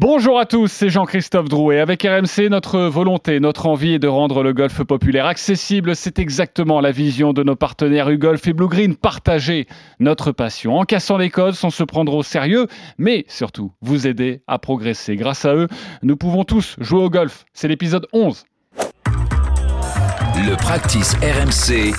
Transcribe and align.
Bonjour 0.00 0.38
à 0.38 0.46
tous, 0.46 0.70
c'est 0.70 0.90
Jean-Christophe 0.90 1.48
Drouet. 1.48 1.80
Avec 1.80 2.04
RMC, 2.04 2.50
notre 2.50 2.82
volonté, 2.82 3.40
notre 3.40 3.66
envie 3.66 3.94
est 3.94 3.98
de 3.98 4.06
rendre 4.06 4.44
le 4.44 4.52
golf 4.52 4.84
populaire 4.84 5.26
accessible. 5.26 5.96
C'est 5.96 6.20
exactement 6.20 6.80
la 6.80 6.92
vision 6.92 7.32
de 7.32 7.42
nos 7.42 7.56
partenaires 7.56 8.08
UGolf 8.08 8.46
et 8.46 8.52
Blue 8.52 8.68
Green. 8.68 8.94
Partager 8.94 9.66
notre 9.98 10.30
passion 10.30 10.78
en 10.78 10.84
cassant 10.84 11.16
les 11.16 11.30
codes 11.30 11.54
sans 11.54 11.70
se 11.70 11.82
prendre 11.82 12.14
au 12.14 12.22
sérieux, 12.22 12.68
mais 12.96 13.24
surtout 13.26 13.72
vous 13.80 14.06
aider 14.06 14.40
à 14.46 14.60
progresser. 14.60 15.16
Grâce 15.16 15.44
à 15.44 15.56
eux, 15.56 15.66
nous 16.04 16.16
pouvons 16.16 16.44
tous 16.44 16.76
jouer 16.78 17.02
au 17.02 17.10
golf. 17.10 17.44
C'est 17.52 17.66
l'épisode 17.66 18.06
11. 18.12 18.44
Le 18.76 20.54
practice 20.54 21.16
RMC, 21.16 21.92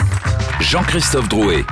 Jean-Christophe 0.62 1.28
Drouet. 1.28 1.66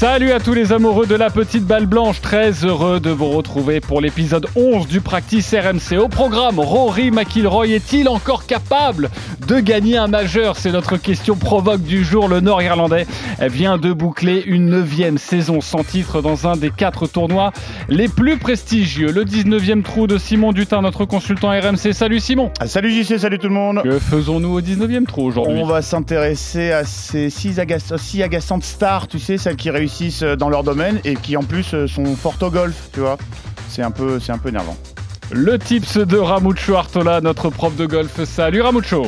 Salut 0.00 0.32
à 0.32 0.40
tous 0.40 0.54
les 0.54 0.72
amoureux 0.72 1.06
de 1.06 1.14
la 1.14 1.28
petite 1.28 1.66
balle 1.66 1.84
blanche, 1.84 2.22
très 2.22 2.64
heureux 2.64 3.00
de 3.00 3.10
vous 3.10 3.28
retrouver 3.28 3.80
pour 3.80 4.00
l'épisode 4.00 4.46
11 4.56 4.86
du 4.86 5.02
Practice 5.02 5.54
RMC. 5.54 5.98
Au 5.98 6.08
programme, 6.08 6.58
Rory 6.58 7.10
McIlroy 7.10 7.66
est-il 7.66 8.08
encore 8.08 8.46
capable 8.46 9.10
de 9.46 9.60
gagner 9.60 9.98
un 9.98 10.06
majeur? 10.06 10.56
C'est 10.56 10.72
notre 10.72 10.96
question 10.96 11.36
provoque 11.36 11.82
du 11.82 12.02
jour. 12.02 12.28
Le 12.28 12.40
Nord-Irlandais 12.40 13.06
vient 13.42 13.76
de 13.76 13.92
boucler 13.92 14.42
une 14.46 14.70
neuvième 14.70 15.18
saison 15.18 15.60
sans 15.60 15.84
titre 15.84 16.22
dans 16.22 16.48
un 16.48 16.56
des 16.56 16.70
quatre 16.70 17.06
tournois 17.06 17.52
les 17.90 18.08
plus 18.08 18.38
prestigieux. 18.38 19.12
Le 19.12 19.26
19e 19.26 19.82
trou 19.82 20.06
de 20.06 20.16
Simon 20.16 20.52
Dutin, 20.52 20.80
notre 20.80 21.04
consultant 21.04 21.50
RMC. 21.50 21.92
Salut 21.92 22.20
Simon 22.20 22.50
ah, 22.58 22.66
Salut 22.68 22.90
JC, 22.90 23.18
salut 23.18 23.38
tout 23.38 23.48
le 23.48 23.54
monde 23.54 23.82
Que 23.82 23.98
faisons-nous 23.98 24.48
au 24.48 24.62
19e 24.62 25.04
trou 25.04 25.24
aujourd'hui? 25.24 25.58
On 25.58 25.66
va 25.66 25.82
s'intéresser 25.82 26.72
à 26.72 26.84
ces 26.86 27.28
six, 27.28 27.60
six 27.98 28.22
agaçantes 28.22 28.64
stars, 28.64 29.06
tu 29.06 29.18
sais, 29.18 29.36
celles 29.36 29.56
qui 29.56 29.68
réussissent 29.68 29.89
euh, 30.22 30.36
dans 30.36 30.48
leur 30.48 30.62
domaine 30.62 31.00
et 31.04 31.14
qui 31.14 31.36
en 31.36 31.42
plus 31.42 31.74
euh, 31.74 31.86
sont 31.86 32.16
fortes 32.16 32.42
au 32.42 32.50
golf, 32.50 32.90
tu 32.92 33.00
vois. 33.00 33.18
C'est 33.68 33.82
un 33.82 33.90
peu, 33.90 34.18
c'est 34.20 34.32
un 34.32 34.38
peu 34.38 34.48
énervant. 34.48 34.76
Le 35.32 35.58
tips 35.58 35.98
de 35.98 36.16
Ramucho 36.16 36.74
Artola, 36.74 37.20
notre 37.20 37.50
prof 37.50 37.76
de 37.76 37.86
golf. 37.86 38.24
Salut 38.24 38.62
Ramucho 38.62 39.06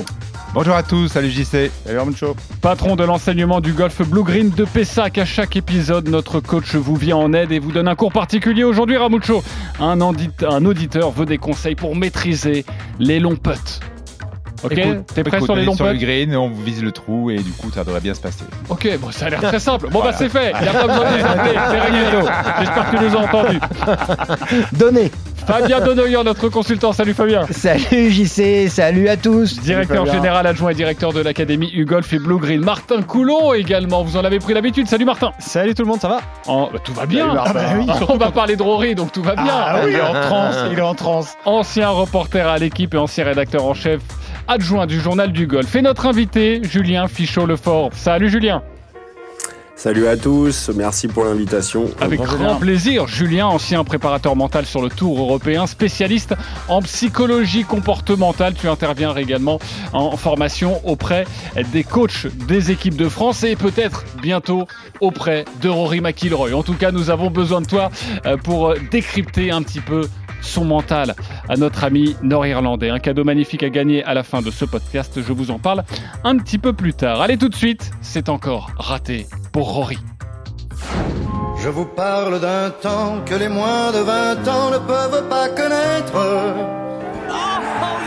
Bonjour 0.55 0.75
à 0.75 0.83
tous, 0.83 1.09
salut 1.09 1.31
JC. 1.31 1.71
Salut 1.84 1.98
Ramucho. 1.98 2.37
Patron 2.61 2.95
de 2.95 3.05
l'enseignement 3.05 3.61
du 3.61 3.73
golf 3.73 4.03
Blue 4.03 4.23
Green 4.23 4.51
de 4.51 4.65
Pessac. 4.65 5.17
À 5.19 5.25
chaque 5.25 5.56
épisode, 5.56 6.09
notre 6.09 6.41
coach 6.41 6.75
vous 6.75 6.97
vient 6.97 7.17
en 7.17 7.33
aide 7.33 7.53
et 7.53 7.59
vous 7.59 7.73
donne 7.73 7.89
un 7.89 7.95
cours 7.95 8.12
particulier. 8.12 8.62
Aujourd'hui, 8.62 8.99
Ramucho, 8.99 9.43
un, 9.81 9.99
un 10.01 10.65
auditeur 10.67 11.11
veut 11.11 11.27
des 11.27 11.39
conseils 11.39 11.75
pour 11.75 11.97
maîtriser 11.97 12.67
les 12.99 13.19
longs 13.19 13.37
putts. 13.37 13.81
Ok, 14.65 14.81
t'es 15.15 15.25
prêt 15.25 15.41
sur 15.41 15.57
les 15.57 15.65
longs 15.65 15.75
Sur 15.75 15.87
le 15.87 15.95
green, 15.95 16.35
on 16.37 16.51
vise 16.51 16.83
le 16.83 16.93
trou 16.93 17.31
et 17.31 17.39
du 17.39 17.51
coup 17.53 17.71
ça 17.73 17.85
devrait 17.85 18.01
bien 18.01 18.15
se 18.15 18.21
passer. 18.21 18.45
Ok, 18.69 18.89
bon 19.01 19.11
ça 19.11 19.27
a 19.27 19.31
l'air 19.31 19.41
très 19.41 19.59
simple. 19.61 19.89
Bon 19.91 20.01
bah 20.03 20.13
c'est 20.17 20.29
fait, 20.29 20.53
il 20.61 20.69
a 20.69 20.73
pas 20.73 20.87
besoin 20.87 21.11
de 21.11 21.17
les 21.17 21.23
c'est 21.71 21.81
réglé. 21.81 22.29
J'espère 22.61 22.91
que 22.91 22.97
tu 22.97 23.05
nous 23.05 23.17
as 23.17 23.21
entendus. 23.21 23.61
Donnez 24.73 25.11
Fabien 25.47 25.81
Donoyer, 25.81 26.23
notre 26.25 26.49
consultant. 26.49 26.93
Salut 26.93 27.15
Fabien. 27.15 27.47
Salut 27.51 28.11
JC, 28.13 28.69
salut 28.69 29.09
à 29.09 29.17
tous. 29.17 29.61
Directeur 29.61 30.07
général 30.07 30.47
adjoint 30.47 30.71
et 30.71 30.75
directeur 30.75 31.13
de 31.13 31.21
l'académie 31.21 31.71
UGolf 31.75 32.13
et 32.13 32.19
Blue 32.21 32.39
Green. 32.39 32.61
Martin 32.61 33.03
Coulon 33.03 33.53
également, 33.53 34.05
vous 34.05 34.17
en 34.17 34.25
avez 34.25 34.39
pris 34.39 34.55
l'habitude. 34.55 34.87
Salut 34.87 35.05
Martin. 35.05 35.33
Salut 35.41 35.75
tout 35.75 35.83
le 35.83 35.89
monde, 35.89 36.01
ça 36.01 36.09
va? 36.09 36.21
Oh, 36.47 36.69
bah, 36.73 36.79
Tout 36.85 36.93
va 36.93 37.07
bien. 37.07 37.35
Ah 37.37 37.53
bah 37.53 37.61
oui. 37.77 37.87
On 38.09 38.17
va 38.17 38.31
parler 38.31 38.55
de 38.55 38.63
Rory, 38.63 38.95
donc 38.95 39.11
tout 39.11 39.23
va 39.23 39.35
bien. 39.35 39.45
Ah, 39.53 39.81
oui, 39.85 39.91
il 39.91 39.97
est 39.97 40.01
en 40.01 40.13
transe, 40.21 40.57
il 40.71 40.79
est 40.79 40.83
en 40.83 40.95
transe. 40.95 41.35
Ancien 41.45 41.89
reporter 41.89 42.47
à 42.47 42.59
l'équipe 42.59 42.95
et 42.95 42.99
ancien 42.99 43.25
rédacteur 43.25 43.65
en 43.65 43.75
chef 43.75 44.01
adjoint 44.48 44.87
du 44.87 45.01
journal 45.01 45.33
du 45.33 45.47
golf. 45.47 45.75
Et 45.77 45.83
notre 45.83 46.07
invité, 46.07 46.61
Julien 46.62 47.07
Fichot-Lefort. 47.07 47.91
Salut 47.95 48.29
Julien. 48.29 48.62
Salut 49.83 50.07
à 50.07 50.17
tous, 50.17 50.71
merci 50.77 51.09
pour 51.09 51.25
l'invitation. 51.25 51.87
Avec 52.01 52.21
grand 52.21 52.55
plaisir, 52.55 53.09
Julien, 53.09 53.47
ancien 53.47 53.83
préparateur 53.83 54.37
mental 54.37 54.65
sur 54.65 54.81
le 54.81 54.89
Tour 54.89 55.19
européen, 55.19 55.67
spécialiste 55.67 56.37
en 56.69 56.83
psychologie 56.83 57.65
comportementale. 57.65 58.55
Tu 58.55 58.69
interviens 58.69 59.12
également 59.17 59.59
en 59.93 60.17
formation 60.17 60.81
auprès 60.87 61.25
des 61.73 61.83
coachs 61.83 62.29
des 62.47 62.71
équipes 62.71 62.97
de 62.97 63.09
France 63.09 63.43
et 63.43 63.56
peut-être 63.56 64.05
bientôt 64.22 64.69
auprès 65.00 65.47
de 65.61 65.69
Rory 65.69 66.00
McIlroy. 66.00 66.53
En 66.55 66.62
tout 66.62 66.75
cas, 66.75 66.93
nous 66.93 67.11
avons 67.11 67.31
besoin 67.31 67.61
de 67.61 67.66
toi 67.66 67.91
euh, 68.25 68.37
pour 68.37 68.75
décrypter 68.93 69.50
un 69.50 69.62
petit 69.62 69.81
peu 69.81 70.03
son 70.42 70.64
mental 70.64 71.14
à 71.48 71.56
notre 71.56 71.84
ami 71.84 72.16
nord-irlandais. 72.22 72.91
Un 72.91 72.98
cadeau 72.98 73.25
magnifique 73.25 73.62
à 73.62 73.70
gagner 73.70 74.04
à 74.04 74.12
la 74.12 74.22
fin 74.22 74.42
de 74.42 74.50
ce 74.50 74.64
podcast. 74.64 75.20
Je 75.22 75.32
vous 75.32 75.50
en 75.50 75.58
parle 75.58 75.84
un 76.25 76.36
petit 76.36 76.58
peu 76.58 76.72
plus 76.72 76.92
tard. 76.92 77.22
Allez 77.22 77.38
tout 77.38 77.48
de 77.48 77.54
suite, 77.54 77.91
c'est 78.03 78.28
encore 78.28 78.70
raté 78.76 79.26
pour 79.53 79.72
Rory. 79.72 79.98
Je 81.62 81.69
vous 81.69 81.86
parle 81.86 82.41
d'un 82.41 82.70
temps 82.70 83.20
que 83.25 83.34
les 83.34 83.48
moins 83.48 83.92
de 83.92 83.98
20 83.98 84.48
ans 84.48 84.70
ne 84.70 84.78
peuvent 84.78 85.28
pas 85.28 85.48
connaître. 85.48 86.12
Oh, 86.14 87.28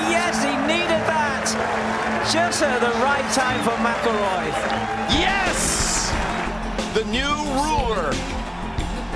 yes, 0.10 0.44
he 0.44 0.56
needed 0.68 1.02
that. 1.08 1.46
Just 2.32 2.62
at 2.64 2.80
the 2.82 2.92
right 3.02 3.26
time 3.34 3.62
for 3.64 3.74
McElroy. 3.82 4.52
Yes! 5.10 6.12
The 6.94 7.06
new 7.06 7.34
ruler 7.56 8.12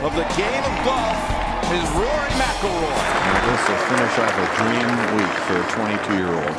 of 0.03 0.15
the 0.15 0.25
game 0.37 0.63
of 0.63 0.83
golf 0.85 1.48
is 1.71 1.85
Rory 1.93 2.33
McIlroy. 2.41 2.97
This 3.45 3.61
will 3.69 3.77
finish 3.93 4.15
off 4.17 4.33
a 4.33 4.47
dream 4.57 4.89
week 5.17 5.33
for 5.45 5.53
a 5.53 5.65
22-year-old. 5.77 6.57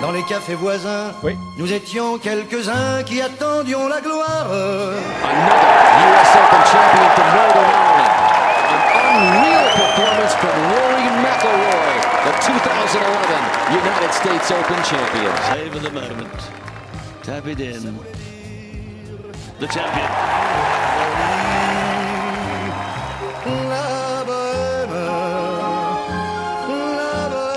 Dans 0.00 0.12
les 0.12 0.22
cafés 0.22 0.54
voisins, 0.54 1.10
oui. 1.24 1.36
nous 1.56 1.72
étions 1.72 2.16
quelques-uns 2.18 3.02
qui 3.04 3.20
attendions 3.20 3.88
la 3.88 4.00
gloire. 4.00 4.46
Another 4.46 5.72
US 6.06 6.36
Open 6.38 6.62
champion 6.70 7.08
from 7.16 7.28
Northern 7.34 7.66
Ireland. 7.66 8.14
An 8.74 8.82
unreal 9.02 9.66
performance 9.74 10.34
from 10.38 10.54
Rory 10.70 11.06
McIlroy, 11.24 11.98
the 12.26 12.32
2011 12.46 13.42
United 13.72 14.12
States 14.12 14.52
Open 14.52 14.80
champion. 14.84 15.34
Save 15.50 15.74
of 15.74 15.82
the 15.82 15.90
moment. 15.90 16.38
Tap 17.24 17.44
it 17.46 17.58
in. 17.60 17.98
The 19.58 19.66
champion. 19.66 20.10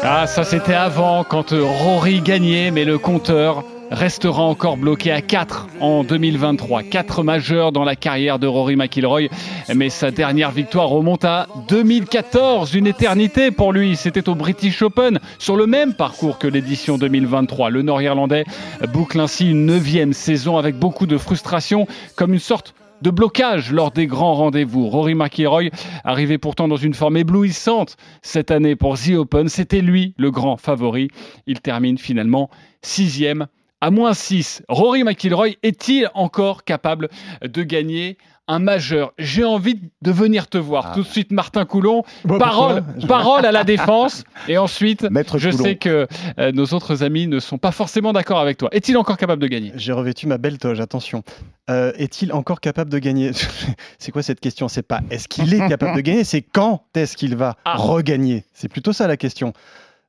Ah, 0.01 0.27
ça 0.27 0.43
c'était 0.45 0.73
avant 0.73 1.25
quand 1.25 1.51
Rory 1.51 2.21
gagnait, 2.21 2.71
mais 2.71 2.85
le 2.85 2.97
compteur 2.97 3.65
restera 3.91 4.43
encore 4.43 4.77
bloqué 4.77 5.11
à 5.11 5.21
4 5.21 5.67
en 5.81 6.05
2023. 6.05 6.83
4 6.83 7.23
majeurs 7.23 7.71
dans 7.73 7.83
la 7.83 7.97
carrière 7.97 8.39
de 8.39 8.47
Rory 8.47 8.77
McIlroy. 8.77 9.27
Mais 9.75 9.89
sa 9.89 10.11
dernière 10.11 10.51
victoire 10.51 10.87
remonte 10.87 11.25
à 11.25 11.47
2014, 11.67 12.73
une 12.75 12.87
éternité 12.87 13.51
pour 13.51 13.73
lui. 13.73 13.97
C'était 13.97 14.29
au 14.29 14.35
British 14.35 14.81
Open, 14.81 15.19
sur 15.37 15.57
le 15.57 15.67
même 15.67 15.93
parcours 15.93 16.37
que 16.37 16.47
l'édition 16.47 16.97
2023. 16.97 17.69
Le 17.69 17.81
Nord-Irlandais 17.81 18.45
boucle 18.93 19.19
ainsi 19.19 19.49
une 19.49 19.65
neuvième 19.65 20.13
saison 20.13 20.57
avec 20.57 20.75
beaucoup 20.77 21.07
de 21.07 21.17
frustration, 21.17 21.87
comme 22.15 22.33
une 22.33 22.39
sorte 22.39 22.73
de 23.01 23.09
blocage 23.09 23.71
lors 23.71 23.91
des 23.91 24.07
grands 24.07 24.35
rendez-vous. 24.35 24.87
Rory 24.87 25.15
McIlroy 25.15 25.69
arrivait 26.03 26.37
pourtant 26.37 26.67
dans 26.67 26.75
une 26.75 26.93
forme 26.93 27.17
éblouissante 27.17 27.97
cette 28.21 28.51
année 28.51 28.75
pour 28.75 28.97
The 28.97 29.11
Open. 29.11 29.49
C'était 29.49 29.81
lui 29.81 30.13
le 30.17 30.31
grand 30.31 30.57
favori. 30.57 31.09
Il 31.47 31.61
termine 31.61 31.97
finalement 31.97 32.49
sixième 32.81 33.47
à 33.81 33.91
moins 33.91 34.13
6. 34.13 34.63
Rory 34.67 35.03
McIlroy 35.03 35.51
est-il 35.63 36.09
encore 36.13 36.63
capable 36.63 37.09
de 37.41 37.63
gagner 37.63 38.17
un 38.49 38.59
majeur. 38.59 39.13
J'ai 39.19 39.45
envie 39.45 39.79
de 40.01 40.11
venir 40.11 40.47
te 40.47 40.57
voir. 40.57 40.87
Ah. 40.87 40.95
Tout 40.95 41.03
de 41.03 41.07
suite, 41.07 41.31
Martin 41.31 41.65
Coulon. 41.65 42.03
parole, 42.27 42.83
parole 43.07 43.45
à 43.45 43.51
la 43.51 43.63
défense. 43.63 44.23
Et 44.47 44.57
ensuite, 44.57 45.07
je 45.35 45.51
sais 45.51 45.75
que 45.75 46.07
euh, 46.39 46.51
nos 46.51 46.65
autres 46.65 47.03
amis 47.03 47.27
ne 47.27 47.39
sont 47.39 47.59
pas 47.59 47.71
forcément 47.71 48.11
d'accord 48.11 48.39
avec 48.39 48.57
toi. 48.57 48.69
Est-il 48.71 48.97
encore 48.97 49.17
capable 49.17 49.41
de 49.41 49.47
gagner? 49.47 49.71
J'ai 49.75 49.93
revêtu 49.93 50.25
ma 50.27 50.39
belle 50.39 50.57
toge, 50.57 50.81
attention. 50.81 51.23
Euh, 51.69 51.93
est-il 51.95 52.33
encore 52.33 52.59
capable 52.59 52.91
de 52.91 52.97
gagner? 52.97 53.31
C'est 53.99 54.11
quoi 54.11 54.23
cette 54.23 54.39
question? 54.39 54.67
C'est 54.67 54.81
pas 54.81 55.01
est-ce 55.11 55.27
qu'il 55.27 55.53
est 55.53 55.67
capable 55.69 55.95
de 55.95 56.01
gagner, 56.01 56.23
c'est 56.23 56.41
quand 56.41 56.83
est-ce 56.95 57.15
qu'il 57.15 57.35
va 57.35 57.55
ah. 57.65 57.75
regagner? 57.77 58.43
C'est 58.53 58.67
plutôt 58.67 58.93
ça 58.93 59.07
la 59.07 59.17
question 59.17 59.53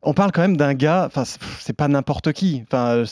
on 0.03 0.15
parle 0.15 0.33
quand 0.33 0.41
même 0.41 0.57
d'un 0.57 0.75
gars, 0.75 1.05
enfin, 1.07 1.25
c'est 1.59 1.75
pas 1.75 1.89
n'importe 1.89 2.33
qui. 2.33 2.65
Enfin, 2.67 3.05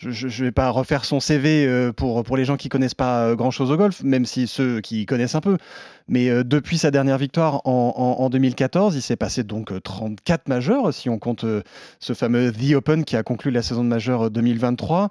je, 0.00 0.28
je 0.28 0.44
vais 0.44 0.52
pas 0.52 0.70
refaire 0.70 1.04
son 1.04 1.20
CV 1.20 1.66
euh, 1.66 1.92
pour, 1.92 2.22
pour 2.22 2.36
les 2.36 2.44
gens 2.44 2.56
qui 2.56 2.68
connaissent 2.68 2.94
pas 2.94 3.24
euh, 3.24 3.36
grand 3.36 3.50
chose 3.50 3.70
au 3.70 3.76
golf, 3.76 4.02
même 4.02 4.24
si 4.24 4.46
ceux 4.46 4.80
qui 4.80 5.04
connaissent 5.04 5.34
un 5.34 5.42
peu. 5.42 5.58
Mais 6.08 6.30
euh, 6.30 6.42
depuis 6.42 6.78
sa 6.78 6.90
dernière 6.90 7.18
victoire 7.18 7.60
en, 7.66 8.30
2014, 8.30 8.96
il 8.96 9.02
s'est 9.02 9.16
passé 9.16 9.44
donc 9.44 9.72
34 9.82 10.48
majeurs, 10.48 10.94
si 10.94 11.08
on 11.10 11.18
compte 11.18 11.44
ce 11.98 12.12
fameux 12.14 12.52
The 12.52 12.74
Open 12.74 13.04
qui 13.04 13.16
a 13.16 13.22
conclu 13.22 13.50
la 13.50 13.62
saison 13.62 13.84
de 13.84 13.88
majeur 13.88 14.30
2023. 14.30 15.08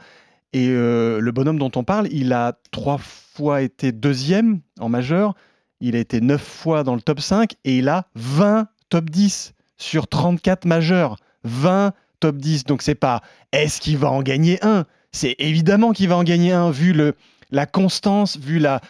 Et 0.53 0.69
le 0.69 1.31
bonhomme 1.31 1.59
dont 1.59 1.71
on 1.75 1.83
parle, 1.83 2.07
il 2.11 2.33
a 2.33 2.57
trois 2.71 2.97
fois 2.97 3.61
été 3.61 3.91
deuxième 3.91 4.61
en 4.79 4.89
majeur, 4.89 5.35
il 5.81 5.95
a 5.95 5.99
été 5.99 6.21
neuf 6.21 6.41
fois 6.41 6.83
dans 6.83 6.95
le 6.95 7.01
top 7.01 7.19
5 7.19 7.53
et 7.65 7.77
il 7.77 7.89
a 7.89 8.07
20 8.15 8.67
top 8.89 9.09
10 9.09 9.53
sur 9.77 10.07
34 10.07 10.65
majeurs, 10.65 11.17
20 11.43 11.93
top 12.19 12.37
10. 12.37 12.65
Donc 12.65 12.81
c'est 12.81 12.95
pas 12.95 13.21
est-ce 13.51 13.81
qu'il 13.81 13.97
va 13.97 14.09
en 14.09 14.21
gagner 14.21 14.63
un? 14.65 14.85
C'est 15.11 15.35
évidemment 15.39 15.91
qu'il 15.91 16.09
va 16.09 16.17
en 16.17 16.23
gagner 16.23 16.51
un 16.51 16.71
vu 16.71 16.93
le, 16.93 17.15
la 17.51 17.65
constance, 17.65 18.37
vu 18.37 18.59
la, 18.59 18.81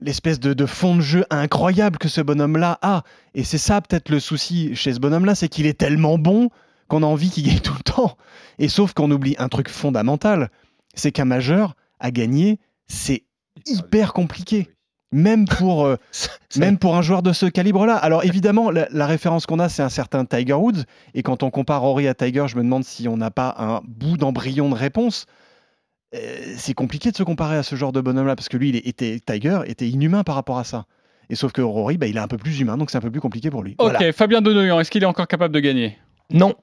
l'espèce 0.00 0.40
de, 0.40 0.52
de 0.52 0.66
fond 0.66 0.96
de 0.96 1.00
jeu 1.00 1.24
incroyable 1.30 1.98
que 1.98 2.08
ce 2.08 2.20
bonhomme-là 2.20 2.78
a. 2.82 3.02
Et 3.34 3.44
c'est 3.44 3.58
ça 3.58 3.80
peut-être 3.80 4.10
le 4.10 4.20
souci 4.20 4.74
chez 4.74 4.92
ce 4.92 5.00
bonhomme-là, 5.00 5.34
c'est 5.34 5.48
qu'il 5.48 5.66
est 5.66 5.78
tellement 5.78 6.18
bon 6.18 6.50
qu'on 6.88 7.02
a 7.02 7.06
envie 7.06 7.30
qu'il 7.30 7.46
gagne 7.46 7.60
tout 7.60 7.74
le 7.74 7.82
temps. 7.82 8.16
Et 8.58 8.68
sauf 8.68 8.92
qu'on 8.92 9.10
oublie 9.10 9.34
un 9.38 9.48
truc 9.48 9.68
fondamental, 9.68 10.50
c'est 10.94 11.12
qu'un 11.12 11.24
majeur 11.24 11.74
à 12.00 12.10
gagner, 12.10 12.58
c'est 12.86 13.24
hyper 13.66 14.12
compliqué. 14.12 14.68
Même 15.12 15.46
pour, 15.46 15.86
euh, 15.86 15.96
même 16.56 16.78
pour 16.78 16.96
un 16.96 17.02
joueur 17.02 17.22
de 17.22 17.32
ce 17.32 17.46
calibre-là. 17.46 17.96
Alors 17.96 18.24
évidemment, 18.24 18.70
la, 18.70 18.88
la 18.90 19.06
référence 19.06 19.46
qu'on 19.46 19.58
a, 19.58 19.68
c'est 19.68 19.82
un 19.82 19.88
certain 19.88 20.24
Tiger 20.24 20.54
Woods. 20.54 20.82
Et 21.14 21.22
quand 21.22 21.42
on 21.42 21.50
compare 21.50 21.80
Rory 21.82 22.08
à 22.08 22.14
Tiger, 22.14 22.46
je 22.48 22.56
me 22.56 22.62
demande 22.62 22.84
si 22.84 23.08
on 23.08 23.16
n'a 23.16 23.30
pas 23.30 23.54
un 23.58 23.80
bout 23.86 24.16
d'embryon 24.16 24.68
de 24.68 24.74
réponse. 24.74 25.26
Euh, 26.14 26.54
c'est 26.56 26.74
compliqué 26.74 27.10
de 27.10 27.16
se 27.16 27.22
comparer 27.22 27.56
à 27.56 27.62
ce 27.62 27.76
genre 27.76 27.92
de 27.92 28.00
bonhomme-là, 28.00 28.36
parce 28.36 28.48
que 28.48 28.56
lui, 28.56 28.70
il 28.70 28.76
était, 28.76 29.20
Tiger 29.24 29.60
était 29.66 29.88
inhumain 29.88 30.22
par 30.22 30.34
rapport 30.34 30.58
à 30.58 30.64
ça. 30.64 30.86
Et 31.28 31.34
sauf 31.34 31.52
que 31.52 31.62
Rory, 31.62 31.98
bah, 31.98 32.06
il 32.06 32.16
est 32.16 32.20
un 32.20 32.28
peu 32.28 32.36
plus 32.36 32.60
humain, 32.60 32.76
donc 32.76 32.90
c'est 32.90 32.98
un 32.98 33.00
peu 33.00 33.10
plus 33.10 33.20
compliqué 33.20 33.50
pour 33.50 33.62
lui. 33.62 33.74
Ok, 33.78 33.90
Voilà. 33.90 34.12
Fabien 34.12 34.40
Denoyan, 34.40 34.78
est-ce 34.78 34.90
qu'il 34.90 35.02
est 35.02 35.06
encore 35.06 35.26
capable 35.26 35.52
de 35.52 35.60
gagner? 35.60 35.98
Non. 36.30 36.54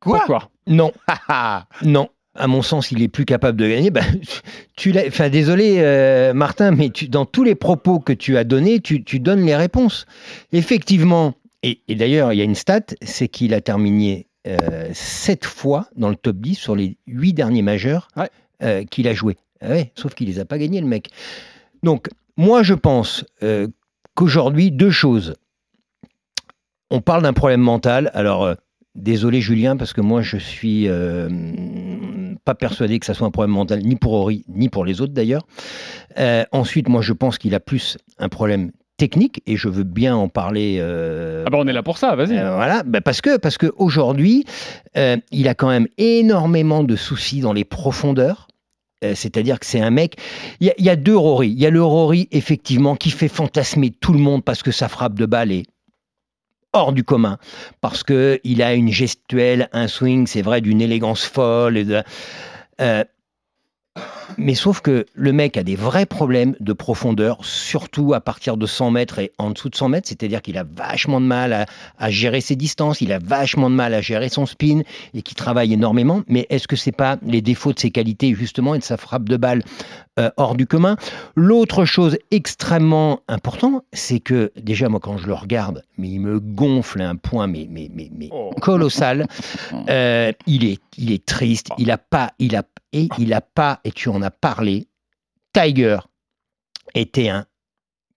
Pourquoi? 0.00 0.50
Non. 0.66 0.92
non. 1.82 2.08
À 2.34 2.46
mon 2.46 2.62
sens, 2.62 2.92
il 2.92 3.02
est 3.02 3.08
plus 3.08 3.24
capable 3.24 3.58
de 3.58 3.68
gagner. 3.68 3.90
Ben, 3.90 4.04
tu 4.76 4.92
l'as. 4.92 5.06
Enfin, 5.06 5.28
désolé, 5.28 5.78
euh, 5.78 6.32
Martin, 6.32 6.70
mais 6.70 6.90
tu, 6.90 7.08
dans 7.08 7.26
tous 7.26 7.42
les 7.42 7.54
propos 7.54 7.98
que 7.98 8.12
tu 8.12 8.36
as 8.36 8.44
donnés, 8.44 8.80
tu, 8.80 9.02
tu 9.02 9.18
donnes 9.18 9.44
les 9.44 9.56
réponses. 9.56 10.06
Effectivement, 10.52 11.34
et, 11.62 11.80
et 11.88 11.94
d'ailleurs, 11.94 12.32
il 12.32 12.38
y 12.38 12.40
a 12.40 12.44
une 12.44 12.54
stat, 12.54 12.82
c'est 13.02 13.28
qu'il 13.28 13.52
a 13.52 13.60
terminé 13.60 14.28
euh, 14.46 14.88
sept 14.94 15.44
fois 15.44 15.88
dans 15.96 16.08
le 16.08 16.16
top 16.16 16.36
10 16.36 16.54
sur 16.54 16.74
les 16.74 16.96
huit 17.06 17.34
derniers 17.34 17.60
majeurs 17.60 18.08
euh, 18.62 18.84
qu'il 18.84 19.06
a 19.06 19.12
joué. 19.12 19.36
Ah 19.60 19.68
ouais, 19.68 19.92
sauf 19.94 20.14
qu'il 20.14 20.28
les 20.28 20.38
a 20.38 20.46
pas 20.46 20.56
gagnés, 20.56 20.80
le 20.80 20.86
mec. 20.86 21.10
Donc, 21.82 22.08
moi, 22.38 22.62
je 22.62 22.72
pense 22.72 23.26
euh, 23.42 23.68
qu'aujourd'hui, 24.14 24.70
deux 24.70 24.90
choses. 24.90 25.34
On 26.90 27.02
parle 27.02 27.22
d'un 27.22 27.34
problème 27.34 27.60
mental. 27.60 28.10
Alors, 28.14 28.54
désolé 28.94 29.42
Julien, 29.42 29.76
parce 29.76 29.92
que 29.92 30.00
moi, 30.00 30.22
je 30.22 30.38
suis 30.38 30.88
pas 32.50 32.54
persuadé 32.66 32.98
que 32.98 33.06
ça 33.06 33.14
soit 33.14 33.26
un 33.26 33.30
problème 33.30 33.54
mental, 33.54 33.80
ni 33.82 33.96
pour 33.96 34.12
Ori, 34.12 34.44
ni 34.48 34.68
pour 34.68 34.84
les 34.84 35.00
autres 35.00 35.12
d'ailleurs. 35.12 35.46
Euh, 36.18 36.44
ensuite, 36.52 36.88
moi, 36.88 37.02
je 37.02 37.12
pense 37.12 37.38
qu'il 37.38 37.54
a 37.54 37.60
plus 37.60 37.96
un 38.18 38.28
problème 38.28 38.72
technique 38.96 39.40
et 39.46 39.56
je 39.56 39.68
veux 39.68 39.84
bien 39.84 40.14
en 40.16 40.28
parler. 40.28 40.76
euh, 40.80 41.44
Ah 41.46 41.50
bah 41.50 41.58
on 41.60 41.66
est 41.66 41.72
là 41.72 41.82
pour 41.82 41.96
ça, 41.96 42.14
vas-y. 42.16 42.36
euh, 42.36 42.54
voilà, 42.54 42.82
bah 42.84 43.00
parce 43.00 43.20
que 43.20 43.38
parce 43.38 43.56
que 43.56 43.72
aujourd'hui, 43.76 44.44
euh, 44.96 45.16
il 45.30 45.46
a 45.48 45.54
quand 45.54 45.68
même 45.68 45.86
énormément 45.96 46.82
de 46.84 46.96
soucis 46.96 47.40
dans 47.40 47.52
les 47.54 47.64
profondeurs. 47.64 48.46
C'est-à-dire 49.14 49.58
que 49.58 49.64
c'est 49.64 49.80
un 49.80 49.88
mec. 49.90 50.16
Il 50.60 50.66
y, 50.66 50.70
a- 50.70 50.74
il 50.76 50.84
y 50.84 50.90
a 50.90 50.96
deux 50.96 51.16
Rory. 51.16 51.48
Il 51.48 51.58
y 51.58 51.64
a 51.64 51.70
le 51.70 51.82
Rory 51.82 52.28
effectivement 52.32 52.96
qui 52.96 53.08
fait 53.10 53.28
fantasmer 53.28 53.88
tout 53.98 54.12
le 54.12 54.18
monde 54.18 54.44
parce 54.44 54.62
que 54.62 54.72
sa 54.72 54.88
frappe 54.88 55.14
de 55.14 55.24
balle 55.24 55.52
est 55.52 55.64
hors 56.72 56.92
du 56.92 57.04
commun, 57.04 57.38
parce 57.80 58.02
que 58.02 58.40
il 58.44 58.62
a 58.62 58.74
une 58.74 58.90
gestuelle, 58.90 59.68
un 59.72 59.88
swing, 59.88 60.26
c'est 60.26 60.42
vrai, 60.42 60.60
d'une 60.60 60.80
élégance 60.80 61.24
folle. 61.24 61.84
De, 61.84 62.02
euh, 62.80 63.04
mais 64.38 64.54
sauf 64.54 64.80
que 64.80 65.06
le 65.14 65.32
mec 65.32 65.56
a 65.56 65.62
des 65.62 65.76
vrais 65.76 66.06
problèmes 66.06 66.54
de 66.60 66.72
profondeur, 66.72 67.38
surtout 67.44 68.14
à 68.14 68.20
partir 68.20 68.56
de 68.56 68.66
100 68.66 68.90
mètres 68.90 69.18
et 69.18 69.32
en 69.38 69.50
dessous 69.50 69.68
de 69.68 69.76
100 69.76 69.88
mètres. 69.88 70.08
C'est-à-dire 70.08 70.42
qu'il 70.42 70.58
a 70.58 70.64
vachement 70.64 71.20
de 71.20 71.26
mal 71.26 71.52
à, 71.52 71.66
à 71.98 72.10
gérer 72.10 72.40
ses 72.40 72.56
distances, 72.56 73.00
il 73.00 73.12
a 73.12 73.18
vachement 73.18 73.70
de 73.70 73.74
mal 73.74 73.94
à 73.94 74.00
gérer 74.00 74.28
son 74.28 74.46
spin 74.46 74.82
et 75.14 75.22
qu'il 75.22 75.36
travaille 75.36 75.72
énormément. 75.72 76.22
Mais 76.28 76.46
est-ce 76.50 76.68
que 76.68 76.76
c'est 76.76 76.92
pas 76.92 77.18
les 77.22 77.42
défauts 77.42 77.72
de 77.72 77.78
ses 77.78 77.90
qualités 77.90 78.34
justement 78.34 78.74
et 78.74 78.78
de 78.78 78.84
sa 78.84 78.96
frappe 78.96 79.28
de 79.28 79.36
balle 79.36 79.62
euh, 80.18 80.30
hors 80.36 80.54
du 80.54 80.66
commun? 80.66 80.96
L'autre 81.34 81.84
chose 81.84 82.18
extrêmement 82.30 83.20
importante, 83.28 83.84
c'est 83.92 84.20
que 84.20 84.52
déjà 84.56 84.88
moi 84.88 85.00
quand 85.00 85.18
je 85.18 85.26
le 85.26 85.34
regarde, 85.34 85.82
mais 85.98 86.08
il 86.08 86.20
me 86.20 86.40
gonfle 86.40 87.02
à 87.02 87.08
un 87.08 87.16
point 87.16 87.46
mais 87.46 87.66
mais 87.68 87.90
mais, 87.92 88.10
mais 88.16 88.30
colossal. 88.60 89.26
Euh, 89.88 90.32
il 90.46 90.64
est 90.64 90.80
il 90.98 91.10
est 91.10 91.24
triste. 91.24 91.68
Il 91.78 91.90
a 91.90 91.98
pas 91.98 92.32
il 92.38 92.54
a 92.54 92.62
et 92.92 93.08
il 93.18 93.32
a 93.32 93.40
pas 93.40 93.80
et 93.84 93.92
tu 93.92 94.08
en 94.08 94.22
as 94.22 94.30
parlé. 94.30 94.88
Tiger 95.52 95.98
était 96.94 97.28
un 97.28 97.46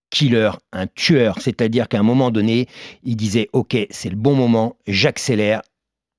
killer, 0.10 0.52
un 0.72 0.88
tueur, 0.88 1.40
c'est-à-dire 1.40 1.88
qu'à 1.88 2.00
un 2.00 2.04
moment 2.04 2.32
donné, 2.32 2.68
il 3.04 3.16
disait 3.16 3.50
OK, 3.54 3.76
c'est 3.90 4.10
le 4.10 4.16
bon 4.16 4.36
moment, 4.36 4.78
j'accélère 4.86 5.62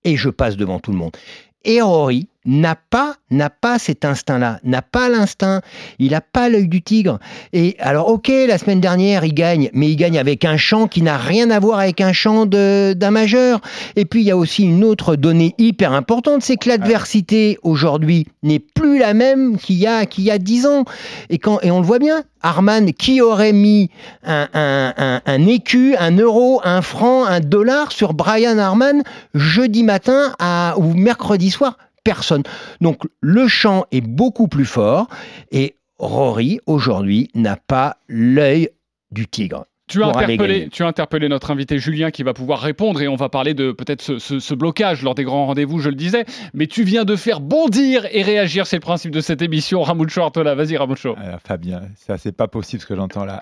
et 0.02 0.16
je 0.16 0.28
passe 0.28 0.56
devant 0.56 0.80
tout 0.80 0.90
le 0.90 0.98
monde. 0.98 1.16
Et 1.64 1.80
Rory 1.80 2.28
n'a 2.44 2.76
pas, 2.76 3.16
n'a 3.30 3.50
pas 3.50 3.78
cet 3.78 4.04
instinct-là, 4.04 4.60
n'a 4.64 4.82
pas 4.82 5.08
l'instinct, 5.08 5.62
il 5.98 6.12
n'a 6.12 6.20
pas 6.20 6.48
l'œil 6.48 6.68
du 6.68 6.82
tigre. 6.82 7.18
Et 7.52 7.76
alors, 7.78 8.08
ok, 8.08 8.30
la 8.46 8.58
semaine 8.58 8.80
dernière, 8.80 9.24
il 9.24 9.34
gagne, 9.34 9.70
mais 9.72 9.90
il 9.90 9.96
gagne 9.96 10.18
avec 10.18 10.44
un 10.44 10.56
champ 10.56 10.86
qui 10.86 11.02
n'a 11.02 11.16
rien 11.16 11.50
à 11.50 11.58
voir 11.58 11.78
avec 11.78 12.00
un 12.00 12.12
champ 12.12 12.46
d'un 12.46 13.10
majeur. 13.10 13.60
Et 13.96 14.04
puis, 14.04 14.20
il 14.20 14.26
y 14.26 14.30
a 14.30 14.36
aussi 14.36 14.64
une 14.64 14.84
autre 14.84 15.16
donnée 15.16 15.54
hyper 15.58 15.92
importante, 15.92 16.42
c'est 16.42 16.56
que 16.56 16.68
l'adversité 16.68 17.58
aujourd'hui 17.62 18.26
n'est 18.42 18.58
plus 18.58 18.98
la 18.98 19.14
même 19.14 19.56
qu'il 19.56 19.76
y 19.76 19.86
a, 19.86 20.04
10 20.38 20.66
ans. 20.66 20.84
Et, 21.30 21.38
quand, 21.38 21.60
et 21.62 21.70
on 21.70 21.80
le 21.80 21.86
voit 21.86 21.98
bien, 21.98 22.24
Arman, 22.42 22.92
qui 22.92 23.22
aurait 23.22 23.52
mis 23.52 23.90
un, 24.24 24.48
un, 24.52 24.92
un, 24.96 25.22
un 25.24 25.46
écu, 25.46 25.96
un 25.98 26.16
euro, 26.16 26.60
un 26.62 26.82
franc, 26.82 27.24
un 27.24 27.40
dollar 27.40 27.90
sur 27.90 28.12
Brian 28.12 28.58
Harman 28.58 29.02
jeudi 29.32 29.82
matin 29.82 30.34
à, 30.38 30.74
ou 30.76 30.92
mercredi 30.92 31.50
soir 31.50 31.78
Personne. 32.04 32.42
Donc 32.80 33.02
le 33.20 33.48
champ 33.48 33.86
est 33.90 34.00
beaucoup 34.02 34.46
plus 34.46 34.66
fort 34.66 35.08
et 35.50 35.74
Rory 35.98 36.60
aujourd'hui 36.66 37.30
n'a 37.34 37.56
pas 37.56 37.96
l'œil 38.08 38.68
du 39.10 39.26
tigre. 39.26 39.64
Tu 39.86 40.02
as, 40.02 40.06
interpellé, 40.08 40.68
tu 40.72 40.82
as 40.82 40.86
interpellé 40.86 41.28
notre 41.28 41.50
invité 41.50 41.78
Julien 41.78 42.10
qui 42.10 42.22
va 42.22 42.32
pouvoir 42.32 42.60
répondre 42.60 43.02
et 43.02 43.06
on 43.08 43.16
va 43.16 43.28
parler 43.28 43.52
de 43.52 43.70
peut-être 43.70 44.00
ce, 44.00 44.18
ce- 44.18 44.38
ce 44.40 44.54
blocage 44.54 45.02
lors 45.02 45.14
des 45.14 45.24
grands 45.24 45.44
rendez-vous, 45.44 45.78
je 45.78 45.90
le 45.90 45.94
disais. 45.94 46.24
Mais 46.54 46.66
tu 46.66 46.84
viens 46.84 47.04
de 47.04 47.16
faire 47.16 47.40
bondir 47.40 48.06
et 48.10 48.22
réagir, 48.22 48.66
c'est 48.66 48.76
le 48.76 48.80
principe 48.80 49.10
de 49.10 49.20
cette 49.20 49.42
émission. 49.42 49.82
Ramucho 49.82 50.22
Artola, 50.22 50.54
vas-y 50.54 50.78
Ramucho. 50.78 51.14
Alors, 51.18 51.38
Fabien, 51.46 51.82
ça 51.96 52.16
c'est 52.16 52.32
pas 52.32 52.48
possible 52.48 52.80
ce 52.80 52.86
que 52.86 52.96
j'entends 52.96 53.26
là. 53.26 53.40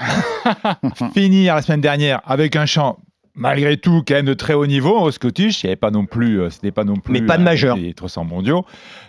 Finir 1.14 1.54
la 1.54 1.62
semaine 1.62 1.80
dernière 1.80 2.20
avec 2.24 2.56
un 2.56 2.66
chant 2.66 2.98
malgré 3.34 3.76
tout 3.76 4.02
quand 4.06 4.14
même 4.14 4.26
de 4.26 4.34
très 4.34 4.54
haut 4.54 4.66
niveau 4.66 4.98
au 5.00 5.10
Scottish, 5.10 5.62
il 5.62 5.66
y 5.66 5.68
avait 5.68 5.76
pas 5.76 5.90
non 5.90 6.06
plus, 6.06 6.40
euh, 6.40 6.50
ce 6.50 6.58
n'est 6.62 6.72
pas 6.72 6.84
non 6.84 6.96
plus. 6.96 7.12
Mais 7.12 7.22
pas 7.22 7.38
de 7.38 7.42
majeur. 7.42 7.76
Des 7.76 7.94
300 7.94 8.24
mondiaux. 8.24 8.64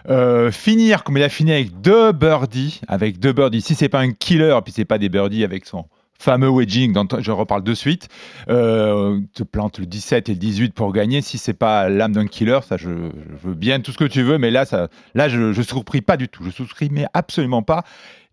Euh, 0.10 0.52
finir 0.52 1.04
comme 1.04 1.18
il 1.18 1.24
a 1.24 1.30
fini 1.30 1.52
avec 1.52 1.82
deux 1.82 2.12
birdies, 2.12 2.82
avec 2.88 3.20
deux 3.20 3.34
birdies. 3.34 3.62
Si 3.62 3.76
c'est 3.76 3.90
pas 3.90 4.00
un 4.00 4.12
killer, 4.12 4.58
puis 4.64 4.74
c'est 4.74 4.86
pas 4.86 4.98
des 4.98 5.10
birdies 5.10 5.44
avec 5.44 5.66
son 5.66 5.86
fameux 6.20 6.50
wedging, 6.50 6.94
dont 6.94 7.08
je 7.20 7.32
reparle 7.32 7.64
de 7.64 7.74
suite, 7.74 8.08
euh, 8.48 9.20
te 9.34 9.44
plante 9.44 9.80
le 9.80 9.86
17 9.86 10.30
et 10.30 10.34
le 10.34 10.40
18 10.40 10.74
pour 10.74 10.94
gagner. 10.94 11.22
Si 11.22 11.38
c'est 11.38 11.54
pas 11.54 11.90
l'âme 11.90 12.14
d'un 12.14 12.28
killer, 12.28 12.60
ça 12.68 12.78
je, 12.78 12.88
je 12.88 13.48
veux 13.48 13.56
bien 13.56 13.82
tout 13.82 13.92
ce 13.92 13.98
que 13.98 14.06
tu 14.06 14.22
veux, 14.24 14.38
mais 14.38 14.50
là, 14.50 14.64
ça, 14.64 14.88
là 15.16 15.28
je, 15.28 15.52
je 15.52 15.62
souscris 15.62 16.02
pas 16.02 16.16
du 16.16 16.30
tout. 16.30 16.44
Je 16.46 16.50
souscris 16.50 16.90
mais 16.92 17.06
absolument 17.14 17.62
pas. 17.62 17.84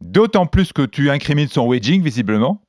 D'autant 0.00 0.46
plus 0.46 0.72
que 0.72 0.82
tu 0.82 1.10
incrimines 1.10 1.48
son 1.48 1.66
wedging 1.66 2.00
visiblement. 2.02 2.62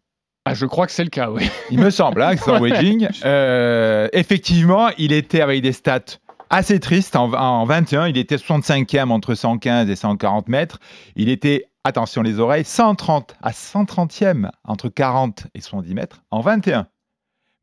Ah, 0.46 0.54
je 0.56 0.66
crois 0.66 0.88
que 0.88 0.92
c'est 0.92 1.04
le 1.04 1.10
cas, 1.10 1.30
oui. 1.30 1.50
Il 1.70 1.80
me 1.80 1.92
semble, 1.92 2.22
hein, 2.22 2.36
que 2.36 2.42
son 2.42 2.60
wedging. 2.62 3.08
Euh, 3.26 4.08
effectivement, 4.12 4.90
il 4.98 5.12
était 5.12 5.42
avec 5.42 5.62
des 5.62 5.72
stats 5.72 6.18
assez 6.50 6.80
tristes. 6.80 7.16
En, 7.16 7.32
en 7.34 7.66
21, 7.66 8.08
il 8.08 8.18
était 8.18 8.38
65e 8.38 9.10
entre 9.10 9.36
115 9.36 9.90
et 9.90 9.96
140 9.96 10.50
mètres. 10.50 10.80
Il 11.16 11.30
était, 11.30 11.66
attention 11.84 12.24
les 12.24 12.40
oreilles, 12.40 12.66
130 12.66 13.36
à 13.42 13.52
130e 13.52 14.50
entre 14.64 14.90
40 14.90 15.48
et 15.54 15.62
70 15.62 15.94
mètres 15.94 16.24
en 16.32 16.42
21. 16.42 16.88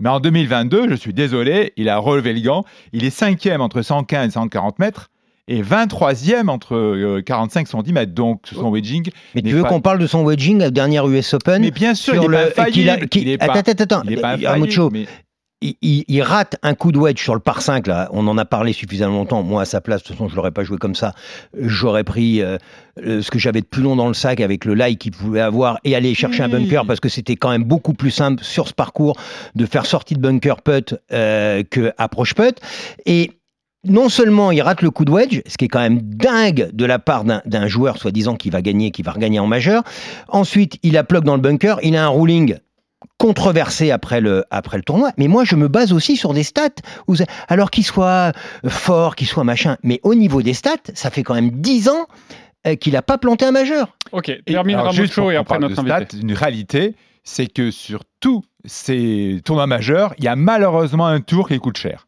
Mais 0.01 0.11
en 0.11 0.21
2022, 0.21 0.89
je 0.89 0.95
suis 0.95 1.13
désolé, 1.13 1.73
il 1.77 1.89
a 1.89 1.99
relevé 1.99 2.33
le 2.33 2.41
gant. 2.41 2.65
Il 2.93 3.05
est 3.05 3.17
5e 3.17 3.59
entre 3.59 3.83
115 3.83 4.29
et 4.29 4.31
140 4.31 4.79
mètres 4.79 5.11
et 5.49 5.63
23e 5.63 6.49
entre 6.49 6.77
euh, 6.77 7.23
45 7.25 7.63
et 7.63 7.65
70 7.71 7.93
mètres. 7.93 8.13
Donc, 8.15 8.43
son 8.53 8.71
wedging. 8.71 9.11
Mais 9.35 9.43
n'est 9.43 9.51
tu 9.51 9.57
veux 9.57 9.63
pas- 9.63 9.69
qu'on 9.71 9.81
parle 9.81 9.99
de 9.99 10.07
son 10.07 10.23
wedging 10.25 10.63
à 10.63 10.71
dernière 10.71 11.07
US 11.09 11.35
Open 11.35 11.61
Mais 11.63 11.71
bien 11.71 11.95
sûr, 11.95 12.15
sur 12.15 12.25
il 12.25 12.35
est 12.35 12.51
pas 12.55 12.67
le- 12.67 13.07
il 13.17 13.29
est 13.29 13.39
pas- 13.39 13.45
Attends, 13.47 13.71
attends, 13.73 13.83
attends. 13.85 14.03
pas 14.21 14.35
Euh, 14.35 14.91
mais- 14.93 15.07
il, 15.61 15.75
il- 15.83 16.05
il 16.07 16.23
rate 16.23 16.57
un 16.63 16.75
coup 16.75 16.93
de 16.93 16.99
wedge 16.99 17.21
sur 17.21 17.35
le 17.35 17.41
par 17.41 17.63
5 17.63 17.89
là. 17.89 18.09
On 18.13 18.29
en 18.29 18.39
a 18.39 18.45
parlé 18.45 18.73
suffisamment 18.73 19.17
longtemps. 19.17 19.43
Moi, 19.43 19.63
à 19.63 19.65
sa 19.65 19.81
place, 19.81 20.03
de 20.03 20.07
toute 20.07 20.17
façon, 20.17 20.29
je 20.29 20.37
l'aurais 20.37 20.53
pas 20.53 20.63
joué 20.63 20.79
comme 20.79 20.95
ça. 20.95 21.15
J'aurais 21.61 22.05
pris 22.05 22.41
euh, 22.43 22.59
ce 22.97 23.29
que 23.31 23.39
j'avais 23.41 23.61
de 23.61 23.67
plus 23.67 23.83
long 23.83 23.97
dans 23.97 24.07
le 24.07 24.15
sac 24.15 24.41
avec 24.41 24.65
le 24.65 24.75
lie 24.75 24.97
qu'il 24.99 25.11
pouvait 25.13 25.41
avoir 25.41 25.79
et 25.85 25.97
aller 25.97 26.15
chercher 26.15 26.45
un 26.45 26.49
bunker 26.49 26.85
parce 26.87 27.01
que 27.01 27.09
c'était 27.09 27.35
quand 27.37 27.51
même 27.51 27.65
beaucoup 27.65 27.93
plus 27.95 28.13
simple 28.13 28.45
sur 28.45 28.69
ce 28.69 28.73
parcours 28.75 29.17
de 29.57 29.67
faire 29.67 29.85
sortie 29.87 30.15
de 30.15 30.21
bunker 30.21 30.63
putt 30.63 30.95
euh, 31.13 31.65
que 31.69 31.93
approche 31.99 32.35
putt. 32.35 32.61
Et 33.07 33.33
non 33.85 34.09
seulement 34.09 34.51
il 34.51 34.61
rate 34.61 34.83
le 34.83 34.91
coup 34.91 35.05
de 35.05 35.11
wedge, 35.13 35.41
ce 35.47 35.57
qui 35.57 35.67
est 35.67 35.69
quand 35.69 35.81
même 35.81 36.01
dingue 36.03 36.71
de 36.73 36.85
la 36.85 36.99
part 36.99 37.25
d'un- 37.25 37.67
joueur 37.69 37.97
soi-disant 37.99 38.35
qui 38.37 38.51
va 38.51 38.61
gagner, 38.63 38.91
qui 38.91 39.03
va 39.03 39.13
regagner 39.13 39.39
en 39.39 39.47
majeur. 39.47 39.83
Ensuite, 40.29 40.79
il 40.83 40.97
a 40.97 41.05
plug 41.05 41.25
dans 41.25 41.35
le 41.37 41.41
bunker, 41.41 41.79
il 41.83 41.97
a 41.97 42.05
un 42.05 42.09
ruling 42.09 42.57
controversé 43.19 43.91
après 43.91 44.21
le, 44.21 44.45
après 44.51 44.77
le 44.77 44.83
tournoi. 44.83 45.13
Mais 45.17 45.29
moi, 45.29 45.45
je 45.45 45.57
me 45.57 45.69
base 45.69 45.93
aussi 45.93 46.17
sur 46.17 46.35
des 46.35 46.43
stats. 46.43 46.69
Où, 47.07 47.15
alors 47.49 47.71
qu'il 47.71 47.85
soit 47.85 48.33
fort, 48.67 49.17
qu'il 49.17 49.27
soit 49.27 49.45
machin. 49.45 49.77
Mais 49.83 50.01
au 50.03 50.15
niveau 50.15 50.43
des 50.43 50.55
stats, 50.55 50.77
ça 50.95 51.11
fait 51.11 51.23
quand 51.23 51.35
même 51.35 51.51
10 51.51 51.89
ans 51.89 52.07
euh, 52.67 52.75
qu'il 52.75 52.93
n'a 52.95 53.03
pas 53.03 53.19
planté 53.19 53.45
un 53.45 53.53
majeur. 53.53 53.97
Ok, 54.13 54.33
termine 54.47 54.77
Alors, 54.77 54.93
juste 54.93 55.15
pour 55.15 55.31
et 55.31 55.37
après 55.37 55.59
notre 55.59 55.79
invité. 55.79 56.05
stats, 56.07 56.17
une 56.21 56.33
réalité, 56.33 56.95
c'est 57.25 57.47
que 57.47 57.71
sur 57.71 58.03
tous 58.21 58.45
ces 58.65 59.41
tournois 59.45 59.67
majeurs, 59.67 60.15
il 60.19 60.25
y 60.25 60.29
a 60.29 60.37
malheureusement 60.37 61.07
un 61.07 61.21
tour 61.21 61.49
qui 61.49 61.59
coûte 61.59 61.77
cher. 61.79 62.08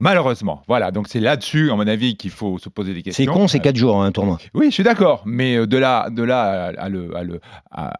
Malheureusement, 0.00 0.62
voilà. 0.66 0.90
Donc 0.90 1.06
c'est 1.08 1.20
là-dessus, 1.20 1.70
à 1.70 1.76
mon 1.76 1.86
avis, 1.86 2.16
qu'il 2.16 2.30
faut 2.32 2.58
se 2.58 2.68
poser 2.68 2.92
des 2.94 3.02
questions. 3.02 3.24
C'est 3.24 3.30
con, 3.30 3.46
c'est 3.48 3.60
4 3.60 3.76
jours 3.76 4.02
hein, 4.02 4.06
un 4.06 4.12
tournoi. 4.12 4.38
Oui, 4.52 4.66
je 4.66 4.70
suis 4.74 4.82
d'accord, 4.82 5.22
mais 5.24 5.56
euh, 5.56 5.66
de 5.66 5.78
là, 5.78 6.10
de 6.10 6.22
là 6.22 6.72
à, 6.76 6.88
le, 6.88 7.16
à 7.16 7.22
le- 7.22 7.40
à- 7.70 7.92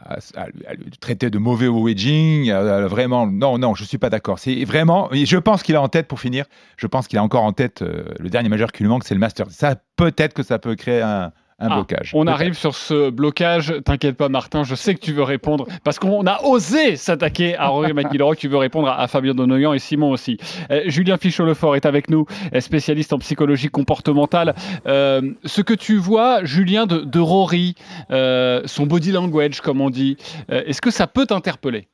le 0.76 0.90
traiter 1.00 1.30
de 1.30 1.38
mauvais 1.38 1.68
au 1.68 1.80
wedging, 1.82 2.50
euh, 2.50 2.88
vraiment, 2.88 3.26
non, 3.26 3.58
non, 3.58 3.74
je 3.74 3.84
suis 3.84 3.98
pas 3.98 4.10
d'accord. 4.10 4.38
C'est 4.40 4.64
vraiment, 4.64 5.08
je 5.12 5.36
pense 5.38 5.62
qu'il 5.62 5.76
a 5.76 5.80
en 5.82 5.88
tête 5.88 6.08
pour 6.08 6.18
finir. 6.20 6.46
Je 6.76 6.86
pense 6.88 7.06
qu'il 7.06 7.18
a 7.18 7.22
encore 7.22 7.44
en 7.44 7.52
tête 7.52 7.82
euh, 7.82 8.04
le 8.18 8.28
dernier 8.28 8.48
majeur 8.48 8.72
qui 8.72 8.82
lui 8.82 8.90
manque, 8.90 9.04
c'est 9.04 9.14
le 9.14 9.20
Master. 9.20 9.46
Ça, 9.50 9.76
peut-être 9.96 10.34
que 10.34 10.42
ça 10.42 10.58
peut 10.58 10.74
créer 10.74 11.00
un, 11.00 11.30
un 11.64 11.68
Ah, 11.70 11.74
blocage. 11.76 12.10
On 12.14 12.26
arrive 12.26 12.54
sur 12.54 12.74
ce 12.74 13.10
blocage. 13.10 13.74
T'inquiète 13.84 14.16
pas, 14.16 14.28
Martin. 14.28 14.64
Je 14.64 14.74
sais 14.74 14.94
que 14.94 15.00
tu 15.00 15.12
veux 15.12 15.22
répondre 15.22 15.66
parce 15.82 15.98
qu'on 15.98 16.26
a 16.26 16.42
osé 16.44 16.96
s'attaquer 16.96 17.56
à 17.56 17.68
Rory 17.68 17.92
McIlroy. 17.94 18.36
Tu 18.36 18.48
veux 18.48 18.58
répondre 18.58 18.88
à, 18.88 19.00
à 19.00 19.06
Fabien 19.08 19.34
Donoyan 19.34 19.72
et 19.72 19.78
Simon 19.78 20.10
aussi. 20.10 20.38
Euh, 20.70 20.82
Julien 20.86 21.16
Fichot-Lefort 21.16 21.76
est 21.76 21.86
avec 21.86 22.10
nous, 22.10 22.26
euh, 22.54 22.60
spécialiste 22.60 23.12
en 23.12 23.18
psychologie 23.18 23.68
comportementale. 23.68 24.54
Euh, 24.86 25.22
ce 25.44 25.62
que 25.62 25.74
tu 25.74 25.96
vois, 25.96 26.44
Julien, 26.44 26.86
de, 26.86 26.98
de 26.98 27.18
Rory, 27.18 27.74
euh, 28.10 28.62
son 28.66 28.86
body 28.86 29.12
language, 29.12 29.60
comme 29.60 29.80
on 29.80 29.90
dit, 29.90 30.16
est-ce 30.50 30.80
que 30.80 30.90
ça 30.90 31.06
peut 31.06 31.26
t'interpeller? 31.26 31.86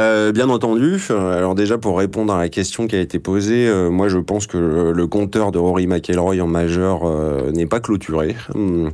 Euh, 0.00 0.32
bien 0.32 0.48
entendu. 0.48 0.98
Euh, 1.10 1.36
Alors 1.36 1.54
déjà 1.54 1.76
pour 1.76 1.98
répondre 1.98 2.32
à 2.32 2.38
la 2.38 2.48
question 2.48 2.86
qui 2.86 2.96
a 2.96 3.00
été 3.00 3.18
posée, 3.18 3.68
euh, 3.68 3.90
moi 3.90 4.08
je 4.08 4.16
pense 4.16 4.46
que 4.46 4.56
le, 4.56 5.06
compteur 5.06 5.52
de 5.52 5.58
Rory 5.58 5.86
McIlroy 5.86 6.40
en 6.40 6.46
majeur 6.46 7.02
n'est 7.52 7.66
pas 7.66 7.80
clôturé. 7.80 8.34
Hum, 8.54 8.92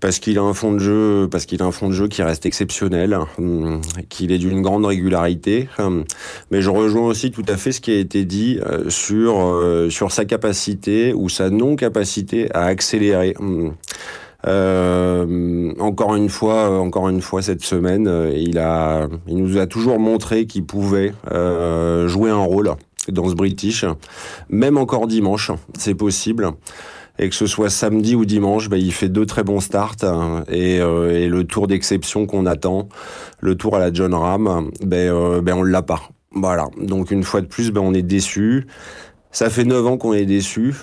Parce 0.00 0.20
qu'il 0.20 0.38
a 0.38 0.42
un 0.42 0.54
fond 0.54 0.72
de 0.72 0.78
jeu, 0.78 1.28
parce 1.28 1.44
qu'il 1.44 1.60
a 1.60 1.64
un 1.64 1.72
fond 1.72 1.88
de 1.88 1.92
jeu 1.92 2.06
qui 2.06 2.22
reste 2.22 2.46
exceptionnel, 2.46 3.18
hum, 3.38 3.80
qu'il 4.08 4.30
est 4.30 4.38
d'une 4.38 4.62
grande 4.62 4.84
régularité. 4.84 5.68
Hum, 5.78 6.04
Mais 6.52 6.62
je 6.62 6.70
rejoins 6.70 7.08
aussi 7.08 7.32
tout 7.32 7.44
à 7.48 7.56
fait 7.56 7.72
ce 7.72 7.80
qui 7.80 7.90
a 7.90 7.98
été 7.98 8.24
dit 8.24 8.60
sur 8.88 9.60
sur 9.90 10.12
sa 10.12 10.24
capacité 10.24 11.12
ou 11.14 11.28
sa 11.28 11.50
non 11.50 11.74
capacité 11.74 12.48
à 12.54 12.64
accélérer. 12.66 13.34
Euh, 14.48 15.74
encore 15.78 16.16
une 16.16 16.28
fois, 16.28 16.70
euh, 16.70 16.78
encore 16.78 17.08
une 17.08 17.20
fois 17.20 17.42
cette 17.42 17.62
semaine, 17.62 18.08
euh, 18.08 18.32
il 18.34 18.58
a, 18.58 19.06
il 19.26 19.36
nous 19.36 19.58
a 19.58 19.66
toujours 19.66 19.98
montré 19.98 20.46
qu'il 20.46 20.64
pouvait 20.64 21.12
jouer 22.06 22.30
un 22.30 22.42
rôle 22.42 22.72
dans 23.08 23.28
ce 23.28 23.34
British, 23.34 23.84
même 24.48 24.78
encore 24.78 25.06
dimanche, 25.06 25.50
c'est 25.76 25.94
possible. 25.94 26.50
Et 27.20 27.28
que 27.28 27.34
ce 27.34 27.46
soit 27.46 27.68
samedi 27.68 28.14
ou 28.14 28.24
dimanche, 28.24 28.68
bah, 28.68 28.76
il 28.76 28.92
fait 28.92 29.08
deux 29.08 29.26
très 29.26 29.42
bons 29.42 29.58
starts 29.58 29.96
hein, 30.02 30.44
et, 30.48 30.78
le 30.78 31.42
tour 31.42 31.66
d'exception 31.66 32.26
qu'on 32.26 32.46
attend, 32.46 32.88
le 33.40 33.56
tour 33.56 33.74
à 33.74 33.80
la 33.80 33.92
John 33.92 34.14
Ram, 34.14 34.70
ben, 34.84 35.12
euh, 35.12 35.40
ben 35.40 35.54
on 35.54 35.62
l'a 35.64 35.82
pas. 35.82 36.00
Voilà. 36.32 36.68
Donc 36.80 37.10
une 37.10 37.24
fois 37.24 37.40
de 37.40 37.46
plus, 37.46 37.72
ben 37.72 37.80
on 37.80 37.92
est 37.92 38.02
déçu. 38.02 38.66
Ça 39.32 39.50
fait 39.50 39.64
neuf 39.64 39.84
ans 39.84 39.96
qu'on 39.96 40.14
est 40.14 40.26
déçu. 40.26 40.74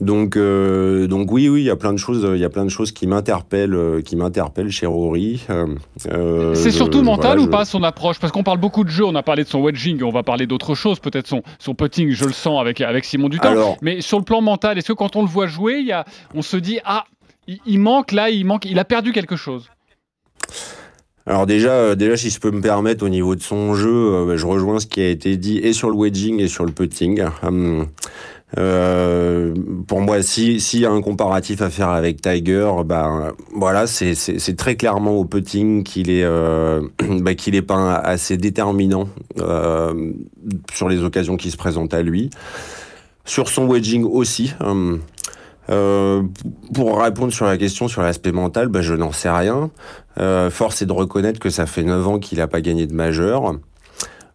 Donc, 0.00 0.36
euh, 0.36 1.06
donc 1.08 1.32
oui, 1.32 1.48
oui, 1.48 1.62
il 1.62 1.64
y 1.64 1.70
a 1.70 1.76
plein 1.76 1.92
de 1.92 1.98
choses, 1.98 2.26
il 2.34 2.40
y 2.40 2.44
a 2.44 2.48
plein 2.48 2.64
de 2.64 2.70
choses 2.70 2.92
qui 2.92 3.06
m'interpellent, 3.06 3.74
euh, 3.74 4.00
qui 4.00 4.14
m'interpellent 4.16 4.70
chez 4.70 4.86
Rory. 4.86 5.44
Euh, 5.50 6.54
C'est 6.54 6.70
surtout 6.70 7.02
mental 7.02 7.32
voilà, 7.32 7.42
ou 7.42 7.44
je- 7.46 7.50
pas 7.50 7.64
son 7.64 7.82
approche? 7.82 8.18
Parce 8.20 8.32
qu'on 8.32 8.44
parle 8.44 8.58
beaucoup 8.58 8.84
de 8.84 8.90
jeu, 8.90 9.04
on 9.04 9.14
a 9.16 9.22
parlé 9.22 9.42
de 9.44 9.48
son 9.48 9.60
wedging, 9.60 10.02
on 10.02 10.10
va 10.10 10.22
parler 10.22 10.46
d'autre 10.46 10.74
chose, 10.74 11.00
peut-être 11.00 11.26
son, 11.26 11.42
son 11.58 11.74
putting, 11.74 12.10
je 12.10 12.24
le 12.26 12.32
sens 12.32 12.60
avec, 12.60 12.80
avec 12.80 13.04
Simon 13.04 13.28
Dutin. 13.28 13.50
Alors- 13.50 13.76
Mais 13.82 14.00
sur 14.00 14.18
le 14.18 14.24
plan 14.24 14.40
mental, 14.40 14.78
est-ce 14.78 14.88
que 14.88 14.92
quand 14.92 15.16
on 15.16 15.22
le 15.22 15.28
voit 15.28 15.46
jouer, 15.48 15.80
y 15.80 15.92
a, 15.92 16.04
on 16.34 16.42
se 16.42 16.56
dit 16.56 16.78
ah, 16.84 17.04
il, 17.48 17.58
il 17.66 17.80
manque 17.80 18.12
là, 18.12 18.30
il 18.30 18.44
manque, 18.46 18.66
il 18.66 18.78
a 18.78 18.84
perdu 18.84 19.12
quelque 19.12 19.36
chose? 19.36 19.68
Alors 21.26 21.44
déjà, 21.44 21.70
euh, 21.72 21.94
déjà, 21.94 22.16
si 22.16 22.30
je 22.30 22.40
peux 22.40 22.50
me 22.50 22.62
permettre, 22.62 23.04
au 23.04 23.10
niveau 23.10 23.34
de 23.34 23.42
son 23.42 23.74
jeu, 23.74 24.14
euh, 24.14 24.24
bah, 24.26 24.36
je 24.36 24.46
rejoins 24.46 24.80
ce 24.80 24.86
qui 24.86 25.00
a 25.02 25.08
été 25.10 25.36
dit 25.36 25.58
et 25.58 25.74
sur 25.74 25.90
le 25.90 25.96
wedging 25.96 26.40
et 26.40 26.48
sur 26.48 26.64
le 26.64 26.72
putting. 26.72 27.22
Hum, 27.42 27.86
euh, 28.56 29.54
pour 29.86 30.00
moi, 30.00 30.22
si 30.22 30.60
s'il 30.60 30.80
y 30.80 30.86
a 30.86 30.90
un 30.90 31.02
comparatif 31.02 31.60
à 31.60 31.68
faire 31.68 31.90
avec 31.90 32.22
Tiger, 32.22 32.70
ben 32.86 33.32
voilà, 33.54 33.86
c'est 33.86 34.56
très 34.56 34.76
clairement 34.76 35.12
au 35.12 35.24
putting 35.24 35.84
qu'il 35.84 36.10
est 36.10 36.24
euh, 36.24 36.80
bah, 37.20 37.34
qu'il 37.34 37.54
est 37.54 37.62
pas 37.62 37.96
assez 37.96 38.36
déterminant 38.36 39.08
euh, 39.38 40.12
sur 40.72 40.88
les 40.88 41.02
occasions 41.02 41.36
qui 41.36 41.50
se 41.50 41.56
présentent 41.56 41.94
à 41.94 42.02
lui. 42.02 42.30
Sur 43.26 43.48
son 43.48 43.66
wedging 43.66 44.04
aussi. 44.04 44.54
hum, 44.60 45.00
euh, 45.70 46.22
pour 46.72 47.00
répondre 47.02 47.32
sur 47.32 47.44
la 47.44 47.58
question 47.58 47.88
sur 47.88 48.02
l'aspect 48.02 48.32
mental, 48.32 48.68
ben, 48.68 48.80
je 48.80 48.94
n'en 48.94 49.12
sais 49.12 49.28
rien. 49.28 49.70
Euh, 50.18 50.50
force 50.50 50.82
est 50.82 50.86
de 50.86 50.92
reconnaître 50.92 51.38
que 51.38 51.50
ça 51.50 51.66
fait 51.66 51.82
9 51.84 52.08
ans 52.08 52.18
qu'il 52.18 52.38
n'a 52.38 52.48
pas 52.48 52.60
gagné 52.60 52.86
de 52.86 52.94
majeur. 52.94 53.54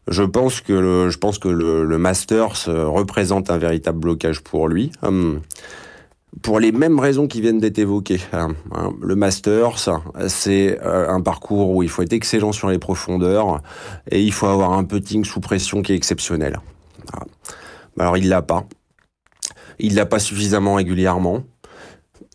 Je 0.07 0.23
pense 0.23 0.61
que 0.61 0.73
le, 0.73 1.09
je 1.89 1.95
Masters 1.97 2.67
euh, 2.67 2.87
représente 2.87 3.49
un 3.49 3.57
véritable 3.57 3.99
blocage 3.99 4.41
pour 4.41 4.67
lui. 4.67 4.91
Hum, 5.01 5.41
pour 6.41 6.59
les 6.59 6.71
mêmes 6.71 6.99
raisons 6.99 7.27
qui 7.27 7.41
viennent 7.41 7.59
d'être 7.59 7.79
évoquées. 7.79 8.19
hein. 8.33 8.49
Hein, 8.71 8.91
Le 9.01 9.15
Masters, 9.15 9.89
c'est 10.27 10.79
euh, 10.81 11.07
un 11.07 11.21
parcours 11.21 11.69
où 11.69 11.83
il 11.83 11.89
faut 11.89 12.01
être 12.01 12.13
excellent 12.13 12.51
sur 12.51 12.69
les 12.69 12.79
profondeurs 12.79 13.61
et 14.09 14.21
il 14.21 14.33
faut 14.33 14.47
avoir 14.47 14.73
un 14.73 14.83
putting 14.83 15.23
sous 15.23 15.39
pression 15.39 15.81
qui 15.81 15.93
est 15.93 15.95
exceptionnel. 15.95 16.59
Alors 17.99 18.17
il 18.17 18.29
l'a 18.29 18.41
pas. 18.41 18.65
Il 19.79 19.95
l'a 19.95 20.05
pas 20.05 20.19
suffisamment 20.19 20.75
régulièrement. 20.75 21.43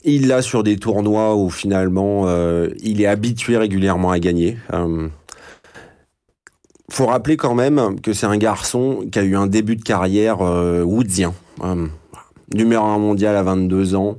Il 0.04 0.28
l'a 0.28 0.42
sur 0.42 0.62
des 0.62 0.76
tournois 0.76 1.34
où 1.34 1.50
finalement 1.50 2.24
euh, 2.26 2.68
il 2.80 3.00
est 3.00 3.06
habitué 3.06 3.56
régulièrement 3.56 4.10
à 4.10 4.20
gagner. 4.20 4.56
Euh, 4.72 5.08
faut 6.90 7.06
rappeler 7.06 7.36
quand 7.36 7.54
même 7.54 8.00
que 8.00 8.12
c'est 8.12 8.26
un 8.26 8.38
garçon 8.38 9.06
qui 9.10 9.18
a 9.18 9.22
eu 9.22 9.36
un 9.36 9.46
début 9.46 9.76
de 9.76 9.82
carrière 9.82 10.38
euh. 10.42 10.84
Euh, 10.84 11.86
numéro 12.54 12.84
un 12.84 12.98
mondial 12.98 13.36
à 13.36 13.42
22 13.42 13.94
ans. 13.94 14.16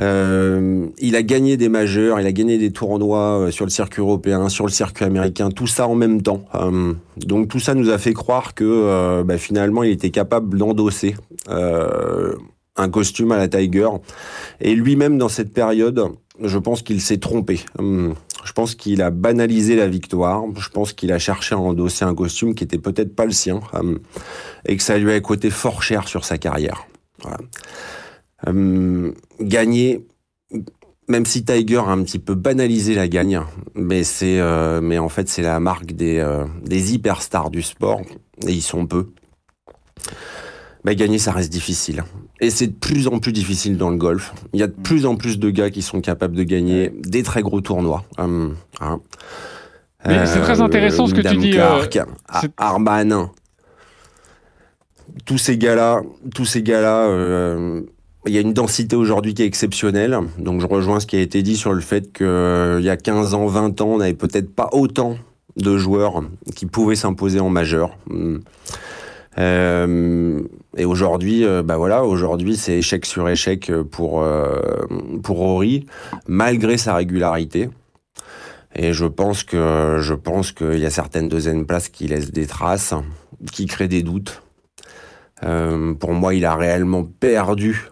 Euh, 0.00 0.86
il 0.98 1.16
a 1.16 1.22
gagné 1.22 1.56
des 1.56 1.68
majeurs, 1.68 2.18
il 2.18 2.26
a 2.26 2.32
gagné 2.32 2.56
des 2.56 2.72
tournois 2.72 3.40
euh, 3.40 3.50
sur 3.50 3.66
le 3.66 3.70
circuit 3.70 4.00
européen, 4.00 4.48
sur 4.48 4.64
le 4.64 4.70
circuit 4.70 5.04
américain, 5.04 5.50
tout 5.50 5.66
ça 5.66 5.86
en 5.86 5.94
même 5.94 6.22
temps. 6.22 6.44
Euh, 6.54 6.94
donc 7.18 7.48
tout 7.48 7.60
ça 7.60 7.74
nous 7.74 7.90
a 7.90 7.98
fait 7.98 8.14
croire 8.14 8.54
que 8.54 9.22
bah, 9.22 9.36
finalement 9.36 9.82
il 9.82 9.90
était 9.90 10.10
capable 10.10 10.56
d'endosser 10.58 11.14
un 11.48 12.88
costume 12.88 13.32
à 13.32 13.36
la 13.36 13.48
Tiger. 13.48 13.88
Et 14.60 14.74
lui-même 14.74 15.18
dans 15.18 15.28
cette 15.28 15.52
période, 15.52 16.02
je 16.42 16.58
pense 16.58 16.82
qu'il 16.82 17.00
s'est 17.00 17.18
trompé. 17.18 17.60
Je 18.44 18.52
pense 18.52 18.74
qu'il 18.74 19.02
a 19.02 19.10
banalisé 19.10 19.76
la 19.76 19.88
victoire. 19.88 20.44
Je 20.56 20.68
pense 20.68 20.92
qu'il 20.92 21.12
a 21.12 21.18
cherché 21.18 21.54
à 21.54 21.58
endosser 21.58 22.04
un 22.04 22.14
costume 22.14 22.54
qui 22.54 22.64
était 22.64 22.78
peut-être 22.78 23.14
pas 23.14 23.24
le 23.24 23.32
sien 23.32 23.60
hum, 23.72 24.00
et 24.66 24.76
que 24.76 24.82
ça 24.82 24.98
lui 24.98 25.12
a 25.12 25.20
coûté 25.20 25.50
fort 25.50 25.82
cher 25.82 26.08
sur 26.08 26.24
sa 26.24 26.38
carrière. 26.38 26.86
Hum, 28.46 29.14
gagner, 29.40 30.06
même 31.08 31.26
si 31.26 31.44
Tiger 31.44 31.78
a 31.78 31.90
un 31.90 32.02
petit 32.02 32.18
peu 32.18 32.34
banalisé 32.34 32.94
la 32.94 33.08
gagne, 33.08 33.40
mais 33.74 34.02
c'est, 34.02 34.40
euh, 34.40 34.80
mais 34.80 34.98
en 34.98 35.08
fait 35.08 35.28
c'est 35.28 35.42
la 35.42 35.60
marque 35.60 35.92
des, 35.92 36.18
euh, 36.18 36.46
hyperstars 36.68 37.50
du 37.50 37.62
sport 37.62 38.00
et 38.46 38.52
ils 38.52 38.62
sont 38.62 38.86
peu. 38.86 39.10
Gagner, 40.84 41.18
ça 41.18 41.30
reste 41.30 41.52
difficile. 41.52 42.02
Et 42.42 42.50
c'est 42.50 42.66
de 42.66 42.72
plus 42.74 43.06
en 43.06 43.20
plus 43.20 43.32
difficile 43.32 43.78
dans 43.78 43.88
le 43.88 43.96
golf. 43.96 44.34
Il 44.52 44.58
y 44.58 44.64
a 44.64 44.66
de 44.66 44.72
plus 44.72 45.06
en 45.06 45.14
plus 45.14 45.38
de 45.38 45.48
gars 45.48 45.70
qui 45.70 45.80
sont 45.80 46.00
capables 46.00 46.34
de 46.34 46.42
gagner 46.42 46.92
des 46.92 47.22
très 47.22 47.40
gros 47.40 47.60
tournois. 47.60 48.04
Hum, 48.18 48.56
hein. 48.80 49.00
Mais 50.04 50.26
c'est 50.26 50.40
très 50.40 50.60
intéressant 50.60 51.06
ce 51.06 51.14
que 51.14 51.20
tu 51.20 51.36
dis, 51.36 51.56
euh, 51.56 51.84
Arman. 52.56 53.28
Tous 55.24 55.38
ces 55.38 55.56
gars-là, 55.56 56.02
tous 56.34 56.44
ces 56.44 56.64
gars-là, 56.64 57.06
euh, 57.06 57.82
il 58.26 58.32
y 58.32 58.38
a 58.38 58.40
une 58.40 58.54
densité 58.54 58.96
aujourd'hui 58.96 59.34
qui 59.34 59.42
est 59.42 59.46
exceptionnelle. 59.46 60.18
Donc 60.38 60.60
je 60.60 60.66
rejoins 60.66 60.98
ce 60.98 61.06
qui 61.06 61.14
a 61.14 61.20
été 61.20 61.44
dit 61.44 61.56
sur 61.56 61.72
le 61.72 61.80
fait 61.80 62.12
qu'il 62.12 62.80
y 62.82 62.90
a 62.90 62.96
15 62.96 63.34
ans, 63.34 63.46
20 63.46 63.80
ans, 63.80 63.86
on 63.86 63.98
n'avait 63.98 64.14
peut-être 64.14 64.52
pas 64.52 64.68
autant 64.72 65.16
de 65.56 65.76
joueurs 65.76 66.24
qui 66.56 66.66
pouvaient 66.66 66.96
s'imposer 66.96 67.38
en 67.38 67.50
majeur. 67.50 67.96
Hum. 68.10 68.40
Euh, 69.38 70.40
et 70.76 70.84
aujourd'hui, 70.84 71.44
euh, 71.44 71.62
bah 71.62 71.76
voilà, 71.76 72.04
aujourd'hui 72.04 72.56
c'est 72.56 72.78
échec 72.78 73.04
sur 73.06 73.28
échec 73.28 73.70
pour 73.90 74.22
euh, 74.22 74.60
pour 75.22 75.38
Rory, 75.38 75.86
malgré 76.26 76.78
sa 76.78 76.94
régularité. 76.94 77.68
Et 78.74 78.92
je 78.92 79.04
pense 79.04 79.44
que 79.44 79.98
je 80.00 80.14
pense 80.14 80.52
qu'il 80.52 80.78
y 80.78 80.86
a 80.86 80.90
certaines 80.90 81.28
deuxièmes 81.28 81.66
places 81.66 81.88
qui 81.88 82.06
laissent 82.06 82.32
des 82.32 82.46
traces, 82.46 82.94
qui 83.52 83.66
créent 83.66 83.88
des 83.88 84.02
doutes. 84.02 84.42
Euh, 85.44 85.92
pour 85.94 86.12
moi, 86.12 86.34
il 86.34 86.44
a 86.44 86.54
réellement 86.54 87.04
perdu 87.04 87.88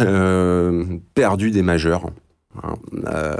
euh, 0.00 0.84
perdu 1.14 1.50
des 1.50 1.62
majeurs. 1.62 2.10
Euh, 3.06 3.36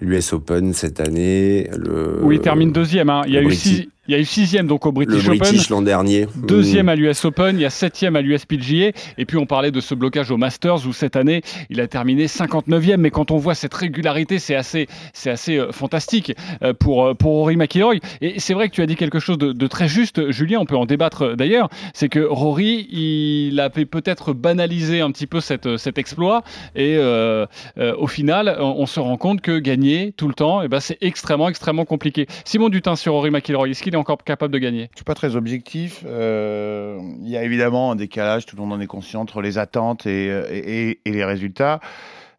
L'US 0.00 0.32
Open 0.32 0.72
cette 0.72 1.00
année. 1.00 1.68
Le, 1.76 2.24
Où 2.24 2.32
il 2.32 2.40
termine 2.40 2.72
deuxième. 2.72 3.10
hein. 3.10 3.22
Il 3.26 3.34
y 3.34 3.38
a 3.38 3.42
eu 3.42 3.52
six, 3.52 3.88
il 4.12 4.16
y 4.16 4.18
a 4.18 4.20
eu 4.20 4.26
sixième 4.26 4.66
donc 4.66 4.84
au 4.84 4.90
Le 4.90 5.06
British, 5.06 5.24
British 5.24 5.48
Open. 5.64 5.76
l'an 5.76 5.80
dernier. 5.80 6.26
Deuxième 6.36 6.84
Mm. 6.86 6.88
à 6.90 6.96
l'US 6.96 7.24
Open, 7.24 7.56
il 7.56 7.62
y 7.62 7.64
a 7.64 7.70
septième 7.70 8.14
à 8.14 8.20
l'US 8.20 8.44
PGA, 8.44 8.90
et 9.16 9.24
puis 9.24 9.38
on 9.38 9.46
parlait 9.46 9.70
de 9.70 9.80
ce 9.80 9.94
blocage 9.94 10.30
au 10.30 10.36
Masters 10.36 10.86
où 10.86 10.92
cette 10.92 11.16
année 11.16 11.40
il 11.70 11.80
a 11.80 11.86
terminé 11.88 12.26
59e. 12.26 12.98
Mais 12.98 13.10
quand 13.10 13.30
on 13.30 13.38
voit 13.38 13.54
cette 13.54 13.72
régularité, 13.72 14.38
c'est 14.38 14.54
assez, 14.54 14.86
c'est 15.14 15.30
assez 15.30 15.56
euh, 15.56 15.72
fantastique 15.72 16.34
euh, 16.62 16.74
pour 16.74 17.06
euh, 17.06 17.14
pour 17.14 17.32
Rory 17.36 17.56
McIlroy. 17.56 18.00
Et 18.20 18.38
c'est 18.38 18.52
vrai 18.52 18.68
que 18.68 18.74
tu 18.74 18.82
as 18.82 18.86
dit 18.86 18.96
quelque 18.96 19.18
chose 19.18 19.38
de, 19.38 19.52
de 19.52 19.66
très 19.66 19.88
juste, 19.88 20.30
Julien. 20.30 20.58
On 20.60 20.66
peut 20.66 20.76
en 20.76 20.84
débattre 20.84 21.34
d'ailleurs. 21.34 21.70
C'est 21.94 22.10
que 22.10 22.20
Rory, 22.20 22.86
il 22.90 23.58
a 23.60 23.70
fait 23.70 23.86
peut-être 23.86 24.34
banaliser 24.34 25.00
un 25.00 25.10
petit 25.10 25.26
peu 25.26 25.40
cette, 25.40 25.78
cet 25.78 25.96
exploit, 25.96 26.42
et 26.76 26.96
euh, 26.98 27.46
au 27.96 28.08
final, 28.08 28.56
on, 28.60 28.74
on 28.78 28.84
se 28.86 29.00
rend 29.00 29.16
compte 29.16 29.40
que 29.40 29.58
gagner 29.58 30.12
tout 30.14 30.28
le 30.28 30.34
temps, 30.34 30.60
eh 30.60 30.68
ben, 30.68 30.80
c'est 30.80 30.98
extrêmement 31.00 31.48
extrêmement 31.48 31.86
compliqué. 31.86 32.26
Simon 32.44 32.68
Dutin 32.68 32.94
sur 32.96 33.14
Rory 33.14 33.30
McIlroy, 33.30 33.68
est-ce 33.70 33.82
qu'il 33.82 33.94
est 33.94 33.96
encore 34.02 34.22
capable 34.24 34.52
de 34.52 34.58
gagner 34.58 34.88
Je 34.92 34.98
suis 34.98 35.04
pas 35.04 35.14
très 35.14 35.36
objectif. 35.36 36.04
Euh, 36.06 36.98
Il 37.22 37.28
y 37.28 37.36
a 37.36 37.42
évidemment 37.42 37.92
un 37.92 37.96
décalage, 37.96 38.46
tout 38.46 38.56
le 38.56 38.62
monde 38.62 38.72
en 38.72 38.80
est 38.80 38.86
conscient, 38.86 39.20
entre 39.20 39.40
les 39.40 39.58
attentes 39.58 40.06
et, 40.06 41.00
les 41.04 41.24
résultats. 41.24 41.80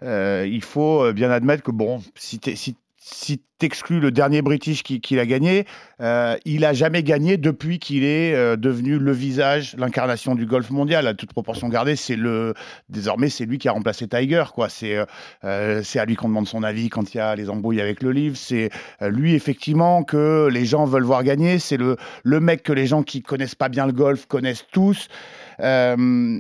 Euh, 0.03 0.48
il 0.50 0.62
faut 0.62 1.12
bien 1.13 1.32
admettre 1.32 1.63
que, 1.63 1.72
bon, 1.72 2.01
si 2.15 2.39
si, 2.55 2.75
si 3.06 3.42
exclus 3.62 4.02
le 4.02 4.12
dernier 4.12 4.42
British 4.42 4.84
qui- 4.84 5.00
qu'il 5.00 5.20
a 5.20 5.26
gagné, 5.26 5.66
euh, 6.02 6.36
il 6.44 6.66
a 6.66 6.74
jamais 6.74 7.02
gagné 7.02 7.38
depuis 7.38 7.80
qu'il 7.80 8.04
est 8.04 8.34
euh, 8.36 8.58
devenu 8.58 8.98
le 8.98 9.14
visage, 9.14 9.74
l'incarnation 9.78 10.36
du 10.36 10.46
golf 10.46 10.70
mondial. 10.70 11.08
À 11.08 11.14
toute 11.14 11.32
proportion 11.32 11.70
gardée, 11.70 11.96
c'est 11.96 12.18
le 12.18 12.56
désormais 12.90 13.30
c'est 13.30 13.46
lui 13.46 13.60
qui 13.60 13.70
a 13.70 13.72
remplacé 13.72 14.06
Tiger. 14.10 14.44
quoi. 14.54 14.68
C'est 14.68 14.98
euh, 15.46 15.82
c'est 15.82 16.00
à 16.00 16.04
lui 16.06 16.16
qu'on 16.18 16.28
demande 16.28 16.46
son 16.48 16.62
avis 16.62 16.90
quand 16.90 17.14
il 17.14 17.18
y 17.18 17.20
a 17.22 17.36
les 17.38 17.50
embrouilles 17.50 17.80
avec 17.80 18.04
le 18.04 18.12
livre. 18.12 18.36
C'est 18.36 18.70
lui 19.02 19.34
effectivement 19.34 20.04
que 20.04 20.50
les 20.52 20.66
gens 20.66 20.84
veulent 20.84 21.04
voir 21.04 21.24
gagner. 21.24 21.58
C'est 21.58 21.78
le 21.78 21.96
le 22.24 22.40
mec 22.42 22.64
que 22.64 22.74
les 22.74 22.86
gens 22.86 23.02
qui 23.04 23.22
connaissent 23.22 23.56
pas 23.56 23.70
bien 23.70 23.86
le 23.86 23.94
golf 23.94 24.26
connaissent 24.26 24.66
tous. 24.74 25.08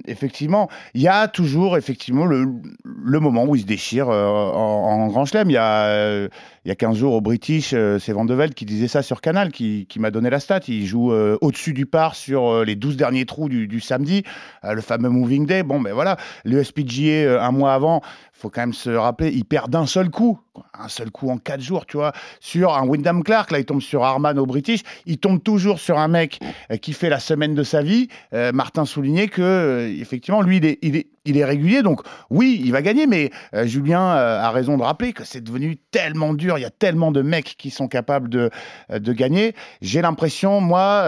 Effectivement, 0.07 0.69
il 0.93 1.01
y 1.01 1.07
a 1.07 1.27
toujours 1.29 1.77
effectivement 1.77 2.25
le, 2.25 2.45
le 2.83 3.19
moment 3.21 3.45
où 3.45 3.55
il 3.55 3.61
se 3.61 3.65
déchire 3.65 4.09
en, 4.09 5.03
en 5.03 5.07
Grand 5.07 5.23
Chelem. 5.25 5.49
Il 5.49 5.53
y 5.53 5.57
a 5.57 6.27
il 6.65 6.69
y 6.69 6.71
a 6.71 6.75
15 6.75 6.95
jours 6.95 7.13
au 7.13 7.19
British, 7.19 7.73
euh, 7.73 7.99
c'est 7.99 8.13
Van 8.13 8.25
qui 8.55 8.65
disait 8.65 8.87
ça 8.87 9.01
sur 9.01 9.19
Canal, 9.19 9.51
qui, 9.51 9.85
m'a 9.97 10.11
donné 10.11 10.29
la 10.29 10.39
stat. 10.39 10.61
Il 10.69 10.85
joue 10.85 11.11
euh, 11.11 11.37
au-dessus 11.41 11.73
du 11.73 11.85
par 11.85 12.15
sur 12.15 12.47
euh, 12.47 12.63
les 12.63 12.75
12 12.75 12.95
derniers 12.95 13.25
trous 13.25 13.49
du, 13.49 13.79
samedi, 13.81 14.23
le 14.63 14.79
fameux 14.79 15.09
Moving 15.09 15.45
Day. 15.45 15.63
Bon, 15.63 15.81
ben 15.81 15.93
voilà, 15.93 16.17
le 16.45 16.63
SPGA 16.63 17.43
un 17.43 17.51
mois 17.51 17.73
avant, 17.73 18.01
faut 18.31 18.49
quand 18.49 18.61
même 18.61 18.73
se 18.73 18.89
rappeler, 18.89 19.29
il 19.33 19.43
perd 19.43 19.69
d'un 19.69 19.85
seul 19.85 20.09
coup, 20.09 20.39
un 20.73 20.87
seul 20.87 21.11
coup 21.11 21.29
en 21.29 21.37
quatre 21.37 21.61
jours, 21.61 21.85
tu 21.85 21.97
vois, 21.97 22.13
sur 22.39 22.73
un 22.73 22.87
Wyndham 22.87 23.23
Clark. 23.23 23.51
Là, 23.51 23.59
il 23.59 23.65
tombe 23.65 23.81
sur 23.81 24.03
Arman 24.03 24.37
au 24.39 24.45
British. 24.45 24.83
Il 25.05 25.17
tombe 25.17 25.43
toujours 25.43 25.79
sur 25.79 25.99
un 25.99 26.07
mec 26.07 26.39
qui 26.81 26.93
fait 26.93 27.09
la 27.09 27.19
semaine 27.19 27.55
de 27.55 27.63
sa 27.63 27.81
vie. 27.81 28.07
Martin 28.53 28.85
soulignait 28.85 29.27
que, 29.27 29.93
effectivement, 29.99 30.41
lui, 30.41 30.57
il, 30.81 30.95
est, 30.95 31.07
il 31.25 31.37
est 31.37 31.45
régulier. 31.45 31.81
Donc, 31.81 32.01
oui, 32.29 32.61
il 32.63 32.71
va 32.71 32.81
gagner, 32.81 33.07
mais 33.07 33.31
euh, 33.53 33.65
Julien 33.65 34.01
euh, 34.01 34.39
a 34.39 34.51
raison 34.51 34.77
de 34.77 34.83
rappeler 34.83 35.13
que 35.13 35.23
c'est 35.23 35.41
devenu 35.41 35.77
tellement 35.91 36.33
dur. 36.33 36.57
Il 36.57 36.61
y 36.61 36.65
a 36.65 36.69
tellement 36.69 37.11
de 37.11 37.21
mecs 37.21 37.55
qui 37.57 37.69
sont 37.69 37.87
capables 37.87 38.29
de, 38.29 38.49
euh, 38.91 38.99
de 38.99 39.13
gagner. 39.13 39.55
J'ai 39.81 40.01
l'impression, 40.01 40.61
moi, 40.61 41.05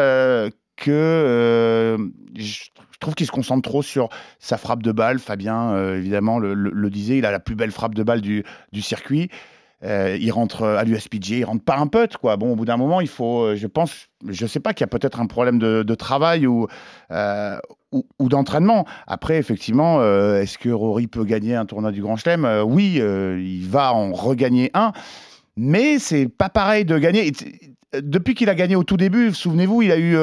que 0.77 1.97
je 2.35 2.59
trouve 2.99 3.15
qu'il 3.15 3.25
se 3.25 3.31
concentre 3.31 3.69
trop 3.69 3.81
sur 3.81 4.09
sa 4.39 4.57
frappe 4.57 4.83
de 4.83 4.91
balle. 4.91 5.19
Fabien, 5.19 5.93
évidemment, 5.93 6.39
le, 6.39 6.89
disait, 6.89 7.17
il 7.17 7.25
a 7.25 7.31
la 7.31 7.39
plus 7.39 7.55
belle 7.55 7.71
frappe 7.71 7.95
de 7.95 8.03
balle 8.03 8.21
du, 8.21 8.43
du 8.71 8.81
circuit. 8.81 9.29
Il 9.83 10.31
rentre 10.31 10.63
à 10.63 10.83
l'USPG, 10.83 11.39
il 11.39 11.45
rentre 11.45 11.63
pas 11.63 11.77
un 11.77 11.87
putt, 11.87 12.17
quoi. 12.17 12.37
Bon, 12.37 12.53
au 12.53 12.55
bout 12.55 12.65
d'un 12.65 12.77
moment, 12.77 13.01
il 13.01 13.07
faut, 13.07 13.55
je 13.55 13.67
pense, 13.67 14.07
je 14.27 14.45
sais 14.45 14.59
pas 14.59 14.73
qu'il 14.73 14.81
y 14.81 14.85
a 14.85 14.87
peut-être 14.87 15.19
un 15.19 15.27
problème 15.27 15.59
de, 15.59 15.95
travail 15.95 16.47
ou, 16.47 16.67
ou, 17.95 18.05
ou 18.19 18.29
d'entraînement. 18.29 18.85
Après, 19.07 19.37
effectivement, 19.37 19.99
euh, 19.99 20.41
est-ce 20.41 20.57
que 20.57 20.69
Rory 20.69 21.07
peut 21.07 21.23
gagner 21.23 21.55
un 21.55 21.65
tournoi 21.65 21.91
du 21.91 22.01
Grand 22.01 22.17
Chelem? 22.17 22.45
Euh, 22.45 22.63
Oui, 22.63 22.97
euh, 22.99 23.41
il 23.41 23.67
va 23.67 23.93
en 23.93 24.11
regagner 24.11 24.69
un, 24.73 24.91
mais 25.55 25.97
c'est 25.97 26.27
pas 26.27 26.49
pareil 26.49 26.85
de 26.85 26.97
gagner. 26.97 27.31
Depuis 27.93 28.35
qu'il 28.35 28.49
a 28.49 28.55
gagné 28.55 28.75
au 28.75 28.83
tout 28.83 28.97
début, 28.97 29.33
souvenez-vous, 29.33 29.83
il 29.83 29.91
a 29.93 29.97
eu 29.97 30.17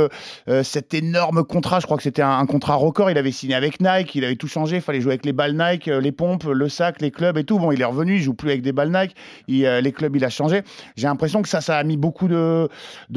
cet 0.62 0.92
énorme 0.92 1.42
contrat. 1.42 1.80
Je 1.80 1.86
crois 1.86 1.96
que 1.96 2.02
c'était 2.02 2.20
un, 2.20 2.44
contrat 2.44 2.74
record. 2.74 3.10
Il 3.10 3.16
avait 3.16 3.32
signé 3.32 3.54
avec 3.54 3.80
Nike, 3.80 4.14
il 4.14 4.26
avait 4.26 4.36
tout 4.36 4.46
changé. 4.46 4.76
Il 4.76 4.82
fallait 4.82 5.00
jouer 5.00 5.12
avec 5.12 5.24
les 5.24 5.32
balles 5.32 5.56
Nike, 5.56 5.86
les 5.86 6.12
pompes, 6.12 6.44
le 6.44 6.68
sac, 6.68 7.00
les 7.00 7.10
clubs 7.10 7.38
et 7.38 7.44
tout. 7.44 7.58
Bon, 7.58 7.72
il 7.72 7.80
est 7.80 7.86
revenu, 7.86 8.16
il 8.16 8.20
joue 8.20 8.34
plus 8.34 8.50
avec 8.50 8.60
des 8.60 8.72
balles 8.72 8.92
Nike. 8.92 9.16
Il, 9.48 9.66
les 9.66 9.92
clubs, 9.92 10.14
il 10.14 10.22
a 10.22 10.28
changé. 10.28 10.60
J'ai 10.96 11.06
l'impression 11.06 11.40
que 11.40 11.48
ça, 11.48 11.62
ça 11.62 11.78
a 11.78 11.82
mis 11.82 11.96
beaucoup 11.96 12.28
de, 12.28 12.68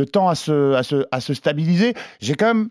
temps 0.09 0.29
à 0.29 0.35
se, 0.35 0.73
à 1.11 1.19
se 1.19 1.33
stabiliser. 1.33 1.93
J'ai 2.21 2.35
quand 2.35 2.47
même 2.47 2.69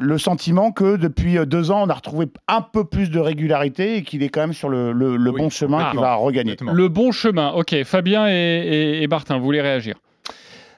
le 0.00 0.18
sentiment 0.18 0.72
que 0.72 0.96
depuis 0.96 1.38
euh, 1.38 1.44
deux 1.46 1.70
ans, 1.70 1.82
on 1.86 1.88
a 1.88 1.94
retrouvé 1.94 2.26
un 2.48 2.62
peu 2.62 2.84
plus 2.84 3.10
de 3.10 3.18
régularité 3.18 3.96
et 3.96 4.02
qu'il 4.02 4.22
est 4.22 4.28
quand 4.28 4.40
même 4.40 4.52
sur 4.52 4.68
le, 4.68 4.92
le- 4.92 5.16
le 5.16 5.32
bon 5.32 5.50
chemin 5.50 5.78
Ah, 5.86 5.90
qu'il 5.90 6.00
va 6.00 6.14
regagner. 6.14 6.56
Le 6.72 6.88
bon 6.88 7.12
chemin. 7.12 7.50
Ok, 7.52 7.74
Fabien 7.84 8.28
et, 8.28 8.32
et- 8.32 9.02
et 9.02 9.06
Martin, 9.06 9.38
vous 9.38 9.44
voulez 9.44 9.60
réagir? 9.60 9.96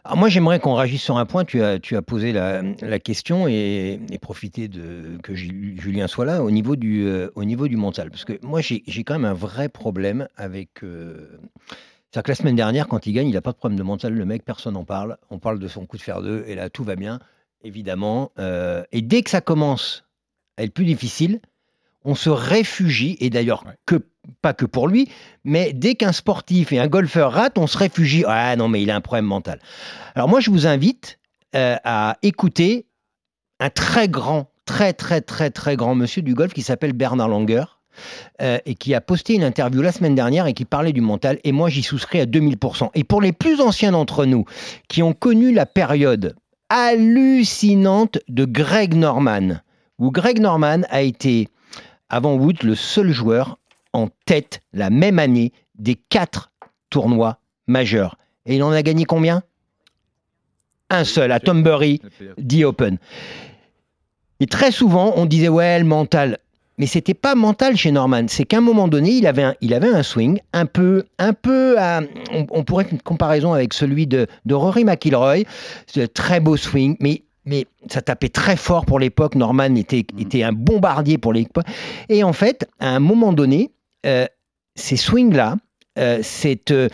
Alors 0.05 0.19
moi, 0.19 0.29
j'aimerais 0.29 0.59
qu'on 0.59 0.75
réagisse 0.75 1.03
sur 1.03 1.17
un 1.17 1.25
point. 1.27 1.45
Tu 1.45 1.63
as, 1.63 1.79
tu 1.79 1.95
as 1.97 2.03
posé 2.03 2.33
la, 2.33 2.61
la 2.81 2.99
question 2.99 3.47
et, 3.47 4.01
et 4.11 4.19
profiter 4.19 4.67
de 4.67 5.17
que 5.23 5.33
Ju- 5.37 5.77
Julien 5.81 6.09
soit 6.09 6.25
là 6.25 6.43
au 6.43 6.51
niveau 6.51 6.75
du, 6.75 7.07
euh, 7.07 7.29
au 7.37 7.45
niveau 7.45 7.69
du 7.69 7.77
mental. 7.77 8.11
Parce 8.11 8.25
que 8.25 8.33
moi, 8.43 8.61
j'ai 8.61 8.83
j'ai 8.89 9.05
quand 9.05 9.15
même 9.15 9.25
un 9.25 9.33
vrai 9.33 9.69
problème 9.69 10.27
avec. 10.37 10.83
euh, 10.83 11.29
C'est-à-dire 12.11 12.25
que 12.25 12.31
la 12.33 12.35
semaine 12.35 12.57
dernière, 12.57 12.89
quand 12.89 13.07
il 13.07 13.13
gagne, 13.13 13.29
il 13.29 13.35
n'a 13.35 13.41
pas 13.43 13.53
de 13.53 13.57
problème 13.57 13.79
de 13.79 13.85
mental. 13.85 14.13
Le 14.13 14.25
mec, 14.25 14.45
personne 14.45 14.75
n'en 14.75 14.85
parle. 14.85 15.19
On 15.31 15.39
parle 15.39 15.61
de 15.61 15.69
son 15.69 15.87
coup 15.87 15.97
de 15.99 16.03
fer 16.03 16.21
2 16.21 16.45
et 16.49 16.57
là, 16.57 16.69
tout 16.69 16.83
va 16.83 16.97
bien, 16.97 17.21
évidemment. 17.65 18.33
Euh, 18.39 18.85
et 18.93 19.03
dès 19.03 19.23
que 19.23 19.31
ça 19.31 19.41
commence 19.41 20.05
à 20.57 20.65
être 20.65 20.75
plus 20.75 20.85
difficile, 20.85 21.41
on 22.05 22.15
se 22.15 22.31
réfugie, 22.31 23.17
et 23.21 23.31
d'ailleurs 23.31 23.65
que 23.87 24.05
pas 24.41 24.55
que 24.55 24.65
pour 24.65 24.89
lui, 24.89 25.09
mais 25.45 25.73
dès 25.73 25.95
qu'un 25.95 26.13
sportif 26.13 26.73
et 26.73 26.79
un 26.79 26.87
golfeur 26.87 27.33
rate, 27.33 27.59
on 27.59 27.67
se 27.67 27.79
réfugie. 27.79 28.25
Ah 28.27 28.55
non, 28.57 28.69
mais 28.69 28.83
il 28.83 28.91
a 28.91 28.97
un 28.97 29.01
problème 29.01 29.25
mental. 29.25 29.61
Alors 30.15 30.29
moi, 30.29 30.41
je 30.41 30.51
vous 30.51 30.67
invite 30.67 31.19
euh, 31.55 31.77
à 31.85 32.19
écouter 32.23 32.87
un 33.61 33.71
très 33.71 34.09
grand, 34.09 34.51
très 34.65 34.93
très 34.93 35.21
très 35.21 35.51
très 35.51 35.77
grand 35.77 35.95
monsieur 35.95 36.23
du 36.23 36.35
golf 36.35 36.53
qui 36.53 36.63
s'appelle 36.63 36.93
Bernard 36.93 37.29
Langer. 37.29 37.65
euh, 38.41 38.59
et 38.65 38.75
qui 38.75 38.95
a 38.95 39.01
posté 39.01 39.35
une 39.35 39.45
interview 39.45 39.83
la 39.83 39.93
semaine 39.93 40.15
dernière 40.15 40.47
et 40.47 40.55
qui 40.55 40.65
parlait 40.65 40.93
du 40.93 41.01
mental, 41.01 41.39
et 41.45 41.53
moi 41.53 41.69
j'y 41.69 41.83
souscris 41.83 42.21
à 42.21 42.27
2000%. 42.27 42.91
Et 42.95 43.05
pour 43.05 43.21
les 43.21 43.33
plus 43.33 43.61
anciens 43.61 43.93
d'entre 43.93 44.25
nous, 44.25 44.45
qui 44.89 45.03
ont 45.03 45.13
connu 45.13 45.53
la 45.53 45.67
période 45.67 46.35
hallucinante 46.73 48.19
de 48.29 48.47
Greg 48.47 48.95
Norman, 48.95 49.61
où 49.99 50.11
Greg 50.11 50.41
Norman 50.41 50.81
a 50.89 51.03
été, 51.03 51.49
avant 52.09 52.33
Woods, 52.33 52.63
le 52.63 52.75
seul 52.75 53.13
joueur 53.13 53.59
en 53.93 54.09
tête 54.25 54.63
la 54.73 54.89
même 54.89 55.19
année 55.19 55.53
des 55.75 55.97
quatre 55.97 56.51
tournois 56.89 57.41
majeurs. 57.67 58.17
Et 58.47 58.57
il 58.57 58.63
en 58.63 58.71
a 58.71 58.83
gagné 58.83 59.05
combien? 59.05 59.43
Un 60.89 61.05
seul, 61.05 61.31
à 61.31 61.41
Tombury, 61.41 62.01
The 62.39 62.65
Open. 62.65 62.97
Et 64.41 64.47
très 64.47 64.73
souvent, 64.73 65.13
on 65.17 65.27
disait, 65.27 65.51
ouais, 65.51 65.79
le 65.79 65.85
mental. 65.85 66.39
Mais 66.83 66.89
c'était 66.89 67.15
pas 67.15 67.37
mental 67.37 67.77
chez 67.77 67.93
Norman. 67.93 68.25
C'est 68.27 68.45
qu'à 68.45 68.57
un 68.57 68.61
moment 68.61 68.89
donné, 68.89 69.13
il 69.13 69.29
avait 69.29 69.45
un, 69.45 69.55
il 69.61 69.73
avait 69.73 69.87
un 69.87 70.03
swing 70.03 70.41
un 70.53 70.67
peu, 70.67 71.05
un 71.21 71.33
peu, 71.33 71.79
à- 71.79 72.01
on, 72.33 72.45
on 72.51 72.65
pourrait 72.65 72.83
faire 72.83 72.95
une 72.95 73.01
comparaison 73.03 73.53
avec 73.53 73.73
celui 73.73 74.09
de, 74.09 74.27
de 74.47 74.55
Rory 74.55 74.83
McIlroy. 74.83 75.45
Un 75.97 76.07
très 76.13 76.41
beau 76.41 76.57
swing, 76.57 76.97
mais, 76.99 77.23
mais 77.45 77.67
ça 77.89 78.03
tapait 78.03 78.31
très 78.31 78.57
fort 78.57 78.85
pour 78.85 78.99
l'époque. 78.99 79.37
Norman 79.37 79.77
était, 79.77 80.05
était 80.19 80.43
un 80.43 80.51
bombardier 80.53 81.19
pour 81.19 81.33
l'époque. 81.33 81.67
Et 82.09 82.25
en 82.25 82.33
fait, 82.33 82.69
à 82.81 82.89
un 82.89 82.99
moment 82.99 83.33
donné, 83.33 83.71
euh, 84.05 84.27
ces 84.75 84.97
swings-là, 84.97 85.59
euh, 86.01 86.19
cette, 86.25 86.73
euh, 86.73 86.89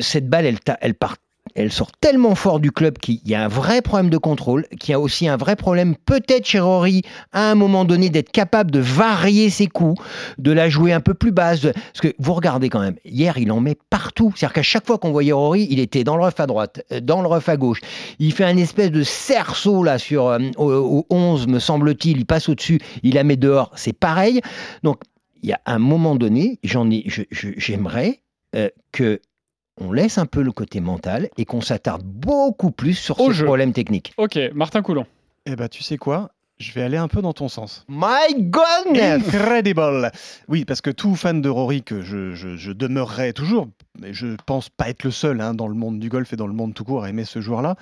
cette 0.00 0.28
balle, 0.28 0.44
elle, 0.44 0.58
elle 0.82 0.94
part 0.94 1.16
elle 1.54 1.70
sort 1.70 1.92
tellement 1.92 2.34
fort 2.34 2.60
du 2.60 2.72
club 2.72 2.98
qu'il 2.98 3.20
y 3.24 3.34
a 3.34 3.44
un 3.44 3.48
vrai 3.48 3.80
problème 3.80 4.10
de 4.10 4.18
contrôle, 4.18 4.66
qu'il 4.80 4.90
y 4.90 4.94
a 4.94 5.00
aussi 5.00 5.28
un 5.28 5.36
vrai 5.36 5.56
problème 5.56 5.94
peut-être 5.96 6.46
chez 6.46 6.60
Rory 6.60 7.02
à 7.32 7.50
un 7.50 7.54
moment 7.54 7.84
donné 7.84 8.10
d'être 8.10 8.32
capable 8.32 8.70
de 8.70 8.80
varier 8.80 9.50
ses 9.50 9.66
coups, 9.66 10.02
de 10.38 10.50
la 10.50 10.68
jouer 10.68 10.92
un 10.92 11.00
peu 11.00 11.14
plus 11.14 11.32
basse. 11.32 11.60
Parce 11.60 12.00
que 12.00 12.14
vous 12.18 12.34
regardez 12.34 12.68
quand 12.68 12.80
même, 12.80 12.96
hier 13.04 13.38
il 13.38 13.52
en 13.52 13.60
met 13.60 13.76
partout. 13.90 14.32
C'est-à-dire 14.34 14.54
qu'à 14.54 14.62
chaque 14.62 14.86
fois 14.86 14.98
qu'on 14.98 15.12
voyait 15.12 15.32
Rory, 15.32 15.68
il 15.70 15.78
était 15.78 16.04
dans 16.04 16.16
le 16.16 16.24
rough 16.24 16.38
à 16.38 16.46
droite, 16.46 16.84
euh, 16.92 17.00
dans 17.00 17.22
le 17.22 17.28
rough 17.28 17.48
à 17.48 17.56
gauche. 17.56 17.80
Il 18.18 18.32
fait 18.32 18.44
un 18.44 18.56
espèce 18.56 18.90
de 18.90 19.02
cerceau 19.02 19.82
là 19.84 19.98
sur 19.98 20.28
euh, 20.28 20.38
au, 20.56 20.72
au 20.72 21.06
11 21.10 21.46
me 21.46 21.58
semble-t-il, 21.58 22.18
il 22.18 22.26
passe 22.26 22.48
au-dessus, 22.48 22.80
il 23.02 23.14
la 23.14 23.24
met 23.24 23.36
dehors, 23.36 23.70
c'est 23.76 23.92
pareil. 23.92 24.40
Donc 24.82 25.02
il 25.42 25.50
y 25.50 25.52
a 25.52 25.60
un 25.66 25.78
moment 25.78 26.16
donné, 26.16 26.58
j'en 26.64 26.90
ai, 26.90 27.04
j'aimerais 27.30 28.22
euh, 28.56 28.70
que 28.92 29.20
on 29.80 29.92
laisse 29.92 30.18
un 30.18 30.26
peu 30.26 30.42
le 30.42 30.52
côté 30.52 30.80
mental 30.80 31.28
et 31.36 31.44
qu'on 31.44 31.60
s'attarde 31.60 32.02
beaucoup 32.04 32.70
plus 32.70 32.94
sur 32.94 33.20
Au 33.20 33.28
ces 33.28 33.34
jeu. 33.38 33.44
problèmes 33.46 33.72
techniques. 33.72 34.12
Ok, 34.16 34.38
Martin 34.54 34.82
Coulon. 34.82 35.06
Eh 35.46 35.56
ben, 35.56 35.68
tu 35.68 35.82
sais 35.82 35.96
quoi? 35.96 36.30
Je 36.58 36.72
vais 36.72 36.82
aller 36.82 36.96
un 36.96 37.08
peu 37.08 37.20
dans 37.20 37.32
ton 37.32 37.48
sens. 37.48 37.84
My 37.88 38.32
goodness 38.38 39.26
Incredible 39.34 40.12
Oui, 40.48 40.64
parce 40.64 40.80
que 40.80 40.90
tout 40.90 41.16
fan 41.16 41.42
de 41.42 41.48
Rory, 41.48 41.82
que 41.82 42.00
je, 42.00 42.32
je, 42.34 42.56
je 42.56 42.70
demeurerai 42.70 43.32
toujours, 43.32 43.68
mais 44.00 44.14
je 44.14 44.36
pense 44.46 44.68
pas 44.68 44.88
être 44.88 45.02
le 45.02 45.10
seul 45.10 45.40
hein, 45.40 45.52
dans 45.54 45.66
le 45.66 45.74
monde 45.74 45.98
du 45.98 46.08
golf 46.08 46.32
et 46.32 46.36
dans 46.36 46.46
le 46.46 46.52
monde 46.52 46.72
tout 46.72 46.84
court 46.84 47.02
à 47.02 47.10
aimer 47.10 47.24
ce 47.24 47.40
joueur-là, 47.40 47.74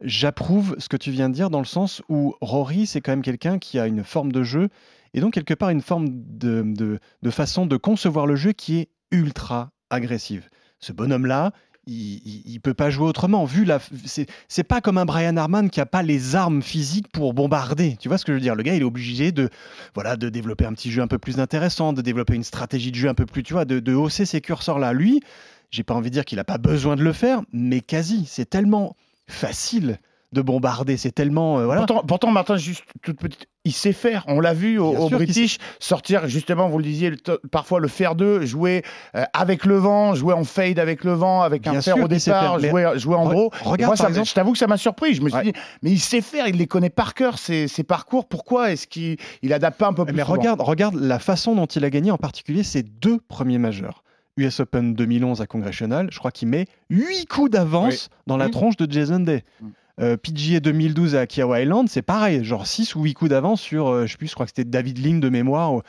j'approuve 0.00 0.74
ce 0.78 0.88
que 0.88 0.96
tu 0.96 1.10
viens 1.10 1.28
de 1.28 1.34
dire 1.34 1.50
dans 1.50 1.58
le 1.60 1.64
sens 1.66 2.02
où 2.08 2.34
Rory, 2.40 2.86
c'est 2.86 3.00
quand 3.00 3.12
même 3.12 3.22
quelqu'un 3.22 3.58
qui 3.58 3.78
a 3.78 3.86
une 3.86 4.04
forme 4.04 4.32
de 4.32 4.42
jeu 4.42 4.68
et 5.12 5.20
donc 5.20 5.34
quelque 5.34 5.54
part 5.54 5.70
une 5.70 5.82
forme 5.82 6.06
de, 6.10 6.62
de- 6.64 6.98
de 7.22 7.30
façon 7.30 7.66
de 7.66 7.76
concevoir 7.76 8.26
le 8.26 8.36
jeu 8.36 8.52
qui 8.52 8.78
est 8.78 8.88
ultra 9.10 9.70
agressive. 9.90 10.48
Ce 10.84 10.92
bonhomme-là, 10.92 11.52
il, 11.86 12.52
ne 12.52 12.58
peut 12.58 12.74
pas 12.74 12.90
jouer 12.90 13.06
autrement. 13.06 13.46
Vu 13.46 13.64
la, 13.64 13.78
c'est, 14.04 14.64
pas 14.64 14.82
comme 14.82 14.98
un 14.98 15.06
Brian 15.06 15.36
Harman 15.38 15.70
qui 15.70 15.80
a 15.80 15.86
pas 15.86 16.02
les 16.02 16.36
armes 16.36 16.60
physiques 16.60 17.08
pour 17.08 17.32
bombarder. 17.32 17.96
Tu 17.98 18.08
vois 18.08 18.18
ce 18.18 18.26
que 18.26 18.32
je 18.32 18.34
veux 18.34 18.42
dire? 18.42 18.54
Le 18.54 18.62
gars, 18.62 18.74
il 18.74 18.82
est 18.82 18.84
obligé 18.84 19.32
de, 19.32 19.48
voilà, 19.94 20.16
de 20.16 20.28
développer 20.28 20.66
un 20.66 20.74
petit 20.74 20.90
jeu 20.90 21.00
un 21.00 21.06
peu 21.06 21.18
plus 21.18 21.40
intéressant, 21.40 21.94
de 21.94 22.02
développer 22.02 22.34
une 22.34 22.44
stratégie 22.44 22.90
de 22.90 22.96
jeu 22.96 23.08
un 23.08 23.14
peu 23.14 23.24
plus, 23.24 23.42
tu 23.42 23.54
vois, 23.54 23.64
de, 23.64 23.80
de 23.80 23.94
hausser 23.94 24.26
ses 24.26 24.42
curseurs 24.42 24.78
là. 24.78 24.92
Lui, 24.92 25.22
j'ai 25.70 25.84
pas 25.84 25.94
envie 25.94 26.10
de 26.10 26.14
dire 26.14 26.26
qu'il 26.26 26.38
a 26.38 26.44
pas 26.44 26.58
besoin 26.58 26.96
de 26.96 27.02
le 27.02 27.14
faire, 27.14 27.40
mais 27.52 27.80
quasi. 27.80 28.26
C'est 28.26 28.48
tellement 28.48 28.94
facile 29.26 29.98
de 30.34 30.42
bombarder. 30.42 30.98
C'est 30.98 31.12
tellement, 31.12 31.58
euh, 31.60 31.64
voilà. 31.64 31.80
Pourtant, 31.86 32.02
pourtant, 32.06 32.30
Martin, 32.30 32.56
juste 32.58 32.84
toute 33.02 33.18
petite, 33.18 33.46
il 33.64 33.72
sait 33.72 33.92
faire. 33.94 34.24
On 34.28 34.40
l'a 34.40 34.52
vu 34.52 34.78
au, 34.78 34.88
au 34.94 35.08
British 35.08 35.56
sortir 35.78 36.28
justement, 36.28 36.68
vous 36.68 36.76
le 36.78 36.84
disiez, 36.84 37.08
le 37.10 37.16
parfois 37.50 37.80
le 37.80 37.88
fer 37.88 38.14
2, 38.14 38.44
jouer 38.44 38.82
euh, 39.16 39.24
avec 39.32 39.64
le 39.64 39.76
vent, 39.76 40.14
jouer 40.14 40.34
en 40.34 40.44
fade 40.44 40.78
avec 40.78 41.04
le 41.04 41.12
vent, 41.12 41.40
avec 41.40 41.66
un 41.66 41.80
fer 41.80 41.96
au 41.96 42.08
départ, 42.08 42.60
faire, 42.60 42.70
jouer, 42.70 42.92
jouer 42.96 43.14
en 43.16 43.28
gros. 43.28 43.50
regarde, 43.62 43.80
Et 43.80 43.84
moi, 43.86 43.96
ça 43.96 44.04
par 44.04 44.10
me- 44.10 44.16
exemple- 44.16 44.28
je 44.28 44.34
t'avoue 44.34 44.52
que 44.52 44.58
ça 44.58 44.66
m'a 44.66 44.76
surpris. 44.76 45.14
Je 45.14 45.22
me 45.22 45.28
suis 45.30 45.38
Ouais. 45.38 45.44
dit, 45.44 45.52
mais 45.82 45.90
il 45.92 46.00
sait 46.00 46.20
faire, 46.20 46.46
il 46.48 46.56
les 46.56 46.66
connaît 46.66 46.90
par 46.90 47.14
cœur, 47.14 47.38
ses, 47.38 47.68
ses 47.68 47.84
parcours. 47.84 48.26
Pourquoi 48.28 48.72
est-ce 48.72 48.86
qu'il 48.86 49.16
il 49.42 49.52
adapte 49.52 49.78
pas 49.78 49.86
un 49.86 49.92
peu 49.94 50.04
plus 50.04 50.14
Mais 50.14 50.22
souvent 50.22 50.34
regarde, 50.34 50.60
regarde 50.60 50.94
la 50.96 51.18
façon 51.18 51.54
dont 51.54 51.66
il 51.66 51.84
a 51.84 51.90
gagné, 51.90 52.10
en 52.10 52.18
particulier 52.18 52.64
ses 52.64 52.82
deux 52.82 53.18
premiers 53.18 53.58
majeurs. 53.58 54.02
US 54.36 54.58
Open 54.58 54.94
2011 54.94 55.40
à 55.40 55.46
Congressional, 55.46 56.08
je 56.10 56.18
crois 56.18 56.32
qu'il 56.32 56.48
met 56.48 56.66
8 56.90 57.26
coups 57.26 57.52
d'avance 57.52 58.08
dans 58.26 58.36
la 58.36 58.46
Oui. 58.46 58.50
tronche 58.50 58.76
de 58.76 58.90
Jason 58.90 59.20
Day. 59.20 59.44
Mm. 59.62 59.66
Euh, 60.00 60.16
PGA 60.16 60.58
2012 60.60 61.14
à 61.14 61.26
Kiowa 61.26 61.60
Island, 61.60 61.88
c'est 61.88 62.02
pareil, 62.02 62.42
genre 62.44 62.66
6 62.66 62.96
ou 62.96 63.02
8 63.04 63.14
coups 63.14 63.30
d'avance 63.30 63.60
sur, 63.60 63.86
euh, 63.88 64.06
je 64.06 64.12
sais 64.12 64.18
plus, 64.18 64.26
je 64.26 64.34
crois 64.34 64.44
que 64.46 64.50
c'était 64.50 64.64
David 64.68 64.98
Lynn 64.98 65.20
de 65.20 65.28
mémoire. 65.28 65.72
ou- 65.74 65.82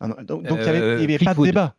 Ah 0.00 0.08
non, 0.08 0.16
Donc 0.26 0.42
il 0.44 0.52
n'y 0.54 0.62
avait, 0.68 0.80
Euh, 0.80 1.02
avait 1.02 1.18
pas 1.18 1.34
de 1.34 1.36
débat. 1.44 1.74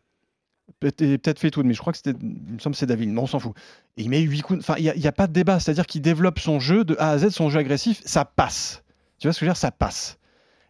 Peut- 0.79 0.91
Peut-être 0.91 1.39
Fleetwood, 1.39 1.65
mais 1.65 1.73
je 1.73 1.79
crois 1.79 1.91
que 1.91 1.97
c'était, 1.97 2.17
il 2.21 2.53
me 2.53 2.59
semble 2.59 2.73
c'est 2.75 2.85
David 2.85 3.09
mais 3.09 3.19
on 3.19 3.27
s'en 3.27 3.39
fout. 3.39 3.51
Et 3.97 4.03
il 4.03 4.09
met 4.09 4.21
8 4.21 4.41
coups, 4.41 4.59
enfin 4.59 4.75
il 4.77 4.93
n'y 4.95 5.07
a 5.07 5.11
pas 5.11 5.27
de 5.27 5.33
débat, 5.33 5.59
c'est-à-dire 5.59 5.85
qu'il 5.85 6.01
développe 6.01 6.39
son 6.39 6.61
jeu 6.61 6.85
de 6.85 6.95
A 6.99 7.09
à 7.11 7.17
Z, 7.17 7.29
son 7.31 7.49
jeu 7.49 7.59
agressif, 7.59 8.01
ça 8.05 8.23
passe. 8.23 8.81
Tu 9.19 9.27
vois 9.27 9.33
ce 9.33 9.39
que 9.39 9.45
je 9.45 9.49
veux 9.49 9.53
dire? 9.53 9.57
Ça 9.57 9.71
passe. 9.71 10.17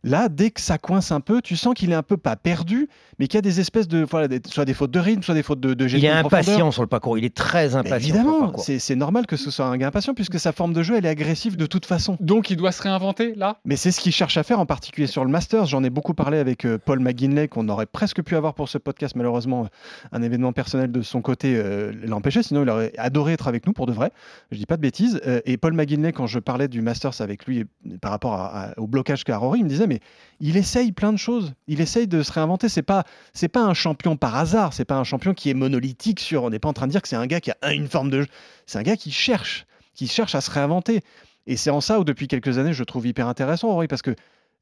Là, 0.04 0.28
dès 0.30 0.52
que 0.52 0.60
ça 0.60 0.78
coince 0.78 1.12
un 1.14 1.22
peu, 1.22 1.42
tu 1.42 1.56
sens 1.56 1.74
qu'il 1.74 1.92
est 1.92 1.96
un 1.96 2.04
peu 2.04 2.18
pas 2.18 2.36
perdu, 2.36 2.90
mais 3.20 3.28
qu'il 3.28 3.38
y 3.38 3.40
a 3.40 3.42
des 3.42 3.60
espèces 3.62 3.88
de. 3.88 4.04
Voilà, 4.04 4.28
des- 4.28 4.42
soit 4.46 4.66
des 4.66 4.74
fautes 4.74 4.92
de 4.92 5.00
rythme, 5.00 5.22
soit 5.24 5.34
des 5.34 5.44
fautes 5.44 5.62
de, 5.62 5.74
de 5.74 5.88
Il 5.88 6.04
est 6.04 6.10
impatient 6.10 6.72
sur 6.72 6.82
le 6.82 6.88
parcours. 6.90 7.18
Il 7.18 7.24
est 7.24 7.34
très 7.34 7.76
impatient. 7.76 7.96
évidemment, 7.96 8.54
c'est 8.58 8.96
normal 8.96 9.26
que 9.28 9.38
ce 9.38 9.50
soit 9.50 9.66
un 9.66 9.78
gars 9.78 9.88
impatient, 9.88 10.14
puisque 10.14 10.40
sa 10.40 10.52
forme 10.52 10.74
de 10.74 10.84
jeu, 10.84 10.96
elle 10.98 11.06
est 11.06 11.10
agressive 11.10 11.56
de 11.56 11.66
toute 11.66 11.86
façon. 11.86 12.18
Donc 12.20 12.50
il 12.50 12.58
doit 12.58 12.72
se 12.74 12.82
réinventer 12.82 13.34
là? 13.36 13.60
Mais 13.66 13.76
c'est 13.78 13.92
ce 13.92 14.02
qu'il 14.02 14.12
cherche 14.12 14.36
à 14.38 14.44
faire, 14.44 14.60
en 14.60 14.66
particulier 14.66 15.08
sur 15.08 15.24
le 15.24 15.32
Masters. 15.32 15.68
J'en 15.68 15.84
ai 15.84 15.90
beaucoup 15.90 16.14
parlé 16.14 16.38
avec 16.38 16.66
euh, 16.66 16.78
Paul 16.84 17.00
McGinley, 17.00 17.48
qu'on 17.48 17.70
aurait 17.70 17.86
presque 17.86 18.22
pu 18.24 18.36
avoir 18.36 18.54
pour 18.56 18.68
ce 18.68 18.78
podcast. 18.78 19.16
Malheureusement, 19.16 19.68
un 20.12 20.22
événement 20.22 20.52
personnel 20.52 20.92
de 20.92 21.02
son 21.02 21.22
côté 21.22 21.56
euh, 21.56 21.94
l'empêchait. 22.06 22.44
Sinon, 22.44 22.64
il 22.64 22.70
aurait 22.70 22.92
adoré 22.98 23.34
être 23.34 23.48
avec 23.48 23.66
nous 23.68 23.74
pour 23.74 23.86
de 23.86 23.94
vrai. 23.94 24.12
Je 24.52 24.58
dis 24.58 24.66
pas 24.66 24.76
de 24.76 24.82
bêtises. 24.82 25.22
Euh, 25.28 25.40
et 25.46 25.56
Paul 25.56 25.74
McGinley, 25.74 26.12
quand 26.12 26.28
je 26.28 26.40
parlais 26.40 26.68
du 26.68 26.82
Masters 26.82 27.22
avec 27.22 27.46
lui 27.46 27.64
par 28.02 28.12
rapport 28.12 28.34
à- 28.34 28.64
à- 28.72 28.80
au 28.80 28.88
blocage 28.88 29.24
qu'a 29.24 29.38
Rory, 29.38 29.60
il 29.60 29.64
me 29.64 29.70
disait 29.70 29.88
mais 29.94 30.00
il 30.40 30.58
essaye 30.58 30.92
plein 30.92 31.14
de 31.14 31.18
choses. 31.18 31.54
Il 31.68 31.80
essaye 31.82 32.08
de 32.08 32.22
se 32.24 32.32
réinventer. 32.32 32.68
C'est 32.70 32.82
pas 32.82 33.04
c'est 33.34 33.48
pas 33.48 33.62
un 33.62 33.74
champion 33.74 34.18
par 34.18 34.36
hasard. 34.36 34.74
C'est 34.74 34.86
pas 34.86 34.96
un 34.98 35.04
champion 35.04 35.34
qui 35.34 35.50
est 35.50 35.54
monolithique 35.54 36.20
sur. 36.20 36.44
On 36.44 36.50
n'est 36.50 36.60
pas 36.60 36.70
en 36.70 36.74
train 36.74 36.88
de 36.88 36.92
dire 36.92 37.02
que 37.02 37.08
c'est 37.08 37.16
un 37.16 37.28
gars 37.28 37.40
qui 37.40 37.52
a 37.52 37.58
un- 37.62 37.72
une 37.72 37.88
forme 37.88 38.10
de. 38.10 38.26
C'est 38.66 38.80
un 38.80 38.84
gars 38.84 38.98
qui 38.98 39.12
cherche, 39.12 39.66
qui 39.94 40.08
cherche 40.08 40.36
à 40.36 40.42
se 40.42 40.52
réinventer. 40.52 41.02
Et 41.48 41.58
c'est 41.58 41.70
en 41.70 41.82
ça 41.82 42.00
où 42.00 42.04
depuis 42.04 42.28
quelques 42.28 42.58
années 42.58 42.74
je 42.74 42.84
trouve 42.84 43.06
hyper 43.08 43.28
intéressant 43.28 43.68
Rory 43.70 43.88
parce 43.88 44.02
que 44.02 44.16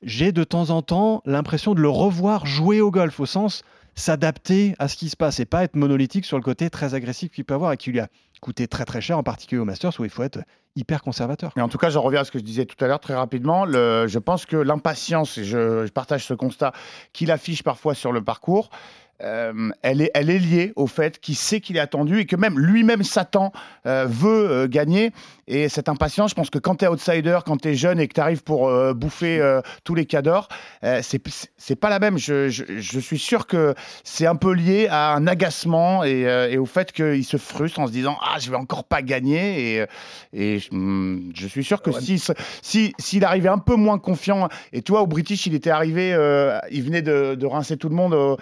j'ai 0.04 0.32
de 0.32 0.44
temps 0.44 0.72
en 0.72 0.82
temps 0.82 1.22
l'impression 1.26 1.74
de 1.76 1.82
le 1.82 1.90
revoir 1.90 2.46
jouer 2.48 2.82
au 2.82 2.90
golf 2.92 3.20
au 3.20 3.26
sens 3.28 3.62
s'adapter 3.96 4.74
à 4.80 4.88
ce 4.88 4.96
qui 4.98 5.10
se 5.10 5.16
passe 5.16 5.40
et 5.40 5.46
pas 5.46 5.64
être 5.64 5.76
monolithique 5.76 6.26
sur 6.26 6.38
le 6.38 6.44
côté 6.44 6.70
très 6.70 6.94
agressif 6.96 7.32
qu'il 7.32 7.46
peut 7.46 7.54
avoir 7.54 7.72
et 7.74 7.78
qui 7.78 7.92
lui 7.92 8.00
a 8.00 8.08
coûté 8.42 8.68
très 8.68 8.86
très 8.86 9.02
cher 9.02 9.18
en 9.18 9.24
particulier 9.24 9.62
au 9.62 9.66
Masters 9.66 9.94
où 10.00 10.04
il 10.04 10.10
faut 10.10 10.24
être 10.24 10.40
hyper 10.76 11.02
conservateur. 11.02 11.52
Mais 11.56 11.62
en 11.62 11.70
tout 11.70 11.78
cas, 11.78 11.90
j'en 11.90 12.02
reviens 12.02 12.22
à 12.22 12.24
ce 12.24 12.32
que 12.32 12.40
je 12.40 12.44
disais 12.44 12.66
tout 12.66 12.84
à 12.84 12.88
l'heure 12.88 13.00
très 13.00 13.14
rapidement. 13.14 13.66
Le- 13.66 14.08
je 14.08 14.20
pense 14.20 14.46
que 14.46 14.58
l'impatience, 14.58 15.38
et 15.38 15.44
je, 15.44 15.86
je 15.86 15.92
partage 15.92 16.26
ce 16.26 16.34
constat, 16.34 16.72
qu'il 17.14 17.30
affiche 17.32 17.62
parfois 17.62 17.94
sur 17.94 18.12
le 18.12 18.24
parcours, 18.24 18.70
euh, 19.24 19.70
elle, 19.82 20.02
est, 20.02 20.12
elle 20.14 20.30
est 20.30 20.40
liée 20.40 20.74
au 20.76 20.88
fait 20.88 21.20
qu'il 21.20 21.36
sait 21.36 21.60
qu'il 21.62 21.78
est 21.78 21.82
attendu 21.82 22.20
et 22.20 22.26
que 22.26 22.36
même 22.36 22.60
lui-même 22.60 23.04
s'attend, 23.04 23.52
euh, 23.86 24.06
veut 24.08 24.50
euh, 24.50 24.68
gagner. 24.68 25.12
Et 25.48 25.70
cette 25.70 25.90
impatience, 25.90 26.30
je 26.32 26.36
pense 26.36 26.50
que 26.50 26.60
quand 26.60 26.76
tu 26.76 26.86
es 26.86 26.88
outsider, 26.88 27.40
quand 27.46 27.58
tu 27.62 27.70
es 27.70 27.76
jeune 27.76 28.00
et 28.00 28.08
que 28.08 28.14
tu 28.14 28.22
arrives 28.22 28.42
pour 28.44 28.72
bouffer 28.94 29.60
tous 29.84 29.96
les 29.96 30.06
cadors, 30.06 30.48
c'est 31.02 31.22
c'est 31.58 31.76
pas 31.76 31.90
la 31.90 32.00
même. 32.00 32.18
Je, 32.18 32.48
je- 32.48 32.64
je 32.78 33.00
suis 33.00 33.20
sûr 33.20 33.48
que 33.48 33.74
c'est 34.06 34.26
un 34.28 34.38
peu 34.38 34.54
lié 34.54 34.88
à 34.90 35.14
un 35.14 35.28
agacement 35.28 36.06
et, 36.06 36.22
et 36.50 36.58
au 36.58 36.66
fait 36.66 36.94
qu'il 36.94 37.26
se 37.26 37.36
frustre 37.36 37.80
en 37.82 37.88
se 37.88 37.92
disant 37.92 38.18
Ah, 38.22 38.38
je 38.40 38.50
vais 38.50 38.56
encore 38.56 38.86
pas 38.86 39.02
gagner. 39.02 39.76
Et, 39.82 39.86
et 40.32 40.60
je, 40.60 40.70
je 41.36 41.48
suis 41.48 41.66
sûr 41.66 41.82
que 41.82 41.92
s'il 42.06 42.20
se- 42.20 42.32
si, 42.62 42.94
s'il 42.98 43.26
arrivait 43.26 43.50
un 43.50 43.58
peu 43.58 43.76
moins 43.76 44.00
confiant, 44.00 44.48
et 44.72 44.82
toi, 44.82 45.02
au 45.02 45.08
British, 45.08 45.48
il 45.48 45.54
était 45.56 45.70
arrivé, 45.72 46.12
il 46.72 46.82
venait 46.84 47.02
de, 47.02 47.36
de 47.36 47.46
rincer 47.46 47.76
tout 47.76 47.90
le 47.90 47.96
monde. 47.96 48.38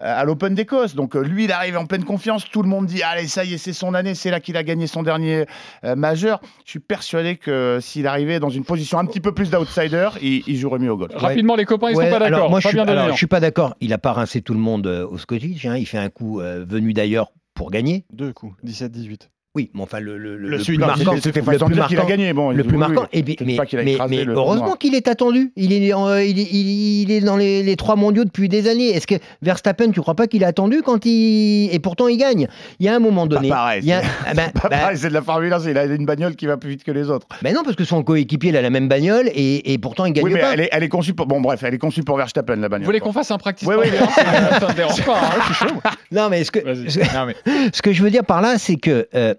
Au- 0.00 0.04
à 0.04 0.24
l'Open 0.24 0.54
d'Écosse. 0.54 0.94
Donc 0.94 1.14
euh, 1.16 1.20
lui, 1.22 1.44
il 1.44 1.52
arrive 1.52 1.76
en 1.76 1.86
pleine 1.86 2.04
confiance. 2.04 2.44
Tout 2.50 2.62
le 2.62 2.68
monde 2.68 2.86
dit 2.86 3.02
allez, 3.02 3.26
ça 3.28 3.44
y 3.44 3.54
est, 3.54 3.58
c'est 3.58 3.72
son 3.72 3.94
année. 3.94 4.14
C'est 4.14 4.30
là 4.30 4.40
qu'il 4.40 4.56
a 4.56 4.62
gagné 4.62 4.86
son 4.86 5.02
dernier 5.02 5.44
euh, 5.84 5.94
majeur. 5.96 6.40
Je 6.64 6.70
suis 6.70 6.80
persuadé 6.80 7.36
que 7.36 7.78
s'il 7.80 8.06
arrivait 8.06 8.40
dans 8.40 8.48
une 8.50 8.64
position 8.64 8.98
un 8.98 9.04
petit 9.06 9.20
peu 9.20 9.32
plus 9.32 9.50
d'outsider, 9.50 10.08
il, 10.22 10.42
il 10.46 10.56
jouerait 10.56 10.78
mieux 10.78 10.92
au 10.92 10.96
golf. 10.96 11.12
Rapidement, 11.14 11.56
les 11.56 11.64
copains, 11.64 11.90
ils 11.90 11.96
Ouais, 11.96 12.06
sont 12.06 12.18
pas 12.18 12.18
d'accord. 12.30 12.50
moi, 12.50 12.60
je 12.60 12.68
suis, 12.68 12.78
alors, 12.78 13.10
je 13.10 13.16
suis 13.16 13.26
pas 13.26 13.40
d'accord. 13.40 13.74
Il 13.80 13.92
a 13.92 13.98
pas 13.98 14.12
rincé 14.12 14.40
tout 14.42 14.54
le 14.54 14.60
monde 14.60 14.86
euh, 14.86 15.06
au 15.06 15.18
Scottish. 15.18 15.66
hein. 15.66 15.76
Il 15.76 15.86
fait 15.86 15.98
un 15.98 16.10
coup 16.10 16.40
euh, 16.40 16.64
venu 16.68 16.92
d'ailleurs 16.92 17.32
pour 17.54 17.70
gagner. 17.70 18.04
Deux 18.12 18.32
coups, 18.32 18.54
17-18. 18.64 19.28
Oui, 19.56 19.68
mais 19.74 19.82
enfin 19.82 19.98
le, 19.98 20.16
le, 20.16 20.36
le, 20.36 20.48
Le 20.48 20.58
plus 20.62 20.78
marquant, 20.78 21.16
c'était- 21.20 21.40
le 21.40 21.44
plus 21.44 21.56
qu'il 21.58 21.74
a 21.74 21.76
marquant- 21.80 22.06
gagné. 22.06 22.32
Bon, 22.32 22.52
le 22.52 22.62
plus 22.62 22.76
marquant. 22.78 23.06
Et 23.12 23.24
mais, 23.24 23.36
mais- 23.84 23.96
mais 24.08 24.24
heureusement 24.28 24.76
qu'il 24.76 24.94
est 24.94 25.08
attendu. 25.08 25.52
Il 25.56 25.72
est, 25.72 25.92
en- 25.92 26.16
il, 26.18 26.38
il- 26.38 27.02
il 27.02 27.10
est 27.10 27.20
dans 27.20 27.36
les, 27.36 27.64
les 27.64 27.74
trois 27.74 27.96
mondiaux 27.96 28.24
depuis 28.24 28.48
des 28.48 28.68
années. 28.68 28.90
Est-ce 28.90 29.08
que 29.08 29.16
Verstappen, 29.42 29.90
tu 29.90 30.00
crois 30.00 30.14
pas 30.14 30.28
qu'il 30.28 30.42
est 30.44 30.46
attendu 30.46 30.82
quand 30.84 31.04
il 31.04 31.68
et 31.72 31.78
pourtant 31.80 32.06
il 32.06 32.16
gagne? 32.16 32.46
Il 32.78 32.86
y 32.86 32.88
a 32.88 32.94
un 32.94 33.00
moment 33.00 33.26
donné. 33.26 33.48
Pas 33.48 33.56
pareil. 33.56 33.80
il 33.82 33.88
y 33.88 33.92
a- 33.92 34.02
c'est- 34.02 34.08
ah 34.28 34.34
ben- 34.34 34.50
pas 34.54 34.68
ben- 34.68 34.78
pareil, 34.78 34.96
c'est 34.96 35.08
de 35.08 35.14
la 35.14 35.22
Formule 35.22 35.52
1. 35.52 35.68
Il 35.68 35.78
a 35.78 35.84
une 35.84 36.06
bagnole 36.06 36.36
qui 36.36 36.46
va 36.46 36.56
plus 36.56 36.70
vite 36.70 36.84
que 36.84 36.92
les 36.92 37.10
autres. 37.10 37.26
ben 37.42 37.52
non, 37.52 37.64
parce 37.64 37.74
que 37.74 37.84
son 37.84 38.04
coéquipier 38.04 38.50
il 38.50 38.56
a 38.56 38.62
la 38.62 38.70
même 38.70 38.86
bagnole 38.86 39.30
et, 39.34 39.72
et 39.72 39.78
pourtant 39.78 40.04
il 40.04 40.12
gagne 40.12 40.24
Oui, 40.26 40.30
mais 40.32 40.40
pas. 40.42 40.52
elle 40.54 40.60
est, 40.60 40.68
elle 40.70 40.84
est 40.84 40.88
conçue 40.88 41.12
pour. 41.14 41.26
Bon, 41.26 41.40
bref, 41.40 41.60
elle 41.64 41.74
est 41.74 41.78
conçue 41.78 42.04
pour 42.04 42.16
Verstappen, 42.18 42.54
la 42.54 42.68
bagnole. 42.68 42.82
Vous 42.82 42.86
voulez 42.86 43.00
qu'on 43.00 43.12
fasse 43.12 43.32
un 43.32 43.38
practice 43.38 43.66
Oui, 43.66 43.74
oui, 43.80 43.88
Ça 44.60 44.68
ne 44.68 44.74
dérange 44.74 45.04
pas, 45.04 45.18
hein, 45.18 45.40
je 45.48 45.54
suis 45.54 45.66
chaud. 45.68 45.74
Non, 46.12 46.28
mais 46.30 46.44
ce 46.44 46.52
que, 46.52 46.60
mais 46.64 47.34
ce 47.72 47.82
que 47.82 47.92
je 47.92 48.00
veux 48.04 48.10
dire 48.10 48.24
par 48.24 48.40
là, 48.42 48.54
c'est 48.56 48.76
que 48.76 49.08
euh, 49.16 49.34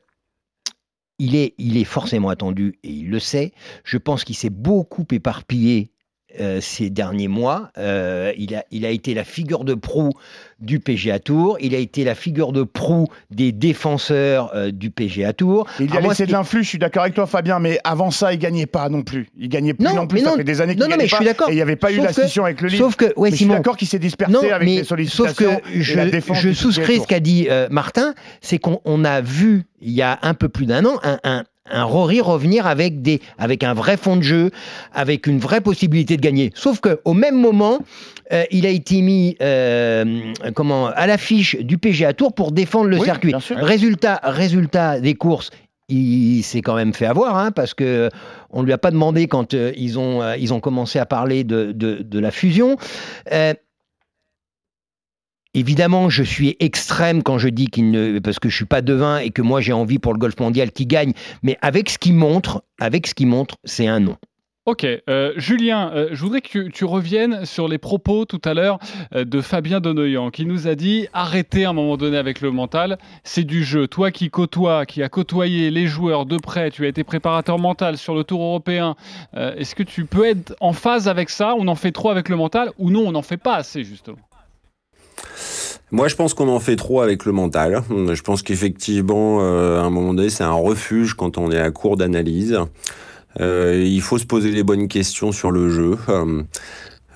il, 1.21 1.35
est, 1.35 1.53
il 1.59 1.77
est 1.77 1.83
forcément 1.83 2.29
attendu 2.29 2.79
et 2.83 2.89
il 2.89 3.09
le 3.11 3.19
sait. 3.19 3.53
Je 3.83 3.99
pense 3.99 4.23
qu'il 4.23 4.35
s'est 4.35 4.49
beaucoup 4.49 5.05
éparpillé 5.11 5.91
euh, 6.39 6.61
ces 6.61 6.89
derniers 6.89 7.27
mois. 7.27 7.69
Euh, 7.77 8.31
il, 8.37 8.55
a, 8.55 8.63
il 8.71 8.85
a 8.85 8.89
été 8.89 9.13
la 9.13 9.23
figure 9.23 9.63
de 9.63 9.73
proue 9.73 10.11
du 10.59 10.79
PGA 10.79 11.19
Tour. 11.19 11.57
Il 11.59 11.73
a 11.75 11.77
été 11.79 12.03
la 12.03 12.15
figure 12.15 12.51
de 12.51 12.63
proue 12.63 13.07
des 13.31 13.51
défenseurs 13.51 14.51
euh, 14.55 14.71
du 14.71 14.91
PGA 14.91 15.33
Tour. 15.33 15.67
Il 15.79 15.87
y 15.87 15.91
Alors 15.97 16.05
a 16.05 16.07
laissé 16.09 16.25
de 16.25 16.31
l'influx, 16.31 16.63
je 16.63 16.69
suis 16.69 16.77
d'accord 16.77 17.03
avec 17.03 17.15
toi, 17.15 17.25
Fabien, 17.25 17.59
mais 17.59 17.79
avant 17.83 18.11
ça, 18.11 18.33
il 18.33 18.39
gagnait 18.39 18.65
pas 18.65 18.89
non 18.89 19.01
plus. 19.01 19.27
Il 19.37 19.49
gagnait 19.49 19.73
plus 19.73 19.83
Non, 19.85 19.93
non, 19.95 20.07
plus. 20.07 20.19
mais 20.19 20.23
ça 20.25 20.31
non, 20.31 20.37
fait 20.37 20.43
des 20.43 20.61
années 20.61 20.73
qu'il 20.73 20.79
non, 20.81 20.85
non, 20.85 20.91
gagnait 20.91 21.03
mais 21.03 21.07
je 21.09 21.15
suis. 21.15 21.25
Et 21.27 21.51
il 21.51 21.55
n'y 21.55 21.61
avait 21.61 21.75
pas 21.75 21.91
eu 21.91 21.97
la 21.97 22.13
scission 22.13 22.45
avec 22.45 22.61
le 22.61 22.69
livre. 22.69 22.85
Sauf 22.85 22.95
que, 22.95 23.05
ouais, 23.05 23.29
mais 23.29 23.29
je 23.31 23.35
suis 23.35 23.45
Simon, 23.45 23.55
d'accord 23.55 23.77
qu'il 23.77 23.87
s'est 23.87 23.99
dispersé 23.99 24.33
Non, 24.33 24.41
avec 24.51 24.67
mais 24.67 24.75
les 24.77 24.83
sollicitations. 24.83 25.25
sauf 25.51 25.61
que 25.63 25.69
et 25.73 25.95
la 25.95 26.05
je, 26.05 26.11
défense 26.11 26.39
je 26.39 26.51
souscris 26.53 26.99
ce 26.99 27.07
qu'a 27.07 27.19
dit 27.19 27.47
euh, 27.49 27.67
Martin, 27.71 28.13
c'est 28.41 28.57
qu'on 28.59 28.79
on 28.85 29.03
a 29.05 29.21
vu 29.21 29.63
il 29.81 29.91
y 29.91 30.01
a 30.01 30.19
un 30.21 30.33
peu 30.35 30.47
plus 30.49 30.65
d'un 30.67 30.85
an 30.85 30.99
un, 31.03 31.19
un- 31.23 31.43
un 31.71 31.83
Rory 31.83 32.21
revenir 32.21 32.67
avec, 32.67 33.01
des, 33.01 33.21
avec 33.37 33.63
un 33.63 33.73
vrai 33.73 33.97
fond 33.97 34.15
de 34.17 34.21
jeu, 34.21 34.51
avec 34.93 35.27
une 35.27 35.39
vraie 35.39 35.61
possibilité 35.61 36.17
de 36.17 36.21
gagner. 36.21 36.51
Sauf 36.55 36.79
que 36.79 36.99
au 37.05 37.13
même 37.13 37.39
moment, 37.39 37.79
euh, 38.31 38.43
il 38.51 38.65
a 38.65 38.69
été 38.69 39.01
mis 39.01 39.35
euh, 39.41 40.31
comment, 40.55 40.87
à 40.87 41.07
l'affiche 41.07 41.55
du 41.57 41.77
PGA 41.77 42.13
Tour 42.13 42.33
pour 42.33 42.51
défendre 42.51 42.89
le 42.89 42.97
Oui, 42.97 43.05
circuit. 43.05 43.33
Résultat, 43.51 44.19
résultat 44.23 44.99
des 44.99 45.15
courses. 45.15 45.49
Il 45.89 46.41
s'est 46.43 46.61
quand 46.61 46.75
même 46.75 46.93
fait 46.93 47.05
avoir, 47.05 47.37
hein, 47.37 47.51
parce 47.51 47.73
que 47.73 48.09
on 48.49 48.63
lui 48.63 48.71
a 48.71 48.77
pas 48.77 48.91
demandé 48.91 49.27
quand 49.27 49.53
euh, 49.53 49.73
ils, 49.75 49.99
ont, 49.99 50.21
euh, 50.21 50.37
ils 50.37 50.53
ont 50.53 50.61
commencé 50.61 50.99
à 50.99 51.05
parler 51.05 51.43
de, 51.43 51.73
de, 51.73 52.01
de 52.01 52.19
la 52.19 52.31
fusion. 52.31 52.77
Euh, 53.33 53.53
Évidemment, 55.53 56.09
je 56.09 56.23
suis 56.23 56.55
extrême 56.59 57.23
quand 57.23 57.37
je 57.37 57.49
dis 57.49 57.67
qu'il 57.67 57.91
ne, 57.91 58.19
parce 58.19 58.39
que 58.39 58.47
je 58.47 58.55
suis 58.55 58.65
pas 58.65 58.81
devin 58.81 59.17
et 59.17 59.31
que 59.31 59.41
moi 59.41 59.59
j'ai 59.59 59.73
envie 59.73 59.99
pour 59.99 60.13
le 60.13 60.19
golf 60.19 60.39
mondial 60.39 60.71
qu'il 60.71 60.87
gagne. 60.87 61.11
Mais 61.43 61.57
avec 61.61 61.89
ce 61.89 61.97
qu'il 61.97 62.13
montre, 62.13 62.63
avec 62.79 63.07
ce 63.07 63.25
montre, 63.25 63.57
c'est 63.65 63.87
un 63.87 63.99
non. 63.99 64.17
Ok, 64.67 64.85
euh, 64.85 65.33
Julien, 65.37 65.91
euh, 65.93 66.09
je 66.11 66.21
voudrais 66.21 66.39
que 66.41 66.69
tu, 66.69 66.85
reviennes 66.85 67.45
sur 67.45 67.67
les 67.67 67.79
propos 67.79 68.25
tout 68.25 68.39
à 68.45 68.53
l'heure 68.53 68.77
euh, 69.15 69.25
de 69.25 69.41
Fabien 69.41 69.79
Donoyan, 69.79 70.29
qui 70.29 70.45
nous 70.45 70.67
a 70.67 70.75
dit 70.75 71.07
arrêtez 71.13 71.65
à 71.65 71.71
un 71.71 71.73
moment 71.73 71.97
donné 71.97 72.15
avec 72.15 72.41
le 72.41 72.51
mental, 72.51 72.99
c'est 73.23 73.43
du 73.43 73.63
jeu. 73.63 73.87
Toi 73.87 74.11
qui 74.11 74.29
côtoies, 74.29 74.85
qui 74.85 75.01
as 75.01 75.09
côtoyé 75.09 75.71
les 75.71 75.87
joueurs 75.87 76.27
de 76.27 76.37
près, 76.37 76.69
tu 76.69 76.85
as 76.85 76.89
été 76.89 77.03
préparateur 77.03 77.57
mental 77.57 77.97
sur 77.97 78.13
le 78.13 78.23
Tour 78.23 78.41
européen, 78.41 78.95
est-ce 79.35 79.73
que 79.73 79.83
tu 79.83 80.05
peux 80.05 80.25
être 80.25 80.55
en 80.59 80.73
phase 80.73 81.07
avec 81.07 81.31
ça? 81.31 81.55
On 81.57 81.67
en 81.67 81.75
fait 81.75 81.91
trop 81.91 82.11
avec 82.11 82.29
le 82.29 82.35
mental 82.35 82.69
ou 82.77 82.91
non, 82.91 83.07
on 83.07 83.11
n'en 83.13 83.23
fait 83.23 83.37
pas 83.37 83.55
assez 83.55 83.83
justement? 83.83 84.19
Moi, 85.93 86.07
je 86.07 86.15
pense 86.15 86.33
qu'on 86.33 86.47
en 86.47 86.61
fait 86.61 86.77
trop 86.77 87.01
avec 87.01 87.25
le 87.25 87.33
mental. 87.33 87.83
Je 87.89 88.21
pense 88.21 88.43
qu'effectivement, 88.43 89.39
euh, 89.41 89.81
à 89.81 89.83
un 89.83 89.89
moment 89.89 90.13
donné, 90.13 90.29
c'est 90.29 90.45
un 90.45 90.53
refuge 90.53 91.15
quand 91.15 91.37
on 91.37 91.51
est 91.51 91.59
à 91.59 91.69
court 91.69 91.97
d'analyse. 91.97 92.57
Euh, 93.41 93.83
il 93.85 94.01
faut 94.01 94.17
se 94.17 94.25
poser 94.25 94.51
les 94.51 94.63
bonnes 94.63 94.87
questions 94.87 95.33
sur 95.33 95.51
le 95.51 95.69
jeu. 95.69 95.97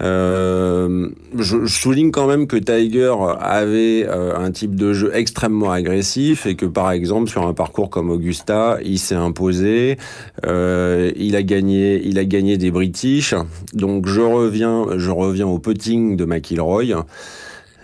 Euh, 0.01 1.07
je, 1.37 1.65
souligne 1.67 2.11
quand 2.11 2.27
même 2.27 2.47
que 2.47 2.57
Tiger 2.57 3.15
avait 3.39 4.05
un 4.05 4.51
type 4.51 4.75
de 4.75 4.91
jeu 4.91 5.11
extrêmement 5.13 5.71
agressif 5.71 6.45
et 6.45 6.57
que 6.57 6.65
par 6.65 6.91
exemple 6.91 7.29
sur 7.29 7.47
un 7.47 7.53
parcours 7.53 7.89
comme 7.89 8.09
Augusta, 8.09 8.77
il 8.83 8.99
s'est 8.99 9.15
imposé, 9.15 9.97
il 10.43 11.35
a 11.37 11.43
gagné, 11.43 12.01
il 12.03 12.19
a 12.19 12.25
gagné 12.25 12.57
des 12.57 12.71
British. 12.71 13.35
Donc 13.71 14.05
je 14.07 14.19
reviens, 14.19 14.85
je 14.97 15.11
reviens 15.11 15.47
au 15.47 15.59
putting 15.59 16.17
de 16.17 16.25
McIlroy. 16.25 17.05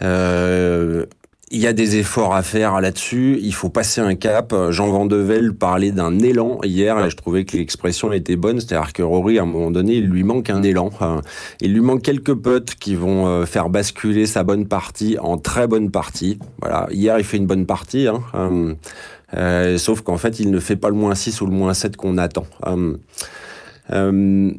Euh, 0.04 1.06
il 1.54 1.60
y 1.60 1.68
a 1.68 1.74
des 1.74 1.98
efforts 1.98 2.34
à 2.34 2.44
faire 2.44 2.80
là-dessus. 2.80 3.38
Il 3.42 3.54
faut 3.54 3.68
passer 3.68 4.00
un 4.00 4.16
cap. 4.16 4.56
Jean 4.70 4.90
Vandevel 4.90 5.54
parlait 5.54 5.92
d'un 5.92 6.18
élan 6.20 6.60
hier. 6.64 6.96
Là, 6.96 7.10
je 7.10 7.18
trouvais 7.18 7.44
que 7.44 7.58
l'expression 7.58 8.14
était 8.14 8.38
bonne. 8.38 8.62
C'est-à-dire 8.62 8.94
que 8.94 9.04
Rory, 9.04 9.38
à 9.38 9.42
un 9.42 9.46
moment 9.46 9.70
donné, 9.70 9.96
il 9.96 10.06
lui 10.06 10.24
manque 10.24 10.50
un 10.50 10.64
élan. 10.64 10.92
Il 11.60 11.74
lui 11.74 11.82
manque 11.82 12.04
quelques 12.04 12.34
potes 12.34 12.76
qui 12.76 12.96
vont 12.96 13.28
euh, 13.28 13.46
faire 13.46 13.70
basculer 13.70 14.28
sa 14.28 14.44
bonne 14.44 14.66
partie 14.66 15.18
en 15.20 15.38
très 15.38 15.68
bonne 15.68 15.92
partie. 15.92 16.40
Voilà. 16.62 16.88
Hier, 16.90 17.20
il 17.20 17.26
fait 17.26 17.36
une 17.36 17.48
bonne 17.48 17.66
partie. 17.66 18.08
Hein. 18.08 18.22
Euh, 18.34 18.74
euh, 19.34 19.78
sauf 19.78 20.02
qu'en 20.02 20.18
fait, 20.18 20.40
il 20.40 20.52
ne 20.52 20.60
fait 20.60 20.76
pas 20.76 20.90
le 20.90 20.96
moins 20.96 21.16
6 21.16 21.42
ou 21.42 21.46
le 21.46 21.54
moins 21.54 21.74
7 21.74 21.96
qu'on 21.96 22.18
attend. 22.18 22.46
Euh, 22.68 22.96
euh, 23.92 24.52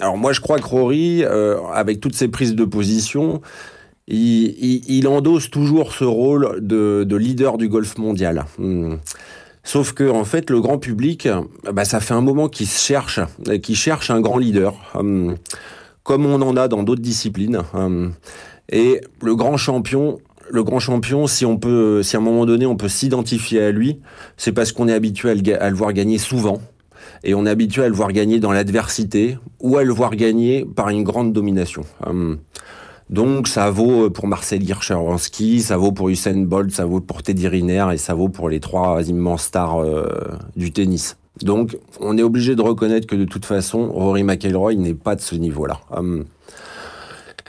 alors 0.00 0.16
moi, 0.16 0.32
je 0.32 0.40
crois 0.40 0.58
que 0.58 0.66
Rory, 0.66 1.24
avec 1.24 2.00
toutes 2.00 2.14
ses 2.14 2.28
prises 2.28 2.54
de 2.54 2.64
position, 2.64 3.40
il, 4.08 4.54
il, 4.62 4.82
il 4.88 5.08
endosse 5.08 5.50
toujours 5.50 5.92
ce 5.92 6.04
rôle 6.04 6.58
de, 6.60 7.04
de 7.04 7.16
leader 7.16 7.58
du 7.58 7.68
golf 7.68 7.98
mondial. 7.98 8.44
Hmm. 8.58 8.96
Sauf 9.64 9.92
que 9.92 10.08
en 10.10 10.24
fait, 10.24 10.50
le 10.50 10.60
grand 10.60 10.78
public, 10.78 11.28
bah, 11.72 11.84
ça 11.84 12.00
fait 12.00 12.14
un 12.14 12.20
moment 12.20 12.48
qu'il 12.48 12.66
cherche, 12.66 13.20
qu'il 13.62 13.76
cherche 13.76 14.10
un 14.10 14.20
grand 14.20 14.38
leader, 14.38 14.74
hum, 14.94 15.36
comme 16.02 16.26
on 16.26 16.42
en 16.42 16.56
a 16.56 16.68
dans 16.68 16.82
d'autres 16.82 17.02
disciplines. 17.02 17.62
hum. 17.72 18.12
Et 18.70 19.00
le 19.20 19.36
grand 19.36 19.56
champion, 19.56 20.18
le 20.50 20.62
grand 20.62 20.80
champion, 20.80 21.26
si 21.26 21.44
on 21.44 21.58
peut, 21.58 22.02
si 22.02 22.16
à 22.16 22.20
un 22.20 22.22
moment 22.22 22.46
donné 22.46 22.66
on 22.66 22.76
peut 22.76 22.88
s'identifier 22.88 23.62
à 23.62 23.70
lui, 23.70 24.00
c'est 24.36 24.52
parce 24.52 24.72
qu'on 24.72 24.88
est 24.88 24.94
habitué 24.94 25.30
à 25.30 25.70
le, 25.70 25.76
voir 25.76 25.92
gagner 25.92 26.18
souvent. 26.18 26.60
Et 27.24 27.34
on 27.34 27.46
est 27.46 27.50
habitué 27.50 27.84
à 27.84 27.88
le 27.88 27.94
voir 27.94 28.12
gagner 28.12 28.40
dans 28.40 28.52
l'adversité 28.52 29.38
ou 29.60 29.76
à 29.76 29.84
le 29.84 29.92
voir 29.92 30.16
gagner 30.16 30.64
par 30.64 30.88
une 30.88 31.04
grande 31.04 31.32
domination. 31.32 31.82
Donc 33.12 33.46
ça 33.46 33.70
vaut 33.70 34.10
pour 34.10 34.26
Marcel 34.26 34.62
Hirscher 34.68 34.98
ça 35.60 35.76
vaut 35.76 35.92
pour 35.92 36.08
Usain 36.08 36.34
Bolt, 36.38 36.72
ça 36.72 36.86
vaut 36.86 37.00
pour 37.00 37.22
Teddy 37.22 37.46
Riner 37.46 37.86
et 37.92 37.98
ça 37.98 38.14
vaut 38.14 38.28
pour 38.28 38.48
les 38.48 38.58
trois 38.58 39.06
immenses 39.06 39.44
stars 39.44 39.80
euh, 39.80 40.06
du 40.56 40.72
tennis. 40.72 41.16
Donc 41.42 41.78
on 42.00 42.18
est 42.18 42.22
obligé 42.22 42.56
de 42.56 42.62
reconnaître 42.62 43.06
que 43.06 43.16
de 43.16 43.24
toute 43.24 43.44
façon, 43.44 43.90
Rory 43.92 44.22
McIlroy 44.22 44.74
n'est 44.74 44.94
pas 44.94 45.14
de 45.14 45.20
ce 45.20 45.34
niveau-là. 45.34 45.80
Hum. 45.90 46.24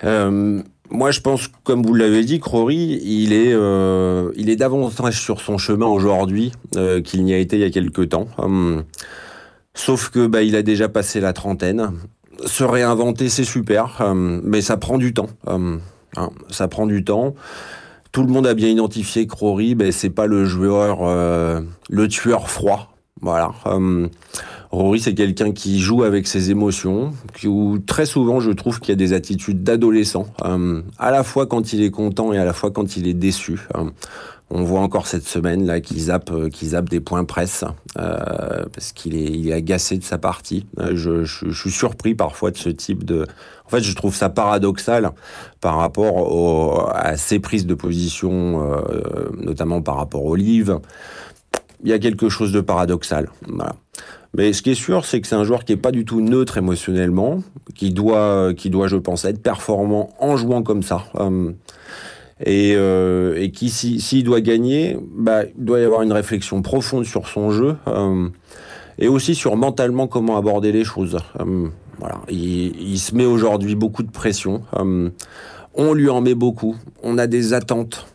Euh, 0.04 0.62
moi, 0.90 1.12
je 1.12 1.22
pense, 1.22 1.50
comme 1.64 1.82
vous 1.82 1.94
l'avez 1.94 2.24
dit, 2.24 2.40
que 2.40 2.50
Rory, 2.50 3.00
il 3.04 3.34
est, 3.34 3.54
euh, 3.54 4.32
il 4.36 4.50
est 4.50 4.56
davantage 4.56 5.20
sur 5.20 5.42
son 5.42 5.58
chemin 5.58 5.88
aujourd'hui 5.88 6.52
euh, 6.76 7.02
qu'il 7.02 7.24
n'y 7.24 7.34
a 7.34 7.38
été 7.38 7.56
il 7.56 7.62
y 7.62 7.66
a 7.66 7.70
quelques 7.70 8.10
temps. 8.10 8.28
Hum. 8.38 8.84
Sauf 9.74 10.10
que 10.10 10.28
bah, 10.28 10.44
il 10.44 10.56
a 10.56 10.62
déjà 10.62 10.90
passé 10.90 11.20
la 11.20 11.34
trentaine. 11.34 11.92
Se 12.46 12.64
réinventer, 12.64 13.30
c'est 13.30 13.44
super, 13.44 14.02
hum, 14.02 14.42
mais 14.44 14.62
ça 14.62 14.78
prend 14.78 14.98
du 14.98 15.14
temps. 15.14 15.30
Hum, 15.48 15.80
hein, 16.18 16.30
ça 16.50 16.68
prend 16.68 16.86
du 16.86 17.04
temps. 17.04 17.36
Tout 18.12 18.24
le 18.24 18.32
monde 18.32 18.46
a 18.46 18.54
bien 18.54 18.70
identifié 18.70 19.26
que 19.26 19.36
Rory, 19.36 19.76
ben, 19.76 19.92
c'est 19.92 20.10
pas 20.10 20.28
le 20.28 20.46
joueur, 20.46 21.00
euh, 21.02 21.62
le 21.90 22.08
tueur 22.08 22.50
froid. 22.50 22.96
Voilà. 23.22 23.52
Rory, 24.70 25.00
c'est 25.00 25.14
quelqu'un 25.14 25.52
qui 25.52 25.80
joue 25.80 26.04
avec 26.04 26.28
ses 26.28 26.52
émotions, 26.52 27.14
où 27.46 27.80
très 27.80 28.06
souvent, 28.06 28.40
je 28.40 28.52
trouve 28.52 28.80
qu'il 28.80 28.90
y 28.90 28.92
a 28.92 28.96
des 28.96 29.14
attitudes 29.14 29.64
d'adolescent, 29.64 30.28
à 31.00 31.12
la 31.12 31.24
fois 31.24 31.48
quand 31.48 31.74
il 31.74 31.84
est 31.84 31.92
content 31.92 32.34
et 32.34 32.38
à 32.38 32.46
la 32.46 32.54
fois 32.54 32.72
quand 32.72 32.98
il 32.98 33.08
est 33.08 33.14
déçu. 33.14 33.68
On 34.50 34.64
voit 34.64 34.82
encore 34.82 35.08
cette 35.08 35.26
semaine 35.26 35.66
là 35.66 35.80
qu'il 35.80 36.00
zappe, 36.00 36.30
euh, 36.32 36.82
des 36.84 37.00
points 37.00 37.26
presse 37.26 37.64
euh, 37.98 38.66
parce 38.72 38.92
qu'il 38.92 39.16
est, 39.16 39.26
il 39.26 39.50
est 39.50 39.54
agacé 39.54 39.98
de 39.98 40.04
sa 40.04 40.18
partie. 40.18 40.66
Euh, 40.80 40.96
Je, 40.96 41.52
suis 41.52 41.72
surpris 41.72 42.14
parfois 42.14 42.52
de 42.52 42.58
ce 42.58 42.70
type 42.70 43.04
de. 43.04 43.26
En 43.66 43.70
fait, 43.70 43.82
je 43.82 43.96
trouve 43.96 44.14
ça 44.14 44.30
paradoxal 44.30 45.12
par 45.62 45.78
rapport 45.78 46.94
à 46.96 47.18
ses 47.18 47.40
prises 47.40 47.66
de 47.66 47.74
position, 47.74 48.62
notamment 49.38 49.82
par 49.82 49.96
rapport 49.96 50.26
au 50.26 50.36
livre. 50.36 50.82
Il 51.84 51.90
y 51.90 51.94
a 51.94 52.00
quelque 52.00 52.30
chose 52.30 52.52
de 52.52 52.62
paradoxal. 52.62 53.30
Mais 54.36 54.54
ce 54.54 54.62
qui 54.62 54.72
est 54.72 54.76
sûr, 54.76 55.06
c'est 55.06 55.22
que 55.22 55.28
c'est 55.28 55.36
un 55.36 55.46
joueur 55.46 55.64
qui 55.64 55.74
est 55.74 55.78
pas 55.78 55.92
du 55.92 56.06
tout 56.06 56.22
neutre 56.22 56.58
émotionnellement, 56.58 57.42
qui 57.74 57.92
doit, 57.92 58.54
qui 58.54 58.70
doit, 58.70 58.88
je 58.88 58.98
pense, 58.98 59.26
être 59.26 59.42
performant 59.42 60.10
en 60.20 60.36
jouant 60.36 60.62
comme 60.62 60.84
ça. 60.84 61.06
Et, 62.46 62.74
euh, 62.76 63.36
et 63.42 63.52
qui, 63.52 63.70
si- 63.70 64.00
s'il 64.02 64.24
doit 64.24 64.42
gagner, 64.42 64.98
bah, 65.16 65.44
il 65.58 65.64
doit 65.66 65.80
y 65.80 65.84
avoir 65.84 66.02
une 66.02 66.12
réflexion 66.14 66.62
profonde 66.62 67.06
sur 67.06 67.28
son 67.28 67.52
jeu 67.52 67.76
euh, 67.88 68.28
et 69.00 69.08
aussi 69.08 69.34
sur 69.36 69.56
mentalement 69.56 70.08
comment 70.08 70.38
aborder 70.38 70.72
les 70.72 70.84
choses. 70.84 71.18
Euh, 71.40 71.68
voilà. 72.00 72.20
il, 72.30 72.98
se 73.00 73.16
met 73.16 73.26
aujourd'hui 73.26 73.76
beaucoup 73.76 74.04
de 74.04 74.12
pression. 74.12 74.64
On 75.76 75.94
lui 75.94 76.10
en 76.10 76.22
met 76.22 76.36
beaucoup. 76.36 76.76
On 77.02 77.18
a 77.18 77.28
des 77.28 77.54
attentes. 77.54 78.08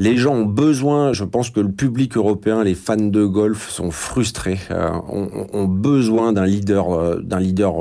Les 0.00 0.16
gens 0.16 0.34
ont 0.34 0.44
besoin, 0.44 1.12
je 1.12 1.24
pense 1.24 1.50
que 1.50 1.58
le 1.60 1.70
public 1.72 2.16
européen, 2.16 2.62
les 2.62 2.74
fans 2.76 2.96
de 2.96 3.24
golf 3.24 3.68
sont 3.70 3.90
frustrés, 3.90 4.58
ont, 5.10 5.48
ont- 5.52 5.64
besoin 5.66 6.32
d'un 6.32 6.46
leader, 6.46 7.20
d'un 7.20 7.40
leader, 7.40 7.74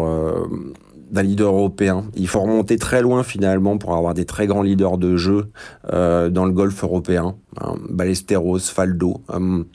d'un 1.10 1.24
leader 1.24 1.54
européen. 1.54 2.06
Il 2.16 2.28
faut 2.28 2.42
remonter 2.42 2.78
très 2.78 3.02
loin 3.02 3.24
finalement 3.24 3.78
pour 3.78 3.96
avoir 3.96 4.14
des 4.14 4.26
très 4.26 4.48
grands 4.48 4.62
leaders 4.62 4.98
de 4.98 5.18
jeu 5.18 5.52
euh, 5.94 6.30
dans 6.30 6.46
le 6.46 6.52
golf 6.52 6.84
européen. 6.84 7.36
Hein, 7.60 7.76
Ballesteros, 7.90 8.60
Faldo. 8.60 9.22
Hum, 9.30 9.66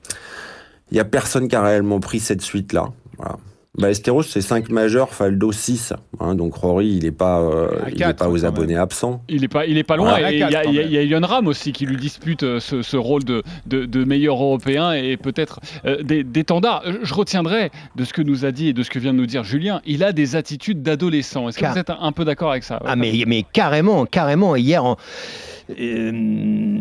Il 0.90 0.96
y 0.96 1.00
a 1.00 1.04
personne 1.04 1.48
qui 1.48 1.56
a 1.56 1.62
réellement 1.62 2.00
pris 2.00 2.20
cette 2.20 2.42
suite-là. 2.42 2.90
Voilà. 3.16 3.36
Ballesteros, 3.78 4.22
c'est 4.24 4.42
5 4.42 4.68
majeurs, 4.68 5.14
Faldo 5.14 5.50
6. 5.50 5.94
Hein, 6.20 6.34
donc 6.34 6.54
Rory, 6.54 6.88
il 6.88 7.04
n'est 7.04 7.10
pas, 7.10 7.40
euh, 7.40 7.68
il 7.90 8.02
est 8.02 8.12
pas 8.12 8.28
aux 8.28 8.44
abonnés 8.44 8.76
absents. 8.76 9.22
Il 9.30 9.44
est 9.44 9.48
pas, 9.48 9.64
il 9.64 9.78
est 9.78 9.82
pas 9.82 9.96
loin. 9.96 10.18
Et 10.18 10.34
il 10.34 10.38
y 10.40 10.98
a, 10.98 11.02
Yon 11.02 11.22
Ram 11.26 11.46
aussi 11.46 11.72
qui 11.72 11.86
lui 11.86 11.96
dispute 11.96 12.42
euh, 12.42 12.60
ce, 12.60 12.82
ce 12.82 12.98
rôle 12.98 13.24
de, 13.24 13.42
de, 13.66 13.86
de 13.86 14.04
meilleur 14.04 14.34
européen 14.42 14.92
et 14.92 15.16
peut-être 15.16 15.60
euh, 15.86 16.02
des- 16.02 16.22
d'étendard. 16.22 16.82
Je 17.02 17.14
retiendrai 17.14 17.70
de 17.96 18.04
ce 18.04 18.12
que 18.12 18.20
nous 18.20 18.44
a 18.44 18.52
dit 18.52 18.68
et 18.68 18.72
de 18.74 18.82
ce 18.82 18.90
que 18.90 18.98
vient 18.98 19.14
de 19.14 19.18
nous 19.18 19.26
dire 19.26 19.42
Julien. 19.42 19.80
Il 19.86 20.04
a 20.04 20.12
des 20.12 20.36
attitudes 20.36 20.82
d'adolescent. 20.82 21.48
Est-ce 21.48 21.56
que 21.56 21.62
Car- 21.62 21.72
vous 21.72 21.78
êtes 21.78 21.88
un, 21.90 21.98
un 21.98 22.12
peu 22.12 22.26
d'accord 22.26 22.50
avec 22.50 22.64
ça? 22.64 22.78
Ah 22.84 22.94
mais, 22.94 23.24
mais 23.26 23.42
carrément, 23.54 24.04
carrément. 24.04 24.54
Hier, 24.54 24.84
en- 24.84 24.96
euh, 25.80 26.12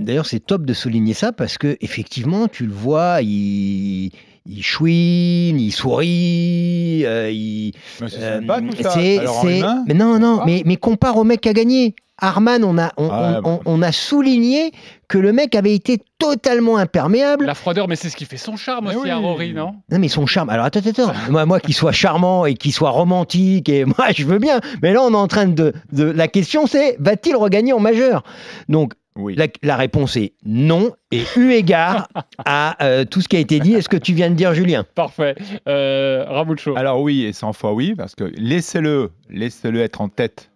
d'ailleurs, 0.04 0.26
c'est 0.26 0.40
top 0.46 0.66
de 0.66 0.74
souligner 0.74 1.14
ça 1.14 1.32
parce 1.32 1.58
que 1.58 1.78
effectivement, 1.80 2.50
tu 2.50 2.66
le 2.66 2.74
vois, 2.74 3.20
il, 3.22 4.12
il 4.46 4.64
chouine, 4.64 5.60
il 5.60 5.72
sourit, 5.72 7.06
euh, 7.06 7.30
il. 7.32 7.74
Mais 8.02 8.10
c'est 8.10 8.18
euh, 8.22 8.40
sympa, 8.40 8.62
tout 8.62 8.82
ça. 8.82 8.92
c'est- 8.92 9.20
Alors, 9.20 9.46
humain 9.48 9.84
mais 9.88 9.94
non, 9.94 10.20
non, 10.20 10.42
mais, 10.46 10.64
mais 10.66 10.76
compare 10.78 11.18
au 11.18 11.24
mec 11.24 11.42
qui 11.42 11.50
a 11.50 11.54
gagné. 11.54 11.96
Arman, 12.24 12.64
on 12.64 12.78
a, 12.78 12.92
on, 12.98 13.10
Ah, 13.10 13.42
on- 13.44 13.50
on- 13.54 13.60
on 13.66 13.82
a 13.82 13.92
souligné 13.92 14.72
que 15.08 15.18
le 15.18 15.34
mec 15.34 15.56
avait 15.56 15.74
été 15.74 15.98
totalement 16.20 16.78
imperméable. 16.78 17.46
La 17.48 17.56
froideur, 17.56 17.88
mais 17.88 17.96
c'est 17.96 18.10
ce 18.12 18.16
qui 18.16 18.26
fait 18.26 18.38
son 18.38 18.56
charme 18.58 18.88
aussi 18.88 19.10
à 19.10 19.18
Rory, 19.18 19.54
non? 19.56 19.74
Non 19.90 19.98
mais 19.98 20.08
son 20.08 20.28
charme. 20.28 20.50
Alors 20.52 20.66
attends, 20.66 20.82
attends. 20.88 21.12
moi, 21.32 21.48
moi 21.48 21.60
qui 21.60 21.74
soit 21.74 21.92
charmant 21.94 22.46
et 22.46 22.54
qui 22.54 22.72
soit 22.72 22.92
romantique 22.92 23.70
et 23.70 23.86
moi 23.98 24.12
je 24.16 24.24
veux 24.26 24.38
bien. 24.38 24.60
Mais 24.84 24.94
là 24.94 25.02
on 25.02 25.12
est 25.14 25.16
en 25.16 25.28
train 25.28 25.48
de, 25.48 25.74
de 25.94 26.04
la 26.04 26.28
question 26.28 26.68
c'est 26.68 26.96
va-t-il 27.00 27.36
regagner 27.36 27.74
en 27.74 27.80
majeur? 27.80 28.24
Donc 28.70 28.94
la, 29.18 29.48
la 29.62 29.76
réponse 29.76 30.16
est 30.18 30.34
non. 30.46 30.92
Et 31.12 31.24
eu 31.36 31.52
égard 31.52 32.08
à 32.46 32.84
euh, 32.84 33.06
tout 33.06 33.22
ce 33.22 33.28
qui 33.28 33.36
a 33.36 33.40
été 33.40 33.60
dit, 33.60 33.74
est-ce 33.74 33.90
que 33.90 33.98
tu 33.98 34.14
viens 34.14 34.30
de 34.30 34.36
dire 34.36 34.54
Julien 34.54 34.86
Parfait. 34.96 35.36
Euh, 35.68 36.24
Ramucho. 36.28 36.76
Alors 36.78 37.02
oui, 37.02 37.24
et 37.24 37.34
100 37.34 37.54
fois 37.54 37.74
oui, 37.74 37.96
parce 37.96 38.16
que 38.16 38.24
laissez-le, 38.38 39.12
laissez-le 39.30 39.82
être 39.82 40.02
en 40.02 40.10
tête 40.10 40.52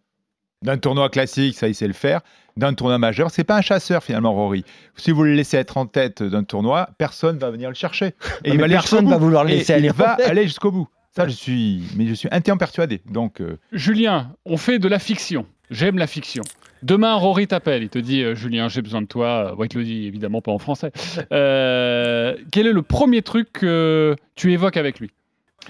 d'un 0.62 0.78
tournoi 0.78 1.10
classique, 1.10 1.56
ça 1.58 1.68
il 1.68 1.76
sait 1.76 1.88
le 1.88 1.94
faire. 1.94 2.22
D'un 2.58 2.74
tournoi 2.74 2.98
majeur, 2.98 3.30
c'est 3.32 3.44
pas 3.44 3.58
un 3.58 3.62
chasseur 3.62 4.02
finalement, 4.02 4.34
Rory. 4.34 4.64
Si 4.96 5.12
vous 5.12 5.24
le 5.24 5.34
laissez 5.34 5.58
être 5.58 5.76
en 5.76 5.86
tête 5.86 6.24
d'un 6.24 6.46
tournoi, 6.46 6.90
personne 6.98 7.38
va 7.38 7.52
venir 7.52 7.68
le 7.68 7.76
chercher. 7.76 8.14
mais 8.46 8.56
va 8.56 8.64
aller 8.64 8.74
personne 8.74 9.10
va 9.10 9.18
vouloir 9.18 9.44
le 9.44 9.52
Et 9.52 9.56
laisser 9.58 9.74
il 9.74 9.76
aller 9.76 9.90
en 9.92 9.94
va 9.94 10.16
tête. 10.16 10.28
aller 10.28 10.44
jusqu'au 10.44 10.72
bout. 10.72 10.88
Ça, 11.16 11.28
je 11.28 11.34
suis, 11.34 11.84
mais 11.96 12.08
je 12.08 12.14
suis 12.14 12.30
entièrement 12.32 12.58
persuadé. 12.58 13.02
Donc, 13.10 13.42
euh, 13.42 13.58
Julien, 13.72 14.32
on 14.46 14.58
fait 14.58 14.80
de 14.80 14.88
la 14.88 15.00
fiction. 15.00 15.46
J'aime 15.70 15.98
la 15.98 16.08
fiction. 16.08 16.44
Demain, 16.86 17.16
Rory 17.16 17.48
t'appelle. 17.48 17.82
Il 17.84 17.90
te 17.90 17.98
dit 17.98 18.22
euh, 18.22 18.36
Julien, 18.36 18.68
j'ai 18.70 18.82
besoin 18.84 19.02
de 19.02 19.08
toi. 19.08 19.28
Euh, 19.52 19.56
Ouais, 19.56 19.66
il 19.66 19.70
te 19.70 19.78
le 19.80 19.84
dit 19.84 20.06
évidemment 20.06 20.42
pas 20.42 20.52
en 20.52 20.60
français. 20.60 20.92
Euh, 21.32 22.36
quel 22.52 22.68
est 22.68 22.74
le 22.74 22.82
premier 22.84 23.22
truc 23.24 23.52
que 23.54 24.16
tu 24.36 24.54
évoques 24.54 24.78
avec 24.78 25.00
lui? 25.00 25.10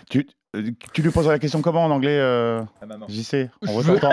Tu, 0.09 0.27
tu 0.93 1.01
lui 1.01 1.11
poseras 1.11 1.33
la 1.33 1.39
question 1.39 1.61
comment 1.61 1.85
en 1.85 1.91
anglais 1.91 2.17
euh, 2.19 2.61
JC 3.07 3.49
On 3.67 3.81
Je 3.81 3.91
veut. 3.91 3.99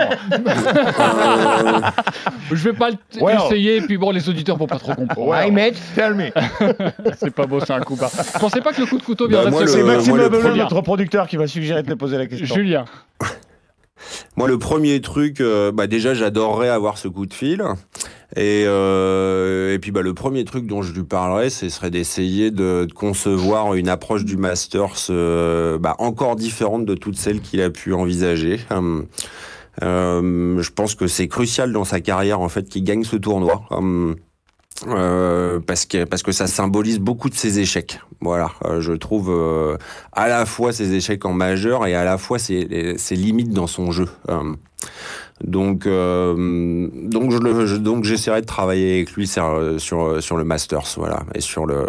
Je 2.51 2.55
vais 2.69 2.73
pas 2.73 2.89
le- 2.91 2.97
Well. 3.21 3.37
essayer, 3.45 3.81
puis 3.81 3.97
bon, 3.97 4.11
les 4.11 4.29
auditeurs 4.29 4.57
vont 4.57 4.67
pas 4.67 4.79
trop 4.79 4.93
comprendre. 4.93 5.27
Well, 5.29 5.47
Hi, 5.47 5.51
mate. 5.51 5.75
Tell 5.95 6.13
me. 6.13 6.29
C'est 7.17 7.33
pas 7.33 7.45
beau, 7.45 7.59
c'est 7.59 7.73
un 7.73 7.79
coup 7.81 7.95
bas. 7.95 8.09
Je 8.33 8.39
pensais 8.39 8.61
pas 8.61 8.71
que 8.73 8.81
le 8.81 8.87
coup 8.87 8.97
de 8.97 9.03
couteau 9.03 9.27
Bah, 9.27 9.41
viendrait 9.41 9.61
de 9.65 9.65
le- 9.65 9.71
C'est 9.71 9.83
Maxime 9.83 10.17
notre 10.55 10.81
producteur, 10.81 11.27
qui 11.27 11.37
va 11.37 11.47
suggérer 11.47 11.83
de 11.83 11.87
te 11.87 11.93
poser 11.93 12.17
la 12.17 12.27
question. 12.27 12.55
Julien. 12.55 12.85
Moi, 14.35 14.47
le 14.47 14.57
premier 14.57 14.99
truc, 14.99 15.41
euh, 15.41 15.71
bah 15.71 15.85
déjà, 15.85 16.13
j'adorerais 16.13 16.69
avoir 16.69 16.97
ce 16.97 17.07
coup 17.07 17.25
de 17.25 17.33
fil. 17.33 17.63
Et, 18.35 18.63
euh, 18.65 19.73
et 19.73 19.79
puis, 19.79 19.91
bah, 19.91 20.01
le 20.01 20.15
premier 20.15 20.43
truc 20.43 20.65
dont 20.65 20.81
je 20.81 20.91
lui 20.91 21.03
parlerais, 21.03 21.51
ce 21.51 21.69
serait 21.69 21.91
d'essayer 21.91 22.49
de, 22.49 22.87
concevoir 22.95 23.75
une 23.75 23.89
approche 23.89 24.25
du 24.25 24.37
Masters 24.37 25.07
euh, 25.11 25.77
bah, 25.77 25.95
encore 25.99 26.35
différente 26.35 26.85
de 26.85 26.95
toutes 26.95 27.15
celles 27.15 27.41
qu'il 27.41 27.61
a 27.61 27.69
pu 27.69 27.93
envisager. 27.93 28.59
Hum, 28.71 29.05
euh, 29.83 30.61
je 30.61 30.71
pense 30.71 30.95
que 30.95 31.07
c'est 31.07 31.27
crucial 31.27 31.71
dans 31.71 31.83
sa 31.83 31.99
carrière, 31.99 32.41
en 32.41 32.49
fait, 32.49 32.67
qu'il 32.67 32.83
gagne 32.83 33.03
ce 33.03 33.17
tournoi. 33.17 33.63
Hum, 33.69 34.15
euh, 34.87 35.59
parce 35.65 35.85
que 35.85 36.03
parce 36.05 36.23
que 36.23 36.31
ça 36.31 36.47
symbolise 36.47 36.99
beaucoup 36.99 37.29
de 37.29 37.35
ses 37.35 37.59
échecs. 37.59 37.99
Voilà, 38.21 38.51
Euh, 38.65 38.81
je 38.81 38.93
trouve 38.93 39.29
euh, 39.31 39.77
à 40.11 40.27
la 40.27 40.45
fois 40.45 40.71
ses 40.73 40.93
échecs 40.93 41.25
en 41.25 41.33
majeur 41.33 41.85
et 41.87 41.93
à 41.95 42.03
la 42.03 42.17
fois 42.17 42.39
ses, 42.39 42.95
ses 42.97 43.15
limites 43.15 43.51
dans 43.51 43.67
son 43.67 43.91
jeu. 43.91 44.07
Euh, 44.29 44.53
donc 45.43 45.83
donc 45.85 47.31
je 47.31 47.37
le 47.37 47.65
je- 47.65 47.75
donc 47.77 48.03
j'essaierai 48.03 48.41
de 48.41 48.45
travailler 48.45 48.95
avec 48.97 49.11
lui 49.13 49.27
sur 49.27 49.75
sur 49.77 50.21
sur 50.21 50.37
le 50.37 50.43
Masters, 50.43 50.87
voilà, 50.97 51.23
et 51.35 51.41
sur 51.41 51.65
le 51.65 51.85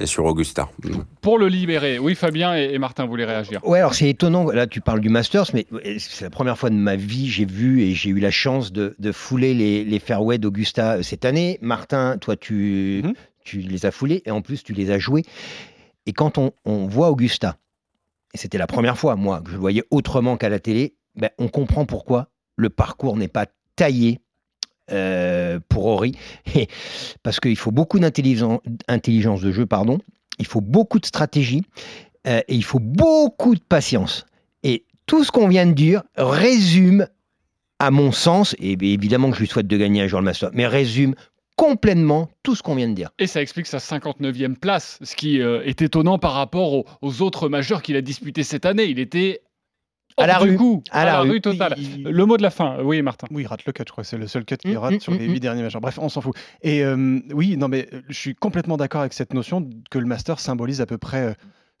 et 0.00 0.06
sur 0.06 0.24
Augusta. 0.24 0.68
Pour 1.20 1.38
le 1.38 1.48
libérer, 1.48 1.98
oui, 1.98 2.14
Fabien 2.14 2.56
et, 2.56 2.70
et 2.72 2.78
Martin 2.78 3.06
voulaient 3.06 3.24
réagir? 3.24 3.60
Ouais, 3.66 3.78
alors 3.78 3.94
c'est 3.94 4.08
étonnant. 4.08 4.50
Là, 4.50 4.66
tu 4.66 4.80
parles 4.80 5.00
du 5.00 5.08
Masters, 5.08 5.50
mais 5.54 5.66
c'est 5.98 6.24
la 6.24 6.30
première 6.30 6.58
fois 6.58 6.70
de 6.70 6.74
ma 6.74 6.96
vie 6.96 7.28
j'ai 7.28 7.44
vu 7.44 7.82
et 7.82 7.94
j'ai 7.94 8.10
eu 8.10 8.18
la 8.18 8.30
chance 8.30 8.72
de, 8.72 8.94
de 8.98 9.12
fouler 9.12 9.54
les, 9.54 9.84
les 9.84 9.98
fairways 9.98 10.38
d'Augusta 10.38 10.94
euh, 10.94 11.02
cette 11.02 11.24
année. 11.24 11.58
Martin, 11.62 12.18
toi, 12.18 12.36
tu, 12.36 13.02
Mhm. 13.04 13.14
tu 13.44 13.58
les 13.58 13.86
as 13.86 13.90
foulés 13.90 14.22
et 14.26 14.30
en 14.30 14.40
plus 14.42 14.62
tu 14.62 14.72
les 14.72 14.90
as 14.90 14.98
joués. 14.98 15.22
Et 16.06 16.12
quand 16.12 16.38
on, 16.38 16.52
on 16.64 16.86
voit 16.86 17.10
Augusta, 17.10 17.56
et 18.34 18.38
c'était 18.38 18.58
la 18.58 18.66
première 18.66 18.98
fois, 18.98 19.16
moi, 19.16 19.40
que 19.40 19.48
je 19.50 19.54
le 19.54 19.60
voyais 19.60 19.84
autrement 19.90 20.36
qu'à 20.36 20.48
la 20.48 20.58
télé, 20.58 20.96
ben, 21.14 21.30
on 21.38 21.48
comprend 21.48 21.86
pourquoi 21.86 22.28
le 22.56 22.68
parcours 22.68 23.16
n'est 23.16 23.28
pas 23.28 23.46
taillé 23.76 24.20
euh, 24.90 25.60
pour 25.68 25.84
Rory. 25.84 26.12
Parce 27.22 27.40
qu'il 27.40 27.56
faut 27.56 27.70
beaucoup 27.70 27.98
d'intelligence 27.98 28.60
intelligence 28.88 29.40
de 29.40 29.50
jeu, 29.50 29.66
pardon. 29.66 29.98
Il 30.38 30.46
faut 30.46 30.60
beaucoup 30.60 30.98
de 30.98 31.06
stratégie 31.06 31.62
euh, 32.26 32.40
et 32.48 32.54
il 32.54 32.64
faut 32.64 32.80
beaucoup 32.80 33.54
de 33.54 33.60
patience. 33.60 34.26
Et 34.62 34.84
tout 35.06 35.24
ce 35.24 35.30
qu'on 35.30 35.48
vient 35.48 35.66
de 35.66 35.72
dire 35.72 36.02
résume, 36.16 37.06
à 37.78 37.90
mon 37.90 38.12
sens, 38.12 38.54
et 38.58 38.72
évidemment 38.72 39.30
que 39.30 39.36
je 39.36 39.40
lui 39.40 39.48
souhaite 39.48 39.66
de 39.66 39.76
gagner 39.76 40.02
un 40.02 40.06
jour 40.06 40.20
le 40.20 40.24
Master, 40.24 40.50
mais 40.52 40.66
résume 40.66 41.14
complètement 41.56 42.28
tout 42.42 42.54
ce 42.54 42.62
qu'on 42.62 42.74
vient 42.74 42.88
de 42.88 42.94
dire. 42.94 43.10
Et 43.18 43.26
ça 43.26 43.40
explique 43.40 43.66
sa 43.66 43.78
59e 43.78 44.56
place, 44.56 44.98
ce 45.02 45.14
qui 45.14 45.40
euh, 45.40 45.62
est 45.64 45.82
étonnant 45.82 46.18
par 46.18 46.32
rapport 46.32 46.72
aux, 46.72 46.84
aux 47.00 47.22
autres 47.22 47.48
majeurs 47.48 47.82
qu'il 47.82 47.96
a 47.96 48.00
disputés 48.00 48.42
cette 48.42 48.66
année. 48.66 48.84
Il 48.84 48.98
était 48.98 49.40
À 50.16 50.26
la 50.28 50.38
rue. 50.38 50.54
goût, 50.56 50.82
À 50.90 51.00
à, 51.00 51.04
la 51.04 51.12
la 51.12 51.20
rue. 51.22 51.30
rue 51.32 51.40
totale. 51.40 51.74
Il- 51.76 52.04
Le 52.04 52.26
mot 52.26 52.36
de 52.36 52.42
la 52.42 52.50
fin, 52.50 52.78
oui 52.82 53.02
Martin. 53.02 53.26
Oui, 53.30 53.42
il 53.42 53.46
rate 53.46 53.64
le 53.66 53.72
cut, 53.72 53.82
je 53.86 53.90
crois. 53.92 54.04
C'est 54.04 54.16
le 54.16 54.26
seul 54.28 54.44
cut 54.44 54.56
qu'il 54.58 54.74
Mm, 54.74 54.78
rate 54.78 54.94
mm, 54.94 55.00
sur 55.00 55.12
les 55.12 55.26
mm. 55.28 55.32
huit 55.32 55.40
derniers 55.40 55.62
matchs. 55.62 55.76
Bref, 55.76 55.98
on 56.00 56.08
s'en 56.08 56.20
fout. 56.20 56.36
Et 56.62 56.84
euh, 56.84 57.18
oui, 57.32 57.56
non, 57.56 57.68
mais 57.68 57.88
euh, 57.92 58.00
je 58.08 58.14
suis 58.14 58.34
complètement 58.34 58.76
d'accord 58.76 59.00
avec 59.00 59.12
cette 59.12 59.34
notion 59.34 59.68
que 59.90 59.98
le 59.98 60.06
Master 60.06 60.38
symbolise 60.38 60.80
à 60.80 60.86
peu 60.86 60.98
près 60.98 61.22
euh, 61.22 61.34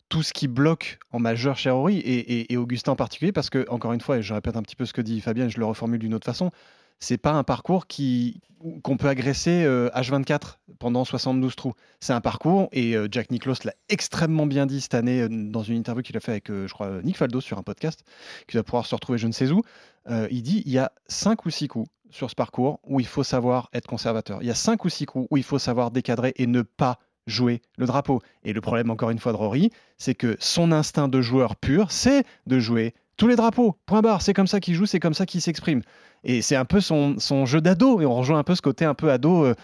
tout 0.08 0.22
ce 0.22 0.32
qui 0.32 0.48
bloque 0.48 0.98
en 1.12 1.18
majeur 1.20 1.56
chez 1.56 1.70
Rory 1.70 1.98
et, 1.98 2.40
et- 2.40 2.52
et 2.52 2.56
Augustin 2.56 2.92
en 2.92 2.96
particulier, 2.96 3.32
parce 3.32 3.50
que, 3.50 3.64
encore 3.70 3.92
une 3.92 4.00
fois, 4.00 4.18
et 4.18 4.22
je 4.22 4.34
répète 4.34 4.56
un 4.56 4.62
petit 4.62 4.76
peu 4.76 4.84
ce 4.84 4.92
que 4.92 5.00
dit 5.00 5.20
Fabien, 5.20 5.48
je 5.48 5.58
le 5.58 5.64
reformule 5.64 5.98
d'une 6.00 6.14
autre 6.14 6.26
façon, 6.26 6.50
c'est 7.00 7.18
pas 7.18 7.32
un 7.32 7.44
parcours 7.44 7.86
qui 7.86 8.40
qu'on 8.82 8.96
peut 8.96 9.08
agresser 9.08 9.64
euh, 9.64 9.90
H24 9.90 10.56
pendant 10.78 11.04
72 11.04 11.54
trous. 11.54 11.74
C'est 12.00 12.14
un 12.14 12.22
parcours, 12.22 12.68
et 12.72 12.96
euh, 12.96 13.08
Jack 13.10 13.30
Nicklaus 13.30 13.64
l'a 13.64 13.74
extrêmement 13.90 14.46
bien 14.46 14.64
dit 14.64 14.80
cette 14.80 14.94
année 14.94 15.20
euh, 15.20 15.28
dans 15.28 15.62
une 15.62 15.76
interview 15.76 16.02
qu'il 16.02 16.16
a 16.16 16.20
fait 16.20 16.32
avec, 16.32 16.50
euh, 16.50 16.66
je 16.66 16.72
crois, 16.72 17.02
Nick 17.02 17.18
Faldo 17.18 17.42
sur 17.42 17.58
un 17.58 17.62
podcast, 17.62 18.04
qui 18.48 18.56
va 18.56 18.62
pouvoir 18.62 18.86
se 18.86 18.94
retrouver 18.94 19.18
je 19.18 19.26
ne 19.26 19.32
sais 19.32 19.50
où. 19.50 19.62
Euh, 20.08 20.28
il 20.30 20.42
dit 20.42 20.62
il 20.64 20.72
y 20.72 20.78
a 20.78 20.92
cinq 21.06 21.44
ou 21.44 21.50
six 21.50 21.68
coups 21.68 21.88
sur 22.10 22.30
ce 22.30 22.34
parcours 22.34 22.80
où 22.84 23.00
il 23.00 23.06
faut 23.06 23.24
savoir 23.24 23.68
être 23.72 23.86
conservateur. 23.86 24.38
Il 24.40 24.46
y 24.46 24.50
a 24.50 24.54
cinq 24.54 24.84
ou 24.84 24.88
six 24.88 25.06
coups 25.06 25.26
où 25.30 25.36
il 25.36 25.42
faut 25.42 25.58
savoir 25.58 25.90
décadrer 25.90 26.32
et 26.36 26.46
ne 26.46 26.62
pas 26.62 26.98
jouer 27.26 27.62
le 27.76 27.86
drapeau. 27.86 28.20
Et 28.44 28.52
le 28.52 28.60
problème, 28.60 28.90
encore 28.90 29.10
une 29.10 29.18
fois, 29.18 29.32
de 29.32 29.36
Rory, 29.36 29.70
c'est 29.98 30.14
que 30.14 30.36
son 30.38 30.72
instinct 30.72 31.08
de 31.08 31.20
joueur 31.20 31.56
pur, 31.56 31.90
c'est 31.90 32.24
de 32.46 32.58
jouer 32.58 32.94
tous 33.16 33.28
les 33.28 33.36
drapeaux. 33.36 33.76
Point 33.86 34.02
barre. 34.02 34.22
C'est 34.22 34.34
comme 34.34 34.46
ça 34.46 34.60
qu'il 34.60 34.74
joue, 34.74 34.86
c'est 34.86 35.00
comme 35.00 35.14
ça 35.14 35.26
qu'il 35.26 35.40
s'exprime. 35.40 35.82
Et 36.24 36.42
c'est 36.42 36.56
un 36.56 36.64
peu 36.64 36.80
son, 36.80 37.16
son 37.18 37.46
jeu 37.46 37.60
d'ado. 37.60 38.00
Et 38.00 38.06
on 38.06 38.14
rejoint 38.14 38.38
un 38.38 38.44
peu 38.44 38.54
ce 38.54 38.62
côté 38.62 38.84
un 38.84 38.94
peu 38.94 39.10
ado. 39.10 39.44
euh, 39.44 39.54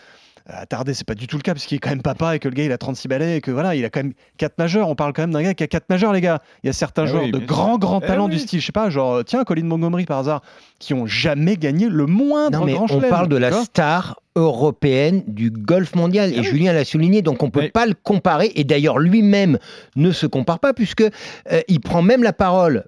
attardé, 0.52 0.94
c'est 0.94 1.06
pas 1.06 1.14
du 1.14 1.28
tout 1.28 1.36
le 1.36 1.42
cas, 1.42 1.52
parce 1.52 1.64
qu'il 1.64 1.76
est 1.76 1.78
quand 1.78 1.90
même 1.90 2.02
papa 2.02 2.34
et 2.34 2.38
que 2.40 2.48
le 2.48 2.54
gars 2.54 2.64
il 2.64 2.72
a 2.72 2.78
36 2.78 3.06
balais 3.06 3.36
et 3.36 3.40
que 3.40 3.52
voilà, 3.52 3.76
il 3.76 3.84
a 3.84 3.90
quand 3.90 4.02
même 4.02 4.14
4 4.38 4.58
majeurs. 4.58 4.88
On 4.88 4.96
parle 4.96 5.12
quand 5.12 5.22
même 5.22 5.30
d'un 5.32 5.42
gars 5.42 5.54
qui 5.54 5.62
a 5.62 5.68
4 5.68 5.84
majeurs, 5.88 6.12
les 6.12 6.20
gars. 6.20 6.40
Il 6.64 6.66
y 6.66 6.70
a 6.70 6.72
certains 6.72 7.02
Ah 7.02 7.06
joueurs 7.06 7.24
oui, 7.24 7.30
de 7.30 7.38
grands, 7.38 7.78
grands 7.78 8.00
Eh 8.02 8.06
talents 8.06 8.24
oui. 8.24 8.32
du 8.32 8.38
style, 8.38 8.60
je 8.60 8.66
sais 8.66 8.72
pas, 8.72 8.90
genre, 8.90 9.22
tiens, 9.24 9.44
Colin 9.44 9.64
Montgomery 9.64 10.06
par 10.06 10.18
hasard, 10.18 10.42
qui 10.80 10.92
ont 10.92 11.06
jamais 11.06 11.56
gagné 11.56 11.88
le 11.88 12.06
moindre 12.06 12.58
Non, 12.58 12.64
mais 12.64 12.72
grand 12.72 12.84
on 12.84 12.98
chelem, 12.98 13.10
parle 13.10 13.28
de 13.28 13.36
la 13.36 13.52
star 13.52 14.18
européenne 14.34 15.22
du 15.28 15.50
golf 15.52 15.94
mondial. 15.94 16.32
Et 16.36 16.42
Julien 16.42 16.72
l'a 16.72 16.84
souligné, 16.84 17.22
donc 17.22 17.42
on 17.42 17.46
ne 17.46 17.50
peut 17.52 17.60
Oui. 17.60 17.70
pas 17.70 17.86
le 17.86 17.94
comparer. 17.94 18.50
Et 18.56 18.64
d'ailleurs, 18.64 18.98
lui-même 18.98 19.58
ne 19.94 20.10
se 20.10 20.26
compare 20.26 20.58
pas, 20.58 20.72
puisque 20.72 21.02
euh, 21.02 21.60
il 21.68 21.80
prend 21.80 22.02
même 22.02 22.22
la 22.24 22.32
parole 22.32 22.84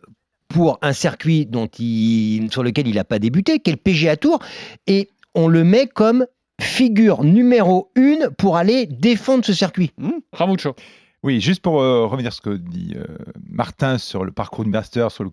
pour 0.52 0.78
un 0.82 0.92
circuit 0.92 1.46
dont 1.46 1.66
il, 1.78 2.50
sur 2.52 2.62
lequel 2.62 2.86
il 2.86 2.96
n'a 2.96 3.04
pas 3.04 3.18
débuté, 3.18 3.58
qui 3.58 3.70
est 3.70 3.74
le 3.74 3.78
PGA 3.78 4.16
Tour, 4.16 4.38
et 4.86 5.08
on 5.34 5.48
le 5.48 5.64
met 5.64 5.86
comme 5.86 6.26
figure 6.60 7.24
numéro 7.24 7.90
une 7.96 8.28
pour 8.36 8.56
aller 8.56 8.86
défendre 8.86 9.44
ce 9.44 9.54
circuit. 9.54 9.92
Ramucho. 10.32 10.76
Oui, 11.22 11.40
juste 11.40 11.62
pour 11.62 11.80
euh, 11.80 12.06
revenir 12.06 12.32
sur 12.32 12.42
ce 12.44 12.50
que 12.50 12.56
dit 12.56 12.94
euh, 12.96 13.04
Martin 13.48 13.96
sur 13.96 14.24
le 14.24 14.32
parcours 14.32 14.64
du 14.64 14.70
Master, 14.70 15.10
sur 15.10 15.24
le, 15.24 15.30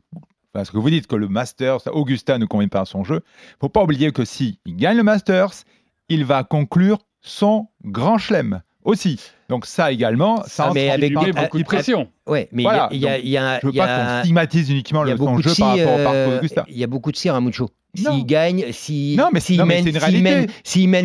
enfin, 0.53 0.63
ce 0.63 0.71
que 0.71 0.77
vous 0.77 0.89
dites 0.89 1.07
que 1.07 1.15
le 1.15 1.27
Masters, 1.27 1.79
Augusta 1.87 2.37
ne 2.37 2.45
convient 2.45 2.67
pas 2.67 2.81
à 2.81 2.85
son 2.85 3.03
jeu. 3.03 3.21
faut 3.59 3.69
pas 3.69 3.83
oublier 3.83 4.11
que 4.11 4.23
si 4.23 4.59
il 4.65 4.75
gagne 4.75 4.97
le 4.97 5.03
Masters, 5.03 5.51
il 6.07 6.25
va 6.25 6.43
conclure 6.43 6.99
son 7.21 7.67
grand 7.83 8.17
chelem 8.17 8.61
aussi. 8.83 9.19
Donc 9.49 9.65
ça 9.65 9.91
également, 9.91 10.43
ça 10.45 10.67
Ah, 10.69 10.71
mais 10.73 10.89
avec 10.91 11.09
des- 11.09 11.31
beaucoup 11.31 11.57
de 11.57 11.63
ah, 11.63 11.65
pression. 11.65 12.07
Ouais, 12.27 12.47
mais 12.51 12.63
il 12.63 12.65
Voilà, 12.65 12.87
il 12.91 12.99
y 12.99 13.07
a- 13.07 13.15
donc, 13.15 13.21
il 13.23 13.29
y 13.31 13.37
a- 13.37 13.59
je 13.59 13.65
veux 13.65 13.73
il 13.73 13.75
y 13.77 13.81
a- 13.81 13.85
pas 13.87 14.05
qu'on 14.15 14.19
stigmatise 14.21 14.69
uniquement 14.69 15.03
le, 15.03 15.17
son 15.17 15.37
de 15.37 15.41
jeu 15.43 15.49
si, 15.49 15.61
par 15.61 15.69
rapport 15.77 15.93
au 15.93 15.97
parcours 15.97 16.13
euh, 16.13 16.35
d'Augusta. 16.35 16.65
Il 16.69 16.77
y 16.77 16.83
a 16.83 16.87
beaucoup 16.87 17.11
de 17.11 17.17
cire 17.17 17.33
à 17.35 17.41
Mucho. 17.41 17.69
S'il 17.95 18.23
gagne, 18.27 18.65
mais- 19.33 19.39
s'il 19.39 19.57
mais 19.63 19.65
mène, 19.65 19.83
c'est 19.85 19.91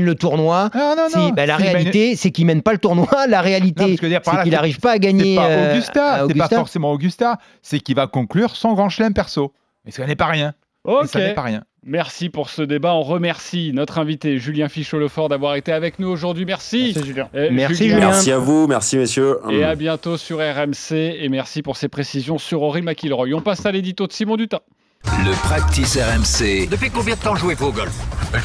le 0.05 0.15
tournoi, 0.15 0.69
Non, 0.75 0.95
non, 0.97 1.09
si- 1.09 1.17
non. 1.17 1.29
bah, 1.31 1.47
la 1.47 1.57
mène- 1.57 1.69
réalité, 1.69 2.15
c'est 2.17 2.31
qu'il 2.31 2.45
mène 2.45 2.61
pas 2.61 2.73
le 2.73 2.79
tournoi. 2.79 3.09
La 3.29 3.41
réalité, 3.41 3.97
c'est 3.97 3.97
qu'il 3.97 4.45
c'est- 4.45 4.51
n'arrive 4.51 4.81
pas 4.81 4.91
à 4.91 4.95
C'est 4.95 5.01
gagner. 5.01 5.37
pas 5.37 5.49
euh, 5.49 5.73
Augusta, 5.73 6.13
à 6.13 6.27
c'est 6.29 6.35
pas 6.35 6.49
forcément 6.51 6.93
Augusta, 6.93 7.39
c'est 7.63 7.81
qu'il 7.81 7.97
va 7.97 8.07
conclure 8.07 8.55
son 8.55 8.75
grand 8.75 8.91
chelem 8.91 9.15
perso. 9.15 9.55
Et 9.87 9.91
ça 9.93 10.07
n'est 10.07 10.17
pas 10.17 10.27
rien. 10.27 10.53
Et 10.87 10.91
Ok. 10.91 11.07
ça 11.09 11.19
n'est 11.21 11.35
pas 11.35 11.43
rien. 11.43 11.63
Merci 11.87 12.29
pour 12.31 12.49
ce 12.51 12.63
débat. 12.63 12.95
On 12.95 13.03
remercie 13.03 13.73
notre 13.75 13.99
invité 13.99 14.39
Julien 14.39 14.69
Fichot-Lefort 14.69 15.29
d'avoir 15.29 15.55
été 15.57 15.73
avec 15.73 15.99
nous 15.99 16.09
aujourd'hui. 16.09 16.45
Merci. 16.47 16.93
Merci, 16.95 17.07
Julien. 17.09 17.29
Euh, 17.35 17.49
Merci, 17.53 17.89
Julien. 17.91 17.99
Merci 18.09 18.33
à 18.33 18.39
vous, 18.39 18.67
merci 18.67 18.97
messieurs. 18.97 19.39
Et 19.51 19.65
à 19.65 19.75
bientôt 19.75 20.17
sur 20.17 20.39
RMC. 20.39 20.93
Et 20.95 21.29
merci 21.29 21.63
pour 21.63 21.77
ces 21.77 21.89
précisions 21.89 22.39
sur 22.39 22.61
Rory 22.61 22.81
McIlroy. 22.83 23.35
On 23.35 23.41
passe 23.43 23.65
à 23.67 23.73
l'édito 23.73 24.07
de 24.07 24.13
Simon 24.13 24.37
Dutin. 24.37 24.61
Le 25.05 25.33
practice 25.43 25.99
RMC. 25.99 26.69
Depuis 26.71 26.89
combien 26.91 27.15
de 27.15 27.21
temps 27.21 27.35
jouez-vous 27.37 27.67
au 27.67 27.73
golf? 27.73 27.93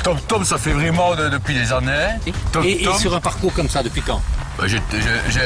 Tom 0.03 0.17
Tom, 0.27 0.43
ça 0.43 0.57
fait 0.57 0.71
vraiment 0.73 1.15
de- 1.15 1.29
depuis 1.29 1.53
des 1.53 1.71
années. 1.71 2.17
Tom 2.51 2.63
et, 2.65 2.81
et 2.81 2.83
Tom, 2.83 2.93
sur 2.95 3.15
un 3.15 3.21
parcours 3.21 3.53
comme 3.53 3.69
ça, 3.69 3.81
depuis 3.81 4.01
quand? 4.01 4.21
Bah, 4.59 4.67
j'ai 4.67 4.77
j'ai- 4.91 5.29
j'ai 5.29 5.39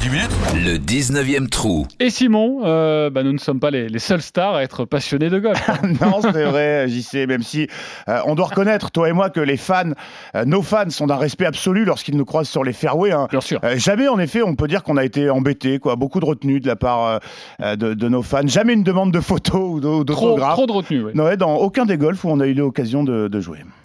10 0.00 0.10
minutes. 0.10 0.30
Le 0.54 0.76
19e 0.78 1.48
trou. 1.48 1.86
Et 2.00 2.10
Simon, 2.10 2.60
euh, 2.64 3.10
bah, 3.10 3.22
nous 3.22 3.32
ne 3.32 3.38
sommes 3.38 3.58
pas 3.60 3.70
les, 3.70 3.88
les 3.88 3.98
seuls 3.98 4.22
stars 4.22 4.54
à 4.56 4.62
être 4.62 4.84
passionnés 4.84 5.30
de 5.30 5.38
golf. 5.38 5.60
non, 6.00 6.20
c'est 6.20 6.44
vrai, 6.44 6.86
JC, 6.88 7.26
même 7.26 7.42
si 7.42 7.68
euh, 8.08 8.20
on 8.26 8.34
doit 8.34 8.46
reconnaître, 8.46 8.90
toi 8.90 9.08
et 9.08 9.12
moi, 9.12 9.30
que 9.30 9.40
les 9.40 9.56
fans, 9.56 9.90
euh, 10.36 10.44
nos 10.44 10.62
fans 10.62 10.90
sont 10.90 11.06
d'un 11.06 11.16
respect 11.16 11.46
absolu 11.46 11.84
lorsqu'ils 11.84 12.16
nous 12.16 12.24
croisent 12.24 12.48
sur 12.50 12.62
les 12.64 12.72
fairways. 12.72 13.12
hein. 13.12 13.26
Bien 13.30 13.40
sûr. 13.40 13.58
Euh, 13.64 13.76
jamais, 13.76 14.08
en 14.08 14.18
effet, 14.18 14.42
on 14.42 14.54
peut 14.54 14.68
dire 14.68 14.82
qu'on 14.82 14.96
a 14.96 15.04
été 15.04 15.28
embêté, 15.30 15.78
quoi. 15.78 15.96
Beaucoup 15.96 16.20
de 16.20 16.24
retenue 16.26 16.60
de 16.60 16.66
la 16.68 16.76
part 16.76 17.20
de, 17.60 17.74
de 17.94 18.08
nos 18.08 18.22
fans. 18.22 18.46
Jamais 18.46 18.72
une 18.74 18.84
demande 18.84 19.12
de 19.12 19.20
photos 19.20 19.60
ou 19.62 19.80
d'au- 19.80 20.04
Trop, 20.04 20.26
d'autographes. 20.30 20.54
trop 20.54 20.66
de 20.66 20.72
retenue. 20.72 21.04
Ouais, 21.14 21.36
dans 21.36 21.54
aucun 21.56 21.84
des 21.86 21.96
golfs 21.96 22.24
où 22.24 22.28
on 22.30 22.40
a 22.40 22.46
eu 22.46 22.54
l'occasion 22.54 23.02
de, 23.04 23.28
de 23.28 23.40
jouer. 23.40 23.58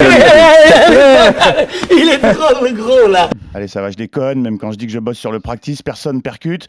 Il 1.90 2.08
est 2.08 2.18
trop 2.34 2.64
gros 2.74 3.08
là. 3.08 3.28
Allez, 3.54 3.68
ça 3.68 3.80
va, 3.82 3.90
je 3.90 3.96
déconne. 3.96 4.40
Même 4.42 4.58
quand 4.58 4.67
je 4.72 4.76
dis 4.76 4.86
que 4.86 4.92
je 4.92 4.98
bosse 4.98 5.18
sur 5.18 5.32
le 5.32 5.40
practice, 5.40 5.82
personne 5.82 6.22
percute. 6.22 6.66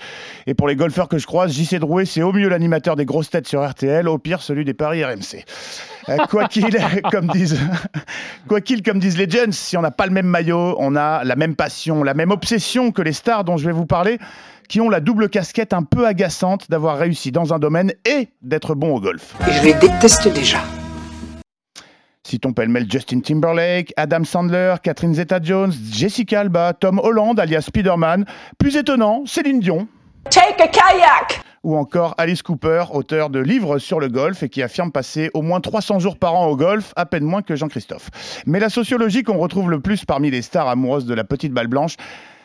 Et 0.47 0.53
pour 0.53 0.67
les 0.67 0.75
golfeurs 0.75 1.07
que 1.07 1.17
je 1.17 1.25
croise, 1.25 1.53
JC 1.53 1.75
Drouet, 1.75 2.05
c'est 2.05 2.21
au 2.21 2.31
mieux 2.31 2.49
l'animateur 2.49 2.95
des 2.95 3.05
grosses 3.05 3.29
têtes 3.29 3.47
sur 3.47 3.67
RTL, 3.67 4.07
au 4.07 4.17
pire 4.17 4.41
celui 4.41 4.65
des 4.65 4.73
paris 4.73 5.03
RMC. 5.03 5.45
Euh, 6.09 6.17
quoi 6.29 6.47
qu'il, 6.47 6.65
comme 7.11 7.27
disent, 7.27 7.59
quoi 8.47 8.61
qu'il, 8.61 8.83
comme 8.83 8.99
disent 8.99 9.17
les 9.17 9.29
Jeunes, 9.29 9.51
si 9.51 9.77
on 9.77 9.81
n'a 9.81 9.91
pas 9.91 10.05
le 10.05 10.11
même 10.11 10.27
maillot, 10.27 10.75
on 10.79 10.95
a 10.95 11.23
la 11.23 11.35
même 11.35 11.55
passion, 11.55 12.03
la 12.03 12.13
même 12.13 12.31
obsession 12.31 12.91
que 12.91 13.01
les 13.01 13.13
stars 13.13 13.43
dont 13.43 13.57
je 13.57 13.65
vais 13.65 13.73
vous 13.73 13.85
parler, 13.85 14.17
qui 14.67 14.81
ont 14.81 14.89
la 14.89 14.99
double 14.99 15.29
casquette 15.29 15.73
un 15.73 15.83
peu 15.83 16.05
agaçante 16.05 16.69
d'avoir 16.69 16.97
réussi 16.97 17.31
dans 17.31 17.53
un 17.53 17.59
domaine 17.59 17.93
et 18.05 18.29
d'être 18.41 18.75
bon 18.75 18.95
au 18.95 19.01
golf. 19.01 19.35
Et 19.47 19.51
je 19.53 19.63
les 19.63 19.73
déteste 19.73 20.27
déjà. 20.27 20.59
Citons 22.29 22.53
pêle-mêle 22.53 22.85
Justin 22.87 23.21
Timberlake, 23.21 23.91
Adam 23.97 24.23
Sandler, 24.23 24.75
Catherine 24.83 25.15
Zeta-Jones, 25.15 25.71
Jessica 25.91 26.41
Alba, 26.41 26.73
Tom 26.73 26.99
Holland 26.99 27.39
alias 27.39 27.61
Spider-Man, 27.61 28.23
plus 28.59 28.77
étonnant, 28.77 29.23
Céline 29.25 29.59
Dion. 29.59 29.87
Take 30.29 30.61
a 30.61 30.67
kayak 30.67 31.41
Ou 31.63 31.75
encore 31.75 32.13
Alice 32.19 32.43
Cooper, 32.43 32.83
auteur 32.91 33.31
de 33.31 33.39
livres 33.39 33.79
sur 33.79 33.99
le 33.99 34.09
golf 34.09 34.43
et 34.43 34.49
qui 34.49 34.61
affirme 34.61 34.91
passer 34.91 35.31
au 35.33 35.41
moins 35.41 35.59
300 35.59 35.97
jours 35.97 36.19
par 36.19 36.35
an 36.35 36.45
au 36.45 36.55
golf, 36.55 36.93
à 36.95 37.07
peine 37.07 37.23
moins 37.23 37.41
que 37.41 37.55
Jean-Christophe. 37.55 38.11
Mais 38.45 38.59
la 38.59 38.69
sociologie 38.69 39.23
qu'on 39.23 39.39
retrouve 39.39 39.71
le 39.71 39.79
plus 39.79 40.05
parmi 40.05 40.29
les 40.29 40.43
stars 40.43 40.67
amoureuses 40.67 41.07
de 41.07 41.15
la 41.15 41.23
petite 41.23 41.51
balle 41.51 41.67
blanche, 41.67 41.95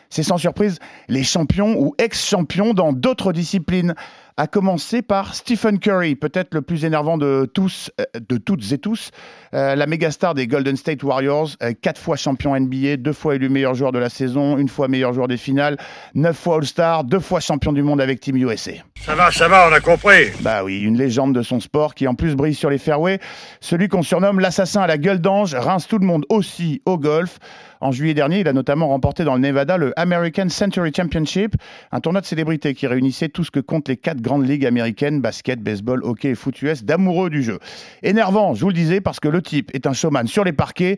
c'est 0.09 0.23
sans 0.23 0.37
surprise 0.37 0.79
les 1.09 1.23
champions 1.23 1.75
ou 1.77 1.93
ex-champions 1.97 2.73
dans 2.73 2.93
d'autres 2.93 3.33
disciplines. 3.33 3.95
À 4.37 4.47
commencer 4.47 5.01
par 5.01 5.33
Stephen 5.33 5.79
Curry, 5.79 6.15
peut-être 6.15 6.53
le 6.53 6.61
plus 6.61 6.83
énervant 6.83 7.17
de 7.17 7.49
tous, 7.53 7.89
euh, 8.01 8.05
de 8.19 8.37
toutes 8.37 8.69
et 8.73 8.77
tous, 8.77 9.11
euh, 9.55 9.73
la 9.75 9.87
méga 9.87 10.11
star 10.11 10.33
des 10.33 10.47
Golden 10.47 10.75
State 10.75 11.01
Warriors, 11.01 11.51
euh, 11.63 11.71
quatre 11.81 11.99
fois 11.99 12.17
champion 12.17 12.59
NBA, 12.59 12.97
deux 12.97 13.13
fois 13.13 13.35
élu 13.35 13.47
meilleur 13.47 13.73
joueur 13.73 13.93
de 13.93 13.99
la 13.99 14.09
saison, 14.09 14.57
une 14.57 14.67
fois 14.67 14.89
meilleur 14.89 15.13
joueur 15.13 15.29
des 15.29 15.37
finales, 15.37 15.77
neuf 16.13 16.37
fois 16.37 16.57
All-Star, 16.57 17.05
deux 17.05 17.21
fois 17.21 17.39
champion 17.39 17.71
du 17.71 17.81
monde 17.81 18.01
avec 18.01 18.19
Team 18.19 18.35
USA. 18.35 18.73
Ça 19.05 19.15
va, 19.15 19.31
ça 19.31 19.47
va, 19.47 19.69
on 19.69 19.73
a 19.73 19.79
compris. 19.79 20.31
Bah 20.41 20.63
oui, 20.65 20.81
une 20.81 20.97
légende 20.97 21.33
de 21.33 21.41
son 21.41 21.61
sport 21.61 21.95
qui 21.95 22.05
en 22.05 22.15
plus 22.15 22.35
brille 22.35 22.53
sur 22.53 22.69
les 22.69 22.77
fairways. 22.77 23.19
Celui 23.61 23.87
qu'on 23.87 24.03
surnomme 24.03 24.41
l'assassin 24.41 24.81
à 24.81 24.87
la 24.87 24.97
gueule 24.97 25.21
d'ange 25.21 25.55
rince 25.55 25.87
tout 25.87 25.99
le 25.99 26.05
monde 26.05 26.25
aussi 26.27 26.81
au 26.85 26.97
golf. 26.97 27.39
En 27.81 27.91
juillet 27.91 28.13
dernier, 28.15 28.39
il 28.39 28.47
a 28.47 28.53
notamment 28.53 28.87
remporté 28.87 29.23
dans 29.23 29.35
le 29.35 29.41
Nevada 29.41 29.77
le 29.77 29.93
American 29.95 30.49
Century 30.49 30.91
Championship, 30.95 31.55
un 31.91 31.99
tournoi 31.99 32.21
de 32.21 32.25
célébrités 32.25 32.73
qui 32.73 32.87
réunissait 32.87 33.29
tout 33.29 33.43
ce 33.43 33.51
que 33.51 33.59
comptent 33.59 33.89
les 33.89 33.97
quatre 33.97 34.21
grandes 34.21 34.47
ligues 34.47 34.65
américaines, 34.65 35.21
basket, 35.21 35.61
baseball, 35.61 36.03
hockey 36.03 36.29
et 36.29 36.35
foot 36.35 36.59
US, 36.63 36.83
d'amoureux 36.83 37.29
du 37.29 37.43
jeu. 37.43 37.59
Énervant, 38.01 38.55
je 38.55 38.61
vous 38.61 38.69
le 38.69 38.73
disais, 38.73 39.01
parce 39.01 39.19
que 39.19 39.27
le 39.27 39.41
type 39.45 39.71
est 39.73 39.87
un 39.87 39.93
showman 39.93 40.27
sur 40.27 40.43
les 40.43 40.53
parquets. 40.53 40.97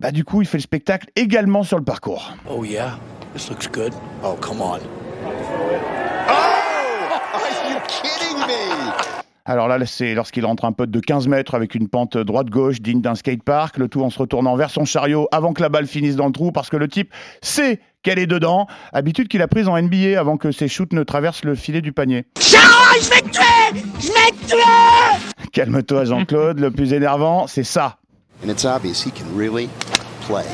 Bah 0.00 0.10
du 0.10 0.24
coup, 0.24 0.42
il 0.42 0.46
fait 0.46 0.58
le 0.58 0.62
spectacle 0.62 1.08
également 1.16 1.62
sur 1.62 1.78
le 1.78 1.84
parcours. 1.84 2.34
Oh 2.48 2.64
yeah, 2.64 2.98
this 3.32 3.48
looks 3.48 3.72
good. 3.72 3.94
Oh 4.22 4.36
come 4.40 4.60
on. 4.60 4.78
Are 6.28 7.70
you 7.70 7.78
kidding 7.88 8.38
me? 8.46 8.92
Alors 9.48 9.68
là, 9.68 9.78
c'est 9.86 10.14
lorsqu'il 10.14 10.44
rentre 10.44 10.64
un 10.64 10.72
putt 10.72 10.90
de 10.90 11.00
15 11.00 11.28
mètres 11.28 11.54
avec 11.54 11.76
une 11.76 11.88
pente 11.88 12.16
droite-gauche 12.16 12.80
digne 12.80 13.00
d'un 13.00 13.14
skatepark, 13.14 13.78
le 13.78 13.88
tout 13.88 14.02
en 14.02 14.10
se 14.10 14.18
retournant 14.18 14.56
vers 14.56 14.70
son 14.70 14.84
chariot 14.84 15.28
avant 15.30 15.52
que 15.52 15.62
la 15.62 15.68
balle 15.68 15.86
finisse 15.86 16.16
dans 16.16 16.26
le 16.26 16.32
trou 16.32 16.50
parce 16.50 16.68
que 16.68 16.76
le 16.76 16.88
type 16.88 17.12
sait 17.42 17.80
qu'elle 18.02 18.18
est 18.18 18.26
dedans, 18.26 18.66
habitude 18.92 19.28
qu'il 19.28 19.42
a 19.42 19.48
prise 19.48 19.68
en 19.68 19.80
NBA 19.80 20.18
avant 20.18 20.36
que 20.36 20.50
ses 20.50 20.68
shoots 20.68 20.92
ne 20.92 21.04
traversent 21.04 21.44
le 21.44 21.54
filet 21.54 21.80
du 21.80 21.92
panier. 21.92 22.24
Charles, 22.40 23.00
je 23.00 23.08
vais 23.08 23.20
te 23.22 23.30
tuer 23.30 23.82
Je 24.00 24.08
vais 24.08 24.30
te 24.36 24.50
tuer 24.50 25.25
Calme-toi 25.52 26.04
Jean-Claude, 26.04 26.60
le 26.60 26.70
plus 26.70 26.92
énervant, 26.92 27.46
c'est 27.46 27.64
ça. 27.64 27.98
And 28.42 28.50
it's 28.50 28.64
obvious 28.64 29.02
he 29.02 29.10
can 29.10 29.26
really 29.34 29.68
play. 30.22 30.44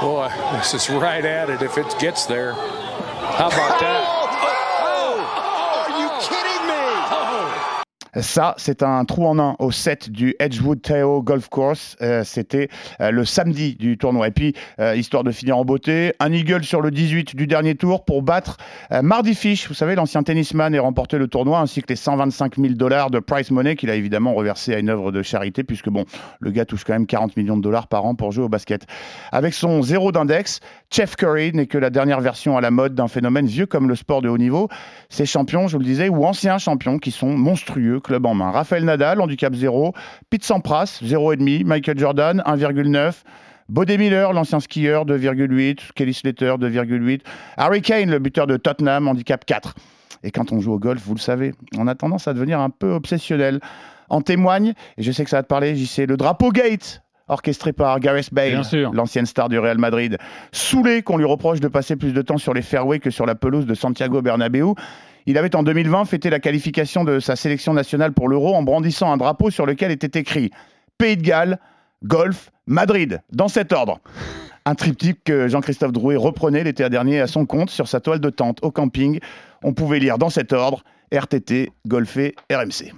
Boy, 0.00 0.28
this 0.52 0.74
is 0.74 0.88
right 0.90 1.24
at 1.24 1.50
it 1.50 1.62
if 1.62 1.76
it 1.76 1.86
gets 1.98 2.26
there. 2.26 2.52
How 2.52 3.48
about 3.48 3.80
that? 3.80 4.04
Are 5.86 6.00
you 6.00 6.08
kidding 6.20 6.66
me? 6.68 6.82
Ça, 8.20 8.54
c'est 8.56 8.82
un 8.82 9.04
trou 9.04 9.26
en 9.26 9.38
un 9.38 9.54
au 9.60 9.70
set 9.70 10.10
du 10.10 10.34
Edgewood 10.40 10.82
Tahoe 10.82 11.22
Golf 11.22 11.48
Course. 11.48 11.96
Euh, 12.02 12.24
C'était 12.24 12.68
euh, 13.00 13.10
le 13.10 13.24
samedi 13.24 13.76
du 13.76 13.96
tournoi. 13.96 14.28
Et 14.28 14.30
puis, 14.30 14.54
euh, 14.80 14.96
histoire 14.96 15.22
de 15.22 15.30
finir 15.30 15.56
en 15.56 15.64
beauté, 15.64 16.14
un 16.18 16.32
eagle 16.32 16.64
sur 16.64 16.80
le 16.80 16.90
18 16.90 17.36
du 17.36 17.46
dernier 17.46 17.76
tour 17.76 18.04
pour 18.04 18.22
battre 18.22 18.56
euh, 18.92 19.02
Marty 19.02 19.34
Fish, 19.34 19.68
vous 19.68 19.74
savez, 19.74 19.94
l'ancien 19.94 20.22
tennisman, 20.22 20.74
et 20.74 20.78
remporter 20.78 21.18
le 21.18 21.28
tournoi, 21.28 21.60
ainsi 21.60 21.80
que 21.80 21.88
les 21.88 21.96
125 21.96 22.56
000 22.56 22.74
dollars 22.74 23.10
de 23.10 23.20
prize 23.20 23.50
money 23.50 23.76
qu'il 23.76 23.90
a 23.90 23.94
évidemment 23.94 24.34
reversé 24.34 24.74
à 24.74 24.78
une 24.78 24.88
œuvre 24.88 25.12
de 25.12 25.22
charité, 25.22 25.62
puisque 25.62 25.88
bon, 25.88 26.04
le 26.40 26.50
gars 26.50 26.64
touche 26.64 26.84
quand 26.84 26.94
même 26.94 27.06
40 27.06 27.36
millions 27.36 27.56
de 27.56 27.62
dollars 27.62 27.86
par 27.86 28.04
an 28.04 28.14
pour 28.14 28.32
jouer 28.32 28.44
au 28.44 28.48
basket. 28.48 28.86
Avec 29.30 29.54
son 29.54 29.82
zéro 29.82 30.10
d'index, 30.10 30.60
Chef 30.90 31.16
Curry 31.16 31.52
n'est 31.52 31.66
que 31.66 31.76
la 31.76 31.90
dernière 31.90 32.20
version 32.20 32.56
à 32.56 32.62
la 32.62 32.70
mode 32.70 32.94
d'un 32.94 33.08
phénomène 33.08 33.46
vieux 33.46 33.66
comme 33.66 33.88
le 33.88 33.94
sport 33.94 34.22
de 34.22 34.28
haut 34.28 34.38
niveau. 34.38 34.68
Ces 35.10 35.26
champions, 35.26 35.68
je 35.68 35.72
vous 35.72 35.80
le 35.80 35.84
disais, 35.84 36.08
ou 36.08 36.24
anciens 36.24 36.56
champions 36.56 36.98
qui 36.98 37.10
sont 37.10 37.36
monstrueux, 37.36 38.00
club 38.00 38.24
en 38.24 38.34
main. 38.34 38.50
Raphaël 38.50 38.84
Nadal, 38.84 39.20
handicap 39.20 39.54
0, 39.54 39.92
Pete 40.30 40.44
Sampras, 40.44 41.00
0,5, 41.04 41.64
Michael 41.66 41.98
Jordan, 41.98 42.42
1,9. 42.46 43.22
Bodé 43.68 43.98
Miller, 43.98 44.32
l'ancien 44.32 44.60
skieur, 44.60 45.04
2,8. 45.04 45.92
Kelly 45.94 46.14
Slater, 46.14 46.54
2,8. 46.58 47.20
Harry 47.58 47.82
Kane, 47.82 48.10
le 48.10 48.18
buteur 48.18 48.46
de 48.46 48.56
Tottenham, 48.56 49.08
handicap 49.08 49.44
4. 49.44 49.74
Et 50.22 50.30
quand 50.30 50.52
on 50.52 50.60
joue 50.60 50.72
au 50.72 50.78
golf, 50.78 51.02
vous 51.04 51.14
le 51.14 51.20
savez, 51.20 51.52
on 51.76 51.86
a 51.86 51.94
tendance 51.94 52.28
à 52.28 52.32
devenir 52.32 52.60
un 52.60 52.70
peu 52.70 52.92
obsessionnel. 52.92 53.60
En 54.08 54.22
témoigne, 54.22 54.72
et 54.96 55.02
je 55.02 55.12
sais 55.12 55.22
que 55.22 55.28
ça 55.28 55.36
va 55.36 55.42
te 55.42 55.48
parler, 55.48 55.76
j'y 55.76 55.86
sais, 55.86 56.06
le 56.06 56.16
drapeau 56.16 56.50
Gate, 56.50 57.02
orchestré 57.28 57.72
par 57.72 58.00
Gareth 58.00 58.32
Bale, 58.32 58.62
l'ancienne 58.92 59.26
star 59.26 59.48
du 59.48 59.58
Real 59.58 59.78
Madrid. 59.78 60.18
Saoulé 60.52 61.02
qu'on 61.02 61.16
lui 61.16 61.24
reproche 61.24 61.60
de 61.60 61.68
passer 61.68 61.96
plus 61.96 62.12
de 62.12 62.22
temps 62.22 62.38
sur 62.38 62.54
les 62.54 62.62
fairways 62.62 63.00
que 63.00 63.10
sur 63.10 63.26
la 63.26 63.34
pelouse 63.34 63.66
de 63.66 63.74
Santiago 63.74 64.22
Bernabéu. 64.22 64.74
Il 65.26 65.36
avait 65.36 65.54
en 65.54 65.62
2020 65.62 66.06
fêté 66.06 66.30
la 66.30 66.40
qualification 66.40 67.04
de 67.04 67.20
sa 67.20 67.36
sélection 67.36 67.74
nationale 67.74 68.12
pour 68.12 68.28
l'Euro 68.28 68.54
en 68.54 68.62
brandissant 68.62 69.12
un 69.12 69.18
drapeau 69.18 69.50
sur 69.50 69.66
lequel 69.66 69.90
était 69.90 70.18
écrit 70.18 70.50
Pays 70.96 71.16
de 71.18 71.22
Galles, 71.22 71.58
Golf, 72.02 72.50
Madrid, 72.66 73.20
dans 73.30 73.48
cet 73.48 73.72
ordre. 73.72 74.00
Un 74.64 74.74
triptyque 74.74 75.24
que 75.24 75.48
Jean-Christophe 75.48 75.92
Drouet 75.92 76.16
reprenait 76.16 76.64
l'été 76.64 76.88
dernier 76.88 77.20
à 77.20 77.26
son 77.26 77.46
compte 77.46 77.70
sur 77.70 77.88
sa 77.88 78.00
toile 78.00 78.20
de 78.20 78.30
tente 78.30 78.58
au 78.62 78.70
camping. 78.70 79.18
On 79.62 79.72
pouvait 79.72 79.98
lire 79.98 80.18
dans 80.18 80.30
cet 80.30 80.52
ordre 80.52 80.82
RTT, 81.12 81.70
Golfé, 81.86 82.34
RMC. 82.50 82.92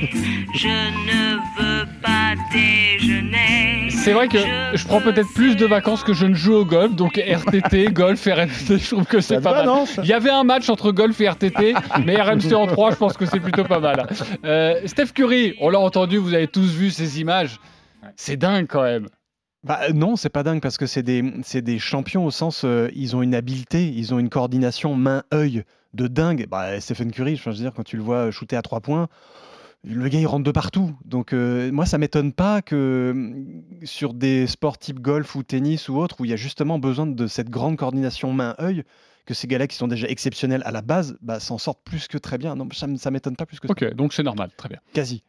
Je 0.00 0.68
ne 0.68 1.36
veux 1.58 1.86
pas 2.00 2.34
déjeuner. 2.52 3.90
C'est 3.90 4.12
vrai 4.12 4.28
que 4.28 4.38
je 4.74 4.86
prends 4.86 5.00
peut-être 5.00 5.32
plus 5.34 5.56
de 5.56 5.66
vacances 5.66 6.04
que 6.04 6.12
je 6.12 6.26
ne 6.26 6.34
joue 6.34 6.54
au 6.54 6.64
golf, 6.64 6.94
donc 6.94 7.16
RTT, 7.26 7.92
golf, 7.92 8.24
RMC, 8.24 8.78
je 8.78 8.90
trouve 8.94 9.06
que 9.06 9.20
c'est 9.20 9.40
pas 9.40 9.64
mal. 9.64 9.86
Il 10.02 10.08
y 10.08 10.12
avait 10.12 10.30
un 10.30 10.44
match 10.44 10.68
entre 10.68 10.92
golf 10.92 11.20
et 11.20 11.28
RTT, 11.28 11.74
mais 12.04 12.16
RMC 12.22 12.54
en 12.54 12.66
3, 12.66 12.92
je 12.92 12.96
pense 12.96 13.16
que 13.16 13.26
c'est 13.26 13.40
plutôt 13.40 13.64
pas 13.64 13.80
mal. 13.80 14.06
Euh, 14.44 14.80
Steph 14.86 15.08
Curry, 15.14 15.54
on 15.60 15.68
l'a 15.68 15.80
entendu, 15.80 16.16
vous 16.16 16.34
avez 16.34 16.48
tous 16.48 16.72
vu 16.72 16.90
ces 16.90 17.20
images. 17.20 17.58
C'est 18.16 18.36
dingue 18.36 18.66
quand 18.68 18.82
même. 18.82 19.08
Bah, 19.64 19.80
non, 19.92 20.14
c'est 20.14 20.30
pas 20.30 20.44
dingue 20.44 20.60
parce 20.60 20.78
que 20.78 20.86
c'est 20.86 21.02
des, 21.02 21.24
c'est 21.42 21.62
des 21.62 21.80
champions 21.80 22.24
au 22.24 22.30
sens 22.30 22.62
euh, 22.64 22.88
ils 22.94 23.16
ont 23.16 23.22
une 23.22 23.34
habileté, 23.34 23.88
ils 23.88 24.14
ont 24.14 24.20
une 24.20 24.30
coordination 24.30 24.94
main-œil 24.94 25.64
de 25.94 26.06
dingue. 26.06 26.46
Bah, 26.48 26.80
Stephen 26.80 27.10
Curry, 27.10 27.36
je 27.36 27.50
veux 27.50 27.56
dire, 27.56 27.72
quand 27.74 27.82
tu 27.82 27.96
le 27.96 28.02
vois 28.02 28.30
shooter 28.30 28.56
à 28.56 28.62
trois 28.62 28.80
points, 28.80 29.08
le 29.84 30.08
gars 30.08 30.18
il 30.20 30.26
rentre 30.26 30.44
de 30.44 30.50
partout. 30.50 30.94
Donc 31.04 31.32
euh, 31.32 31.70
moi 31.72 31.86
ça 31.86 31.98
m'étonne 31.98 32.32
pas 32.32 32.62
que 32.62 33.12
mm, 33.14 33.84
sur 33.86 34.14
des 34.14 34.46
sports 34.46 34.78
type 34.78 35.00
golf 35.00 35.34
ou 35.34 35.42
tennis 35.42 35.88
ou 35.88 35.96
autre 35.98 36.20
où 36.20 36.24
il 36.24 36.30
y 36.30 36.34
a 36.34 36.36
justement 36.36 36.78
besoin 36.78 37.06
de 37.06 37.26
cette 37.26 37.48
grande 37.50 37.76
coordination 37.76 38.32
main-œil, 38.32 38.82
que 39.26 39.34
ces 39.34 39.46
gars-là 39.46 39.66
qui 39.66 39.76
sont 39.76 39.88
déjà 39.88 40.08
exceptionnels 40.08 40.62
à 40.64 40.70
la 40.72 40.80
base, 40.82 41.16
bah, 41.20 41.38
s'en 41.38 41.58
sortent 41.58 41.82
plus 41.84 42.08
que 42.08 42.16
très 42.18 42.38
bien. 42.38 42.56
Non, 42.56 42.66
ça, 42.72 42.86
ça 42.96 43.10
m'étonne 43.10 43.36
pas 43.36 43.44
plus 43.46 43.60
que 43.60 43.68
ça. 43.68 43.72
Ok, 43.72 43.94
donc 43.94 44.14
c'est 44.14 44.22
normal, 44.22 44.50
très 44.56 44.70
bien. 44.70 44.78
Quasi. 44.94 45.22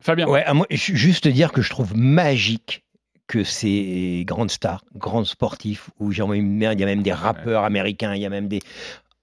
Fabien. 0.00 0.26
Ouais, 0.28 0.42
à 0.44 0.54
moi, 0.54 0.66
ju- 0.70 0.96
juste 0.96 1.28
dire 1.28 1.52
que 1.52 1.60
je 1.62 1.70
trouve 1.70 1.94
magique 1.96 2.84
que 3.28 3.44
ces 3.44 4.24
grandes 4.26 4.50
stars, 4.50 4.82
grands 4.94 5.24
sportifs, 5.24 5.90
où 6.00 6.10
j'ai 6.10 6.22
envie 6.22 6.42
de 6.42 6.58
dire, 6.58 6.72
il 6.72 6.80
y 6.80 6.82
a 6.82 6.86
même 6.86 7.02
des 7.02 7.12
rappeurs 7.12 7.64
américains, 7.64 8.14
il 8.14 8.22
y 8.22 8.26
a 8.26 8.30
même 8.30 8.48
des 8.48 8.60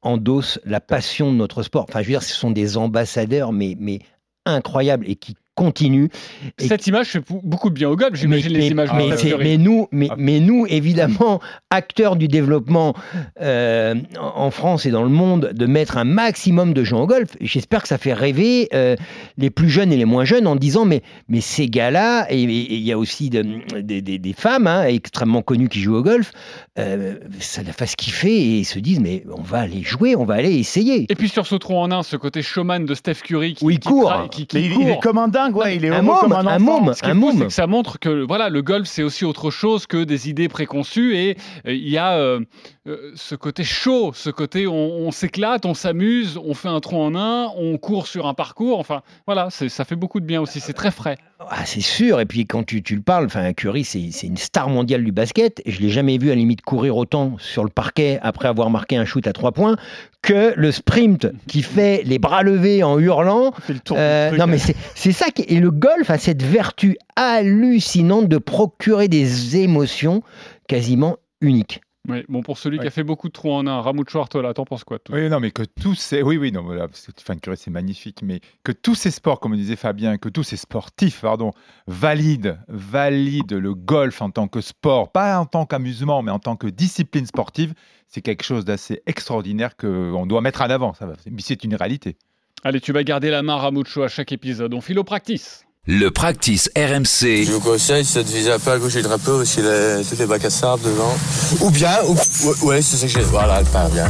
endossent 0.02 0.60
la 0.66 0.80
passion 0.80 1.32
de 1.32 1.38
notre 1.38 1.62
sport. 1.64 1.86
Enfin, 1.90 2.02
je 2.02 2.08
veux 2.08 2.14
dire, 2.14 2.24
ce 2.24 2.34
sont 2.34 2.52
des 2.52 2.78
ambassadeurs, 2.78 3.52
mais, 3.52 3.76
mais 3.80 4.00
incroyables 4.46 5.10
et 5.10 5.16
qui 5.16 5.36
continue. 5.60 6.10
Et- 6.58 6.68
Cette 6.70 6.88
image 6.88 7.08
fait 7.08 7.22
beaucoup 7.44 7.70
de 7.70 7.76
bien 7.76 7.90
au 7.90 7.98
golf, 7.98 8.16
j'imagine 8.16 8.54
les 8.54 8.68
images 8.68 8.90
mais, 8.96 9.18
c'est- 9.18 9.30
Curry. 9.32 9.44
mais 9.44 9.58
nous, 9.58 9.88
mais, 9.92 10.08
mais 10.18 10.40
nous, 10.40 10.66
évidemment, 10.70 11.42
acteurs 11.70 12.16
du 12.16 12.28
développement 12.30 12.96
euh, 13.42 13.96
en 14.20 14.52
France 14.52 14.86
et 14.86 14.92
dans 14.92 15.04
le 15.04 15.10
monde, 15.10 15.52
de 15.54 15.66
mettre 15.66 15.98
un 15.98 16.06
maximum 16.06 16.74
de 16.74 16.84
gens 16.84 17.02
au 17.02 17.08
golf. 17.08 17.32
J'espère 17.42 17.82
que 17.82 17.88
ça 17.90 17.98
fait 17.98 18.14
rêver 18.14 18.70
euh, 18.74 18.96
les 19.38 19.50
plus 19.50 19.70
jeunes 19.70 19.92
et 19.92 19.98
les 19.98 20.06
moins 20.06 20.24
jeunes 20.26 20.48
en 20.48 20.56
disant 20.56 20.86
mais, 20.86 21.02
mais 21.28 21.42
ces 21.42 21.68
gars-là, 21.68 22.26
et 22.30 22.42
il 22.42 22.80
y 22.82 22.92
a 22.94 22.98
aussi 22.98 23.30
de- 23.30 23.46
des- 23.82 24.34
femmes 24.38 24.68
hein, 24.68 24.84
extrêmement 24.86 25.42
connues 25.42 25.68
qui 25.68 25.82
jouent 25.82 25.96
au 25.98 26.04
golf, 26.04 26.32
euh, 26.78 27.16
ça 27.40 27.62
la 27.64 27.74
fasse 27.74 27.96
kiffer 27.98 28.32
et 28.34 28.60
ils 28.60 28.64
se 28.66 28.80
disent 28.80 29.00
mais 29.02 29.24
on 29.36 29.42
va 29.42 29.60
aller 29.60 29.82
jouer, 29.84 30.16
on 30.16 30.24
va 30.24 30.36
aller 30.36 30.56
essayer. 30.56 31.06
Et 31.10 31.16
puis 31.16 31.28
sur 31.28 31.46
ce 31.48 31.56
trou 31.56 31.76
en 31.76 31.92
un, 31.92 32.04
ce 32.04 32.16
côté 32.16 32.42
showman 32.42 32.86
de 32.86 32.94
Steph 32.94 33.16
Curry 33.24 33.56
qui, 33.56 33.66
Où 33.66 33.70
il 33.72 33.80
qui 33.80 33.90
court. 33.90 34.10
tra- 34.12 34.30
qui- 34.30 34.46
qui 34.48 34.58
Mais 34.58 34.64
il, 34.66 34.74
court. 34.74 34.84
il 34.84 34.90
est 34.92 35.00
comme 35.02 35.18
un 35.18 35.28
dingue, 35.28 35.49
ouais, 35.54 35.76
il 35.76 35.86
est 35.86 35.90
Un 35.90 35.96
heureux 36.04 36.04
môme, 36.04 36.20
comme 36.20 36.34
un 36.34 36.40
enfant. 36.46 36.50
un 36.50 36.60
môme, 36.60 36.94
Ce 36.94 37.02
qui 37.02 37.08
est 37.10 37.12
un 37.12 37.16
fou, 37.16 37.30
c'est 37.32 37.38
môme. 37.38 37.48
que 37.48 37.54
ça 37.54 37.68
montre 37.68 38.00
que 38.00 38.26
voilà, 38.26 38.50
le 38.50 38.62
golf, 38.62 38.88
c'est 38.88 39.04
aussi 39.04 39.26
autre 39.26 39.52
chose 39.52 39.88
que 39.88 40.04
des 40.04 40.30
idées 40.30 40.48
préconçues 40.50 41.16
et 41.16 41.38
euh, 41.68 41.74
il 41.74 41.90
y 41.90 41.98
a 41.98 42.14
euh, 42.14 42.40
euh, 42.88 43.12
ce 43.16 43.36
côté 43.36 43.64
chaud, 43.64 44.12
ce 44.14 44.30
côté 44.30 44.68
on, 44.68 44.74
on 44.74 45.12
s'éclate, 45.12 45.66
on 45.66 45.74
s'amuse, 45.74 46.40
on 46.44 46.54
fait 46.54 46.70
un 46.70 46.80
trou 46.80 46.98
en 46.98 47.16
un, 47.16 47.48
on 47.58 47.78
court 47.78 48.08
sur 48.08 48.28
un 48.28 48.34
parcours. 48.34 48.80
Enfin, 48.80 49.02
voilà, 49.28 49.50
ça 49.50 49.86
fait 49.86 49.96
beaucoup 49.96 50.20
de 50.20 50.26
bien 50.26 50.42
aussi. 50.42 50.60
C'est 50.60 50.74
très 50.74 50.92
frais. 50.92 51.18
Ah, 51.50 51.66
c'est 51.66 51.82
sûr. 51.82 52.20
Et 52.20 52.26
puis 52.26 52.46
quand 52.46 52.64
tu, 52.66 52.84
tu 52.84 52.96
le 52.96 53.02
parles, 53.02 53.26
enfin 53.26 53.54
Curry, 53.54 53.84
c'est 53.84 54.10
une 54.24 54.38
star 54.38 54.70
mondiale 54.70 55.04
du 55.04 55.12
basket. 55.12 55.62
Et 55.66 55.72
je 55.72 55.82
l'ai 55.82 55.90
jamais 55.90 56.18
vu 56.18 56.28
à 56.28 56.32
la 56.32 56.36
limite 56.40 56.62
courir 56.62 56.98
autant 56.98 57.36
sur 57.40 57.64
le 57.64 57.70
parquet 57.70 58.20
après 58.22 58.48
avoir 58.48 58.70
marqué 58.70 58.98
un 58.98 59.06
shoot 59.06 59.26
à 59.28 59.34
trois 59.34 59.52
points 59.52 59.76
que 60.22 60.54
le 60.58 60.72
sprint 60.72 61.28
qui 61.48 61.62
fait 61.64 62.02
les 62.06 62.20
bras 62.20 62.44
levés 62.44 62.84
en 62.84 63.00
hurlant. 63.00 63.54
Euh, 63.92 64.32
non 64.32 64.48
mais 64.48 64.58
c'est 64.58 64.76
c'est 64.96 65.12
ça 65.14 65.28
et 65.48 65.60
le 65.60 65.72
golf 65.72 66.10
a 66.10 66.18
cette 66.18 66.44
vertu 66.44 66.98
hallucinante 67.16 68.28
de 68.28 68.38
procurer 68.38 69.08
des 69.08 69.58
émotions 69.58 70.24
quasiment 70.68 71.18
uniques. 71.42 71.82
Oui, 72.08 72.24
bon, 72.28 72.42
pour 72.42 72.58
celui 72.58 72.80
qui 72.80 72.88
a 72.88 72.90
fait 72.90 73.04
beaucoup 73.04 73.28
de 73.28 73.34
trous 73.34 73.52
en 73.52 73.68
un, 73.68 73.82
Ramucho 73.82 74.20
Artola, 74.20 74.54
t'en 74.54 74.66
penses 74.66 74.84
quoi 74.84 75.00
toi? 75.00 75.16
Oui, 75.16 75.30
non, 75.30 75.40
mais 75.40 75.52
que 75.52 75.64
tous 75.64 75.96
ces. 75.96 76.24
Oui, 76.24 76.38
oui, 76.38 76.52
non, 76.52 76.64
voilà, 76.64 76.88
c'est 76.94 77.70
magnifique, 77.70 78.22
mais 78.24 78.40
que 78.64 78.72
tous 78.72 78.96
ces 78.96 79.12
sports, 79.12 79.40
comme 79.40 79.56
disait 79.56 79.76
Fabien, 79.76 80.18
que 80.18 80.30
tous 80.30 80.44
ces 80.44 80.58
sportifs, 80.58 81.22
pardon, 81.22 81.52
valident, 81.88 82.58
valident 82.68 83.60
le 83.60 83.76
golf 83.76 84.22
en 84.22 84.32
tant 84.32 84.48
que 84.48 84.62
sport, 84.62 85.12
pas 85.12 85.40
en 85.40 85.46
tant 85.46 85.66
qu'amusement, 85.66 86.24
mais 86.24 86.32
en 86.32 86.40
tant 86.40 86.56
que 86.56 86.68
discipline 86.68 87.26
sportive, 87.26 87.74
c'est 88.08 88.22
quelque 88.22 88.44
chose 88.44 88.66
d'assez 88.66 89.04
extraordinaire 89.06 89.76
qu'on 89.76 90.26
doit 90.26 90.42
mettre 90.42 90.62
en 90.62 90.70
avant. 90.70 90.94
Ça 90.94 91.06
va. 91.06 91.14
Mais 91.30 91.42
c'est 91.42 91.64
une 91.64 91.76
réalité. 91.76 92.18
Allez, 92.64 92.82
tu 92.82 92.92
vas 92.92 93.04
garder 93.04 93.30
la 93.30 93.42
main, 93.42 93.56
Ramucho, 93.56 94.04
à 94.04 94.10
chaque 94.10 94.34
épisode. 94.34 94.74
On 94.74 94.82
file 94.82 95.00
au 95.00 95.06
practice. 95.06 95.66
Le 95.88 96.10
practice 96.10 96.70
RMC. 96.76 97.46
Je 97.46 97.52
vous 97.54 97.62
conseille, 97.62 98.04
c'est 98.04 98.24
de 98.24 98.28
viser 98.28 98.52
un 98.52 98.60
peu 98.60 98.72
à 98.72 98.78
gauche 98.78 98.96
du 98.96 99.02
drapeau, 99.02 99.42
aussi 99.42 99.62
les, 99.62 100.02
toutes 100.08 100.20
les 100.20 100.26
bacs 100.26 100.44
à 100.44 100.50
sable 100.50 100.84
devant. 100.84 101.14
Ou 101.62 101.72
bien, 101.72 101.94
ou, 102.06 102.14
ouais, 102.14 102.64
ouais, 102.64 102.82
c'est 102.82 102.98
ça 102.98 103.08
que 103.08 103.14
j'ai. 103.14 103.26
Voilà, 103.32 103.62
elle 103.62 103.66
part 103.68 103.90
bien. 103.90 104.08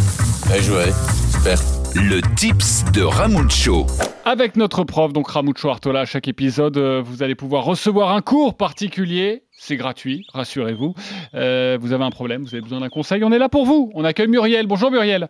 Bien 0.47 0.61
joué. 0.61 0.85
Super. 1.31 1.59
Le 1.93 2.21
tips 2.35 2.85
de 2.91 3.03
Ramucho. 3.03 3.85
Avec 4.25 4.55
notre 4.55 4.83
prof, 4.83 5.13
donc 5.13 5.29
Ramucho 5.29 5.69
Artola, 5.69 6.01
à 6.01 6.05
chaque 6.05 6.27
épisode, 6.27 6.77
euh, 6.77 7.01
vous 7.05 7.21
allez 7.21 7.35
pouvoir 7.35 7.65
recevoir 7.65 8.13
un 8.13 8.21
cours 8.21 8.57
particulier. 8.57 9.43
C'est 9.51 9.77
gratuit, 9.77 10.25
rassurez-vous. 10.33 10.95
Euh, 11.35 11.77
vous 11.79 11.93
avez 11.93 12.03
un 12.03 12.11
problème, 12.11 12.43
vous 12.43 12.53
avez 12.55 12.61
besoin 12.61 12.79
d'un 12.79 12.89
conseil, 12.89 13.23
on 13.23 13.31
est 13.31 13.39
là 13.39 13.49
pour 13.49 13.65
vous. 13.65 13.91
On 13.93 14.03
accueille 14.05 14.27
Muriel. 14.27 14.65
Bonjour 14.67 14.89
Muriel. 14.91 15.29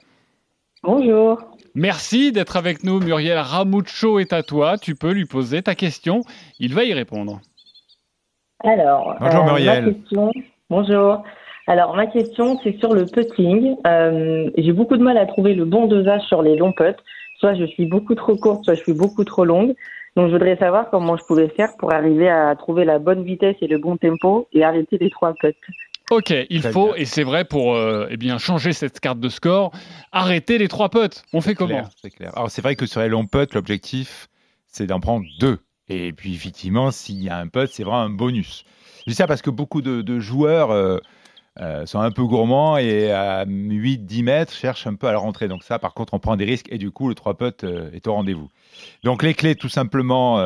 Bonjour. 0.84 1.38
Merci 1.76 2.32
d'être 2.32 2.57
avec 2.57 2.84
nous, 2.84 2.99
Muriel. 2.99 3.38
Ramucho 3.38 4.20
est 4.20 4.34
à 4.34 4.43
toi. 4.43 4.78
Tu 4.78 4.95
peux 4.95 5.11
lui 5.11 5.26
poser 5.26 5.61
ta 5.61 5.76
question. 5.76 6.22
Il 6.59 6.74
va 6.74 6.84
y 6.84 6.93
répondre. 6.93 7.39
Alors, 8.63 9.15
Bonjour, 9.20 9.43
ma 9.45 9.51
Muriel. 9.53 9.93
question- 9.95 10.32
bonjour. 10.70 11.24
Alors, 11.67 11.95
ma 11.95 12.07
question, 12.07 12.59
c'est 12.63 12.78
sur 12.80 12.93
le 12.93 13.05
putting. 13.05 13.76
Euh, 13.88 14.49
J'ai 14.57 14.74
beaucoup 14.74 14.97
de 14.97 15.03
mal 15.03 15.17
à 15.17 15.26
trouver 15.26 15.53
le 15.53 15.65
bon 15.65 15.86
dosage 15.88 16.24
sur 16.24 16.41
les 16.41 16.55
longs 16.57 16.74
putts. 16.74 16.99
Soit 17.39 17.53
je 17.55 17.65
suis 17.65 17.86
beaucoup 17.86 18.15
trop 18.15 18.36
courte, 18.36 18.65
soit 18.65 18.74
je 18.74 18.82
suis 18.82 18.93
beaucoup 18.93 19.24
trop 19.24 19.45
longue. 19.45 19.76
Donc, 20.15 20.28
je 20.28 20.34
voudrais 20.34 20.57
savoir 20.57 20.89
comment 20.89 21.15
je 21.15 21.24
pouvais 21.24 21.47
faire 21.49 21.70
pour 21.78 21.93
arriver 21.93 22.28
à 22.30 22.53
trouver 22.55 22.84
la 22.84 22.99
bonne 22.99 23.24
vitesse 23.24 23.55
et 23.61 23.67
le 23.67 23.78
bon 23.78 23.95
tempo 23.95 24.47
et 24.51 24.63
arrêter 24.63 24.97
les 24.97 25.09
trois 25.11 25.34
putts. 25.39 25.55
Ok, 26.10 26.34
il 26.49 26.62
faut, 26.64 26.95
et 26.95 27.05
c'est 27.05 27.24
vrai 27.24 27.45
pour 27.45 27.76
euh, 27.76 28.07
eh 28.10 28.18
bien, 28.18 28.38
changer 28.39 28.74
cette 28.74 28.99
carte 28.99 29.20
de 29.20 29.30
score, 29.30 29.72
arrêter 30.12 30.57
les 30.57 30.68
trois 30.68 30.89
potes. 30.89 31.24
On 31.34 31.41
fait 31.41 31.53
comment 31.53 31.88
C'est 32.01 32.10
clair. 32.10 32.36
Alors, 32.36 32.49
c'est 32.49 32.62
vrai 32.62 32.76
que 32.76 32.88
sur 32.88 33.01
les 33.01 33.10
longs 33.10 33.28
putts, 33.28 33.53
l'objectif, 33.53 34.28
c'est 34.68 34.88
d'en 34.88 34.99
prendre 34.99 35.26
deux. 35.39 35.60
Et 35.89 36.14
puis, 36.14 36.34
effectivement, 36.34 36.91
s'il 36.91 37.22
y 37.22 37.30
a 37.30 37.38
un 37.38 37.47
putt, 37.47 37.68
c'est 37.72 37.84
vraiment 37.84 38.01
un 38.01 38.10
bonus. 38.10 38.64
Je 39.05 39.12
dis 39.12 39.16
ça 39.16 39.28
parce 39.28 39.41
que 39.41 39.49
beaucoup 39.49 39.82
de, 39.82 40.01
de 40.01 40.20
joueurs 40.20 40.72
euh, 40.72 40.97
euh, 41.60 41.86
sont 41.86 41.99
un 41.99 42.12
peu 42.12 42.24
gourmands 42.24 42.78
et 42.78 43.12
à 43.12 43.45
8-10 43.45 44.24
mètres 44.24 44.53
cherchent 44.53 44.88
un 44.88 44.95
peu 44.95 45.07
à 45.07 45.12
la 45.12 45.18
rentrée. 45.18 45.47
Donc, 45.47 45.64
ça, 45.64 45.80
par 45.80 45.93
contre, 45.93 46.14
on 46.14 46.20
prend 46.20 46.38
des 46.38 46.45
risques 46.45 46.68
et 46.72 46.78
du 46.78 46.91
coup, 46.91 47.10
le 47.10 47.16
3 47.16 47.38
putt 47.38 47.64
euh, 47.64 47.91
est 47.91 48.07
au 48.07 48.14
rendez-vous. 48.14 48.49
Donc, 49.03 49.24
les 49.24 49.34
clés, 49.34 49.55
tout 49.55 49.70
simplement, 49.70 50.45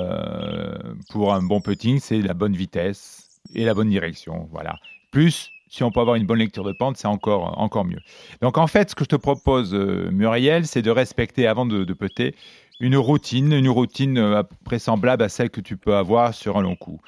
pour 1.09 1.33
un 1.33 1.41
bon 1.41 1.61
putting, 1.61 1.99
c'est 1.99 2.21
la 2.21 2.33
bonne 2.33 2.55
vitesse 2.55 3.41
et 3.53 3.65
la 3.65 3.73
bonne 3.73 3.89
direction. 3.89 4.47
Voilà. 4.51 4.77
Plus, 5.11 5.51
si 5.73 5.83
on 5.83 5.89
peut 5.89 6.01
avoir 6.01 6.15
une 6.17 6.27
bonne 6.27 6.37
lecture 6.37 6.63
de 6.63 6.71
pente, 6.71 6.97
c'est 6.97 7.07
encore, 7.07 7.59
encore 7.59 7.83
mieux. 7.83 7.99
Donc 8.41 8.59
en 8.59 8.67
fait, 8.67 8.91
ce 8.91 8.95
que 8.95 9.05
je 9.05 9.09
te 9.09 9.15
propose, 9.15 9.73
euh, 9.73 10.07
Muriel, 10.11 10.67
c'est 10.67 10.83
de 10.83 10.91
respecter, 10.91 11.47
avant 11.47 11.65
de, 11.65 11.83
de 11.83 11.95
une 12.79 12.95
routine, 12.95 13.51
une 13.53 13.69
routine 13.69 14.19
euh, 14.19 14.37
à 14.37 14.43
peu 14.43 14.55
près 14.63 14.77
semblable 14.77 15.23
à 15.23 15.29
celle 15.29 15.49
que 15.49 15.61
tu 15.61 15.75
peux 15.75 15.95
avoir 15.95 16.35
sur 16.35 16.57
un 16.57 16.61
long 16.61 16.75
coup. 16.75 17.01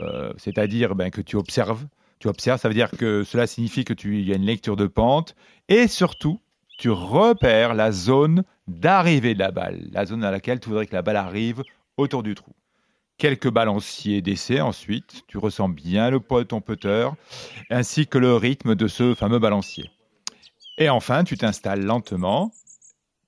Euh, 0.00 0.34
C'est-à-dire 0.36 0.94
ben, 0.94 1.10
que 1.10 1.22
tu 1.22 1.36
observes. 1.36 1.86
Tu 2.18 2.28
observes, 2.28 2.60
ça 2.60 2.68
veut 2.68 2.74
dire 2.74 2.90
que 2.90 3.24
cela 3.24 3.46
signifie 3.46 3.86
que 3.86 3.94
tu 3.94 4.20
y 4.20 4.32
a 4.32 4.36
une 4.36 4.44
lecture 4.44 4.76
de 4.76 4.86
pente 4.86 5.34
et 5.70 5.88
surtout, 5.88 6.40
tu 6.76 6.90
repères 6.90 7.72
la 7.72 7.90
zone 7.90 8.44
d'arrivée 8.68 9.32
de 9.32 9.38
la 9.38 9.50
balle, 9.50 9.88
la 9.92 10.04
zone 10.04 10.24
à 10.24 10.30
laquelle 10.30 10.60
tu 10.60 10.68
voudrais 10.68 10.84
que 10.84 10.94
la 10.94 11.00
balle 11.00 11.16
arrive 11.16 11.62
autour 11.96 12.22
du 12.22 12.34
trou 12.34 12.52
quelques 13.20 13.50
balanciers 13.50 14.22
d'essai 14.22 14.60
ensuite. 14.62 15.24
Tu 15.28 15.36
ressens 15.36 15.68
bien 15.68 16.10
le 16.10 16.20
poids 16.20 16.42
de 16.42 16.48
ton 16.48 16.62
putter, 16.62 17.08
ainsi 17.68 18.06
que 18.06 18.18
le 18.18 18.34
rythme 18.34 18.74
de 18.74 18.88
ce 18.88 19.14
fameux 19.14 19.38
balancier. 19.38 19.90
Et 20.78 20.88
enfin, 20.88 21.22
tu 21.22 21.36
t'installes 21.36 21.84
lentement, 21.84 22.50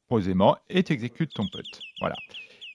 posément, 0.09 0.57
et 0.71 0.83
tu 0.83 0.95
exécutes 0.95 1.35
ton 1.35 1.47
putt. 1.47 1.67
Voilà. 2.01 2.17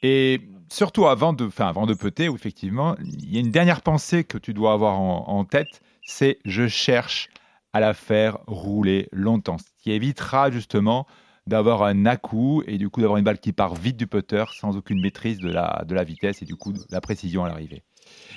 Et 0.03 0.41
surtout 0.70 1.07
avant 1.07 1.34
de, 1.34 1.47
enfin, 1.47 1.68
avant 1.68 1.88
de 1.88 1.95
putter, 1.95 2.26
effectivement, 2.26 2.95
il 3.03 3.34
y 3.34 3.38
a 3.38 3.39
une 3.39 3.51
dernière 3.51 3.82
pensée 3.82 4.24
que 4.24 4.38
tu 4.38 4.53
dois 4.53 4.74
avoir 4.74 4.99
en, 4.99 5.28
en 5.28 5.43
tête, 5.43 5.82
c'est 6.03 6.38
je 6.45 6.68
cherche 6.68 7.30
à 7.74 7.80
la 7.80 7.95
faire 7.95 8.38
rouler 8.45 9.09
longtemps, 9.11 9.57
ce 9.57 9.65
qui 9.82 9.91
évitera 9.91 10.51
justement 10.51 11.07
d'avoir 11.48 11.84
un 11.84 12.06
à-coup 12.06 12.64
et 12.68 12.78
du 12.78 12.89
coup 12.89 13.02
d'avoir 13.02 13.18
une 13.18 13.24
balle 13.24 13.39
qui 13.39 13.54
part 13.54 13.76
vite 13.76 13.98
du 13.98 14.08
putter 14.08 14.45
sans 14.54 14.78
aucune 14.78 15.02
maîtrise 15.02 15.39
de 15.39 15.50
la, 15.50 15.84
de 15.88 15.95
la 15.95 16.04
vitesse 16.04 16.41
et 16.41 16.45
du 16.45 16.56
coup 16.56 16.74
de 16.74 16.80
la 16.91 17.02
précision 17.02 17.45
à 17.45 17.48
l'arrivée. 17.48 17.84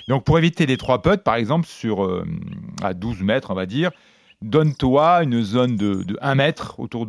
Donc 0.07 0.23
pour 0.23 0.37
éviter 0.37 0.65
les 0.65 0.77
trois 0.77 1.01
putts, 1.01 1.23
par 1.23 1.35
exemple, 1.35 1.67
sur 1.67 2.03
euh, 2.03 2.25
à 2.81 2.93
12 2.93 3.21
mètres, 3.21 3.51
on 3.51 3.55
va 3.55 3.65
dire, 3.65 3.91
donne-toi 4.41 5.23
une 5.23 5.43
zone 5.43 5.75
de, 5.75 6.03
de 6.03 6.17
1 6.21 6.35
mètre 6.35 6.79
autour, 6.79 7.07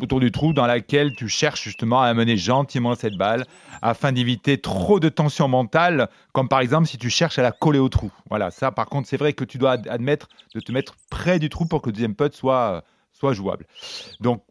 autour 0.00 0.20
du 0.20 0.30
trou 0.30 0.52
dans 0.52 0.66
laquelle 0.66 1.14
tu 1.14 1.28
cherches 1.28 1.62
justement 1.62 2.02
à 2.02 2.06
amener 2.06 2.36
gentiment 2.36 2.94
cette 2.94 3.16
balle 3.16 3.44
afin 3.80 4.12
d'éviter 4.12 4.58
trop 4.58 5.00
de 5.00 5.08
tension 5.08 5.48
mentale, 5.48 6.08
comme 6.32 6.48
par 6.48 6.60
exemple 6.60 6.86
si 6.86 6.98
tu 6.98 7.10
cherches 7.10 7.38
à 7.38 7.42
la 7.42 7.52
coller 7.52 7.78
au 7.78 7.88
trou. 7.88 8.12
Voilà, 8.28 8.50
ça 8.50 8.70
par 8.70 8.86
contre, 8.86 9.08
c'est 9.08 9.16
vrai 9.16 9.32
que 9.32 9.44
tu 9.44 9.58
dois 9.58 9.72
ad- 9.72 9.88
admettre 9.88 10.28
de 10.54 10.60
te 10.60 10.72
mettre 10.72 10.94
près 11.10 11.38
du 11.38 11.48
trou 11.48 11.66
pour 11.66 11.80
que 11.80 11.88
le 11.88 11.92
deuxième 11.92 12.14
putt 12.14 12.34
soit, 12.34 12.84
soit 13.12 13.32
jouable. 13.32 13.66
Donc 14.20 14.42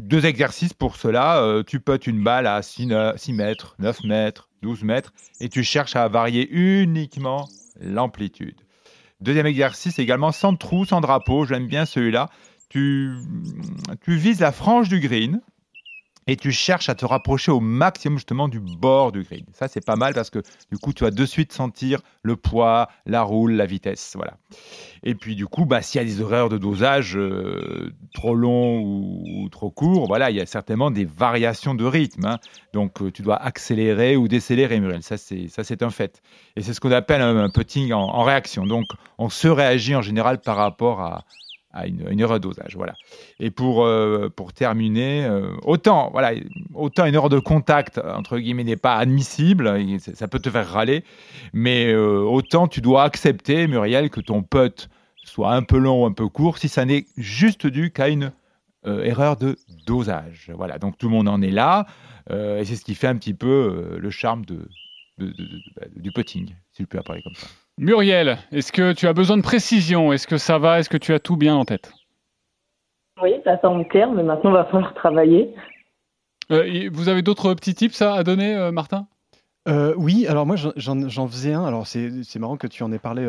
deux 0.00 0.26
exercices 0.26 0.72
pour 0.72 0.96
cela. 0.96 1.42
Euh, 1.42 1.62
tu 1.62 1.80
puttes 1.80 2.06
une 2.06 2.22
balle 2.22 2.46
à 2.46 2.62
6, 2.62 2.86
mètres, 3.32 3.76
9 3.78 4.04
mètres, 4.04 4.48
12 4.62 4.82
mètres 4.82 5.12
et 5.40 5.48
tu 5.48 5.62
cherches 5.62 5.96
à 5.96 6.08
varier 6.08 6.48
uniquement 6.50 7.48
l'amplitude. 7.80 8.60
Deuxième 9.20 9.46
exercice 9.46 9.98
également 9.98 10.32
sans 10.32 10.56
trou, 10.56 10.84
sans 10.84 11.00
drapeau. 11.00 11.46
J'aime 11.46 11.66
bien 11.66 11.86
celui-là. 11.86 12.28
Tu, 12.68 13.14
tu 14.02 14.16
vises 14.16 14.40
la 14.40 14.52
frange 14.52 14.88
du 14.88 15.00
green 15.00 15.40
et 16.26 16.36
tu 16.36 16.52
cherches 16.52 16.88
à 16.88 16.94
te 16.94 17.04
rapprocher 17.04 17.50
au 17.52 17.60
maximum 17.60 18.18
justement 18.18 18.48
du 18.48 18.60
bord 18.60 19.12
du 19.12 19.22
green. 19.22 19.44
Ça, 19.52 19.68
c'est 19.68 19.84
pas 19.84 19.96
mal 19.96 20.14
parce 20.14 20.30
que 20.30 20.40
du 20.70 20.78
coup, 20.78 20.92
tu 20.92 21.04
vas 21.04 21.10
de 21.10 21.26
suite 21.26 21.52
sentir 21.52 22.00
le 22.22 22.36
poids, 22.36 22.88
la 23.06 23.22
roule, 23.22 23.52
la 23.52 23.66
vitesse. 23.66 24.12
Voilà. 24.14 24.34
Et 25.02 25.14
puis 25.14 25.36
du 25.36 25.46
coup, 25.46 25.66
bah, 25.66 25.82
s'il 25.82 26.00
y 26.00 26.04
a 26.04 26.06
des 26.06 26.20
erreurs 26.20 26.48
de 26.48 26.58
dosage 26.58 27.16
euh, 27.16 27.92
trop 28.14 28.34
longs 28.34 28.80
ou, 28.80 29.48
trop 29.50 29.70
courts, 29.70 30.06
voilà, 30.06 30.30
il 30.30 30.36
y 30.36 30.40
a 30.40 30.46
certainement 30.46 30.90
des 30.90 31.04
variations 31.04 31.74
de 31.74 31.84
rythme. 31.84 32.24
hein. 32.26 32.38
Donc 32.72 33.02
euh, 33.02 33.10
tu 33.10 33.22
dois 33.22 33.36
accélérer 33.36 34.16
ou 34.16 34.28
décélérer, 34.28 34.80
Muriel. 34.80 35.02
Ça, 35.02 35.16
c'est 35.16 35.82
un 35.82 35.90
fait. 35.90 36.22
Et 36.56 36.62
c'est 36.62 36.72
ce 36.72 36.80
qu'on 36.80 36.92
appelle 36.92 37.20
un, 37.20 37.50
putting 37.50 37.92
en 37.92 38.22
réaction. 38.22 38.66
Donc 38.66 38.86
on 39.18 39.28
se 39.28 39.48
réagit 39.48 39.94
en 39.94 40.02
général 40.02 40.40
par 40.40 40.56
rapport 40.56 41.00
à, 41.00 41.24
à 41.74 41.86
une, 41.86 42.06
une 42.08 42.20
erreur 42.20 42.38
de 42.38 42.44
dosage. 42.44 42.76
Voilà. 42.76 42.94
Et 43.40 43.50
pour, 43.50 43.84
euh, 43.84 44.30
pour 44.34 44.52
terminer, 44.52 45.24
euh, 45.24 45.54
autant, 45.62 46.10
voilà, 46.12 46.32
autant 46.72 47.04
une 47.04 47.14
erreur 47.14 47.28
de 47.28 47.40
contact, 47.40 47.98
entre 47.98 48.38
guillemets, 48.38 48.64
n'est 48.64 48.76
pas 48.76 48.96
admissible, 48.96 49.70
ça 49.98 50.28
peut 50.28 50.38
te 50.38 50.48
faire 50.48 50.68
râler, 50.68 51.04
mais 51.52 51.92
euh, 51.92 52.20
autant 52.20 52.68
tu 52.68 52.80
dois 52.80 53.02
accepter, 53.02 53.66
Muriel, 53.66 54.08
que 54.08 54.20
ton 54.20 54.42
putt 54.42 54.88
soit 55.24 55.52
un 55.52 55.62
peu 55.62 55.78
long 55.78 56.04
ou 56.04 56.06
un 56.06 56.12
peu 56.12 56.28
court, 56.28 56.58
si 56.58 56.68
ça 56.68 56.84
n'est 56.84 57.06
juste 57.16 57.66
dû 57.66 57.90
qu'à 57.90 58.08
une 58.08 58.32
erreur 58.86 59.38
de 59.38 59.56
dosage. 59.86 60.52
Voilà, 60.54 60.78
donc 60.78 60.98
tout 60.98 61.08
le 61.08 61.14
monde 61.14 61.28
en 61.28 61.40
est 61.40 61.50
là, 61.50 61.86
et 62.30 62.62
c'est 62.64 62.76
ce 62.76 62.84
qui 62.84 62.94
fait 62.94 63.06
un 63.06 63.16
petit 63.16 63.32
peu 63.32 63.96
le 63.98 64.10
charme 64.10 64.44
de, 64.44 64.68
bah, 65.18 65.86
du 65.96 66.12
putting, 66.12 66.54
si 66.72 66.82
je 66.82 66.86
peux 66.86 67.00
parler 67.00 67.22
comme 67.22 67.34
ça. 67.34 67.46
Muriel, 67.78 68.38
est-ce 68.52 68.70
que 68.72 68.92
tu 68.92 69.08
as 69.08 69.12
besoin 69.12 69.36
de 69.36 69.42
précision? 69.42 70.12
Est-ce 70.12 70.26
que 70.26 70.38
ça 70.38 70.58
va? 70.58 70.78
Est-ce 70.78 70.88
que 70.88 70.96
tu 70.96 71.12
as 71.12 71.18
tout 71.18 71.36
bien 71.36 71.56
en 71.56 71.64
tête? 71.64 71.92
Oui, 73.22 73.32
ça 73.44 73.60
semble 73.60 73.86
clair, 73.88 74.10
mais 74.12 74.22
maintenant, 74.22 74.50
il 74.50 74.54
va 74.54 74.64
falloir 74.66 74.94
travailler. 74.94 75.54
Euh, 76.50 76.88
vous 76.92 77.08
avez 77.08 77.22
d'autres 77.22 77.54
petits 77.54 77.74
tips 77.74 78.00
à, 78.02 78.14
à 78.14 78.22
donner, 78.22 78.54
euh, 78.54 78.70
Martin? 78.70 79.06
Euh, 79.66 79.94
oui, 79.96 80.26
alors 80.26 80.44
moi 80.44 80.56
j'en- 80.56 81.26
faisais 81.26 81.54
un. 81.54 81.64
Alors 81.64 81.86
c'est 81.86 82.36
marrant 82.38 82.58
que 82.58 82.66
tu 82.66 82.82
en 82.82 82.92
aies 82.92 82.98
parlé, 82.98 83.24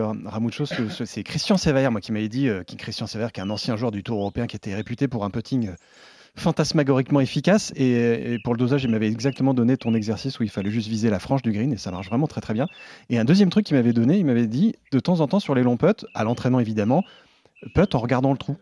ce- 0.89 1.05
C'est 1.05 1.23
Christian 1.23 1.55
Sévère, 1.55 1.91
moi, 1.91 2.01
qui 2.01 2.11
m'avait 2.11 2.27
dit, 2.27 2.49
euh, 2.49 2.63
qui 2.63 2.75
Christian 2.75 3.07
Sévère, 3.07 3.31
qui 3.31 3.39
est 3.39 3.43
un 3.43 3.49
ancien 3.49 3.77
joueur 3.77 3.91
du 3.91 4.03
Tour 4.03 4.19
européen, 4.19 4.45
qui 4.45 4.57
était 4.57 4.75
réputé 4.75 5.07
pour 5.07 5.23
un 5.23 5.29
putting 5.29 5.69
euh, 5.69 5.75
fantasmagoriquement 6.35 7.19
efficace. 7.21 7.71
Et, 7.75 8.33
et 8.33 8.39
pour 8.43 8.53
le 8.53 8.57
dosage, 8.59 8.83
il 8.83 8.89
m'avait 8.91 9.07
exactement 9.07 9.53
donné 9.53 9.77
ton 9.77 9.93
exercice 9.93 10.39
où 10.39 10.43
il 10.43 10.49
fallait 10.49 10.71
juste 10.71 10.87
viser 10.87 11.09
la 11.09 11.19
frange 11.19 11.41
du 11.41 11.51
green 11.51 11.71
et 11.73 11.77
ça 11.77 11.91
marche 11.91 12.07
vraiment 12.07 12.27
très 12.27 12.41
très 12.41 12.53
bien. 12.53 12.67
Et 13.09 13.17
un 13.17 13.25
deuxième 13.25 13.49
truc 13.49 13.65
qu'il 13.65 13.75
m'avait 13.77 13.93
donné, 13.93 14.17
il 14.17 14.25
m'avait 14.25 14.47
dit 14.47 14.75
de 14.91 14.99
temps 14.99 15.19
en 15.21 15.27
temps 15.27 15.39
sur 15.39 15.55
les 15.55 15.63
longs 15.63 15.77
putts, 15.77 16.05
à 16.13 16.23
l'entraînement 16.23 16.59
évidemment, 16.59 17.03
putt 17.73 17.95
en 17.95 17.99
regardant 17.99 18.31
le 18.31 18.37
trou. 18.37 18.57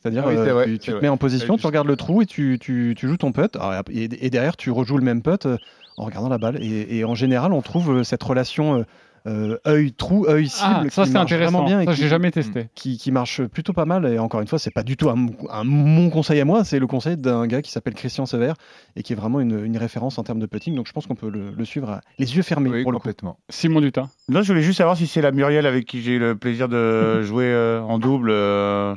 C'est-à-dire, 0.00 0.24
Ah 0.26 0.30
oui, 0.30 0.36
euh, 0.36 0.64
tu, 0.64 0.78
tu 0.78 0.86
te 0.86 0.90
vrai. 0.92 1.02
mets 1.02 1.08
en 1.08 1.16
position, 1.16 1.46
tu 1.46 1.52
illustre. 1.52 1.66
regardes 1.68 1.86
le 1.86 1.94
trou 1.96 2.22
et 2.22 2.26
tu, 2.26 2.58
tu- 2.60 2.94
tu 2.96 3.06
joues 3.06 3.16
ton 3.18 3.30
putt. 3.30 3.54
Alors, 3.54 3.84
et, 3.92 4.04
et 4.04 4.30
derrière, 4.30 4.56
tu 4.56 4.70
rejoues 4.72 4.98
le 4.98 5.04
même 5.04 5.22
putt 5.22 5.46
euh, 5.46 5.58
en 5.96 6.04
regardant 6.06 6.28
la 6.28 6.38
balle. 6.38 6.58
Et, 6.60 6.98
et 6.98 7.04
en 7.04 7.14
général, 7.14 7.52
on 7.52 7.62
trouve 7.62 7.98
euh, 7.98 8.02
cette 8.04 8.22
relation 8.22 8.84
euh, 9.26 9.56
euh, 9.66 9.72
œil-trou, 9.72 10.26
œil-cible. 10.28 10.66
Ah, 10.68 10.82
ça, 10.90 11.02
qui 11.02 11.08
c'est 11.08 11.14
marche 11.14 11.32
intéressant. 11.32 11.50
Vraiment 11.58 11.66
bien 11.66 11.80
et 11.80 11.84
Ça, 11.86 11.92
qui- 11.94 12.02
j'ai 12.02 12.08
jamais 12.08 12.30
testé. 12.30 12.68
Qui, 12.74 12.98
qui 12.98 13.12
marche 13.12 13.42
plutôt 13.44 13.72
pas 13.72 13.84
mal. 13.84 14.06
Et 14.06 14.18
encore 14.18 14.40
une 14.40 14.48
fois, 14.48 14.58
c'est 14.58 14.70
pas 14.72 14.82
du 14.82 14.96
tout 14.96 15.10
un, 15.10 15.26
un- 15.50 15.64
mon 15.64 16.10
conseil 16.10 16.40
à 16.40 16.44
moi, 16.44 16.64
c'est 16.64 16.78
le 16.78 16.86
conseil 16.86 17.16
d'un 17.16 17.46
gars 17.46 17.62
qui 17.62 17.70
s'appelle 17.70 17.94
Christian 17.94 18.26
Sever 18.26 18.52
et 18.96 19.02
qui 19.02 19.12
est 19.12 19.16
vraiment 19.16 19.40
une, 19.40 19.64
une 19.64 19.76
référence 19.76 20.18
en 20.18 20.22
termes 20.24 20.40
de 20.40 20.46
putting. 20.46 20.74
Donc 20.74 20.86
je 20.88 20.92
pense 20.92 21.06
qu'on 21.06 21.14
peut 21.14 21.30
le, 21.30 21.50
le 21.56 21.64
suivre 21.64 21.90
à- 21.90 22.00
les 22.18 22.36
yeux 22.36 22.42
fermés 22.42 22.68
pour 22.82 22.92
le 22.92 22.98
coup. 22.98 23.02
complètement. 23.04 23.38
Simon 23.48 23.80
Dutin. 23.80 24.08
Non, 24.28 24.42
je 24.42 24.48
voulais 24.48 24.62
juste 24.62 24.78
savoir 24.78 24.96
si 24.96 25.06
c'est 25.06 25.20
la 25.22 25.30
Muriel 25.32 25.66
avec 25.66 25.84
qui 25.86 26.02
j'ai 26.02 26.12
eu 26.12 26.18
le 26.18 26.34
plaisir 26.36 26.68
de 26.68 27.22
jouer 27.22 27.46
euh, 27.46 27.80
en 27.82 27.98
double 27.98 28.30
euh, 28.32 28.94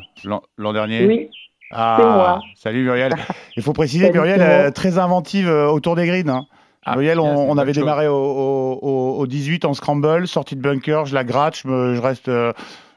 l'an 0.58 0.74
dernier. 0.74 1.06
Oui, 1.06 1.30
Ah, 1.72 1.98
c'est 2.00 2.06
moi. 2.06 2.40
Salut 2.56 2.84
Muriel. 2.84 3.14
Il 3.58 3.64
faut 3.64 3.74
préciser, 3.74 4.08
Salut, 4.08 4.20
Muriel, 4.20 4.42
euh, 4.42 4.72
très 4.72 4.98
inventive 4.98 5.48
euh, 5.48 5.68
autour 5.70 5.96
des 5.96 6.06
greens. 6.06 6.30
hein. 6.30 6.46
Ah, 6.86 6.94
Muriel, 6.96 7.20
on, 7.20 7.50
on 7.52 7.58
avait 7.58 7.72
démarré 7.74 8.08
au, 8.08 8.16
au- 8.16 8.80
au- 8.82 9.18
au 9.20 9.28
18 9.28 9.66
en 9.66 9.74
scramble, 9.74 10.28
sortie 10.28 10.56
de 10.56 10.62
bunker, 10.62 11.06
je 11.06 11.14
la 11.16 11.24
gratte, 11.24 11.58
je, 11.58 11.68
me, 11.68 11.96
je 11.96 12.02
reste, 12.02 12.28
euh, 12.28 12.54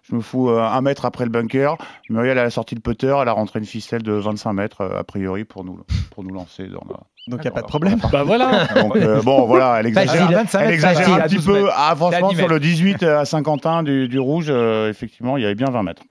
je 0.08 0.14
me 0.14 0.20
fous 0.20 0.50
euh, 0.50 0.60
un 0.62 0.80
mètre 0.82 1.04
après 1.06 1.24
le 1.24 1.30
bunker. 1.30 1.76
Muriel, 2.10 2.36
elle 2.38 2.44
a 2.44 2.50
sorti 2.50 2.74
le 2.74 2.80
putter, 2.82 3.16
elle 3.20 3.28
a 3.28 3.32
rentré 3.32 3.58
une 3.60 3.64
ficelle 3.64 4.02
de 4.02 4.12
25 4.12 4.52
mètres 4.52 4.80
euh, 4.82 5.00
a 5.00 5.04
priori 5.04 5.44
pour 5.44 5.64
nous, 5.64 5.80
pour 6.10 6.22
nous 6.24 6.34
lancer 6.34 6.66
dans 6.66 6.82
la. 6.88 6.96
Donc 7.28 7.40
il 7.40 7.42
n'y 7.42 7.48
a 7.48 7.50
pas 7.50 7.62
de 7.62 7.66
problème. 7.66 7.98
Bah 8.12 8.22
voilà. 8.24 8.66
Donc, 8.74 8.96
euh, 8.96 9.20
bon, 9.24 9.46
voilà, 9.46 9.76
elle 9.80 9.86
exagère, 9.86 10.28
Facile, 10.30 10.60
elle 10.62 10.72
exagère 10.74 10.98
facile, 11.06 11.14
un 11.22 11.26
petit 11.26 11.34
12 11.36 11.44
peu. 11.46 11.68
Ah, 11.74 11.94
franchement, 11.96 12.28
À 12.28 12.32
10 12.32 12.38
sur 12.38 12.48
le 12.48 12.54
mètres. 12.54 12.66
18 12.66 13.02
à 13.04 13.24
Saint-Quentin 13.24 13.82
du, 13.82 14.08
du 14.08 14.18
rouge, 14.18 14.46
euh, 14.48 14.88
effectivement, 14.90 15.36
il 15.36 15.42
y 15.42 15.46
avait 15.46 15.54
bien 15.54 15.70
20 15.70 15.82
mètres. 15.82 16.02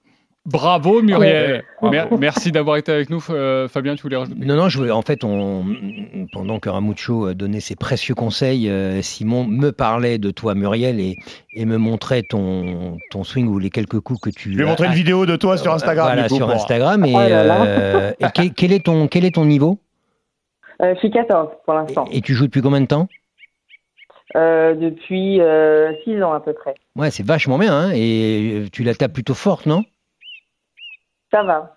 Bravo, 0.49 1.01
Muriel. 1.01 1.65
Ouais. 1.81 1.89
Mer- 1.91 2.07
merci 2.17 2.53
d'avoir 2.53 2.77
été 2.77 2.89
avec 2.91 3.09
nous. 3.09 3.21
Euh, 3.29 3.67
Fabien, 3.67 3.95
tu 3.95 4.03
voulais 4.03 4.15
rajouter 4.15 4.45
Non, 4.45 4.55
non, 4.55 4.69
je 4.69 4.77
voulais, 4.77 4.91
en 4.91 5.01
fait, 5.01 5.25
on, 5.25 5.65
pendant 6.31 6.59
que 6.59 6.69
Ramucho 6.69 7.33
donnait 7.33 7.59
ses 7.59 7.75
précieux 7.75 8.15
conseils, 8.15 8.69
euh, 8.69 9.01
Simon 9.01 9.43
me 9.43 9.71
parlait 9.71 10.17
de 10.19 10.31
toi, 10.31 10.55
Muriel, 10.55 11.01
et, 11.01 11.17
et 11.53 11.65
me 11.65 11.75
montrait 11.77 12.21
ton, 12.23 12.97
ton 13.11 13.25
swing 13.25 13.47
ou 13.49 13.59
les 13.59 13.69
quelques 13.69 13.99
coups 13.99 14.21
que 14.21 14.29
tu. 14.29 14.53
Je 14.53 14.57
vais 14.57 14.63
montrer 14.63 14.87
une 14.87 14.93
vidéo 14.93 15.25
de 15.25 15.35
toi 15.35 15.57
sur 15.57 15.73
Instagram. 15.73 16.13
Voilà, 16.13 16.29
sur 16.29 16.49
Instagram. 16.49 17.03
Et, 17.05 17.13
Oh 17.13 17.19
là 17.19 17.43
là. 17.43 17.65
euh, 17.65 18.11
et 18.19 18.25
quel, 18.33 18.53
quel 18.53 18.71
est 18.71 18.85
ton, 18.85 19.07
quel 19.09 19.25
est 19.25 19.35
ton 19.35 19.43
niveau? 19.43 19.79
Euh, 20.81 20.93
je 20.93 20.99
suis 20.99 21.11
14 21.11 21.49
pour 21.65 21.73
l'instant. 21.73 22.05
Et 22.11 22.21
tu 22.21 22.33
joues 22.35 22.45
depuis 22.45 22.61
combien 22.61 22.79
de 22.81 22.85
temps? 22.85 23.09
Euh, 24.37 24.75
depuis 24.75 25.41
6 26.05 26.23
ans 26.23 26.31
à 26.33 26.39
peu 26.39 26.53
près. 26.53 26.75
Ouais, 26.95 27.11
c'est 27.11 27.25
vachement 27.25 27.57
bien, 27.57 27.73
hein, 27.73 27.91
et 27.93 28.63
tu 28.71 28.83
la 28.83 28.93
tapes 28.95 29.13
plutôt 29.13 29.33
forte, 29.33 29.65
non? 29.65 29.83
Ça 31.31 31.43
va. 31.43 31.76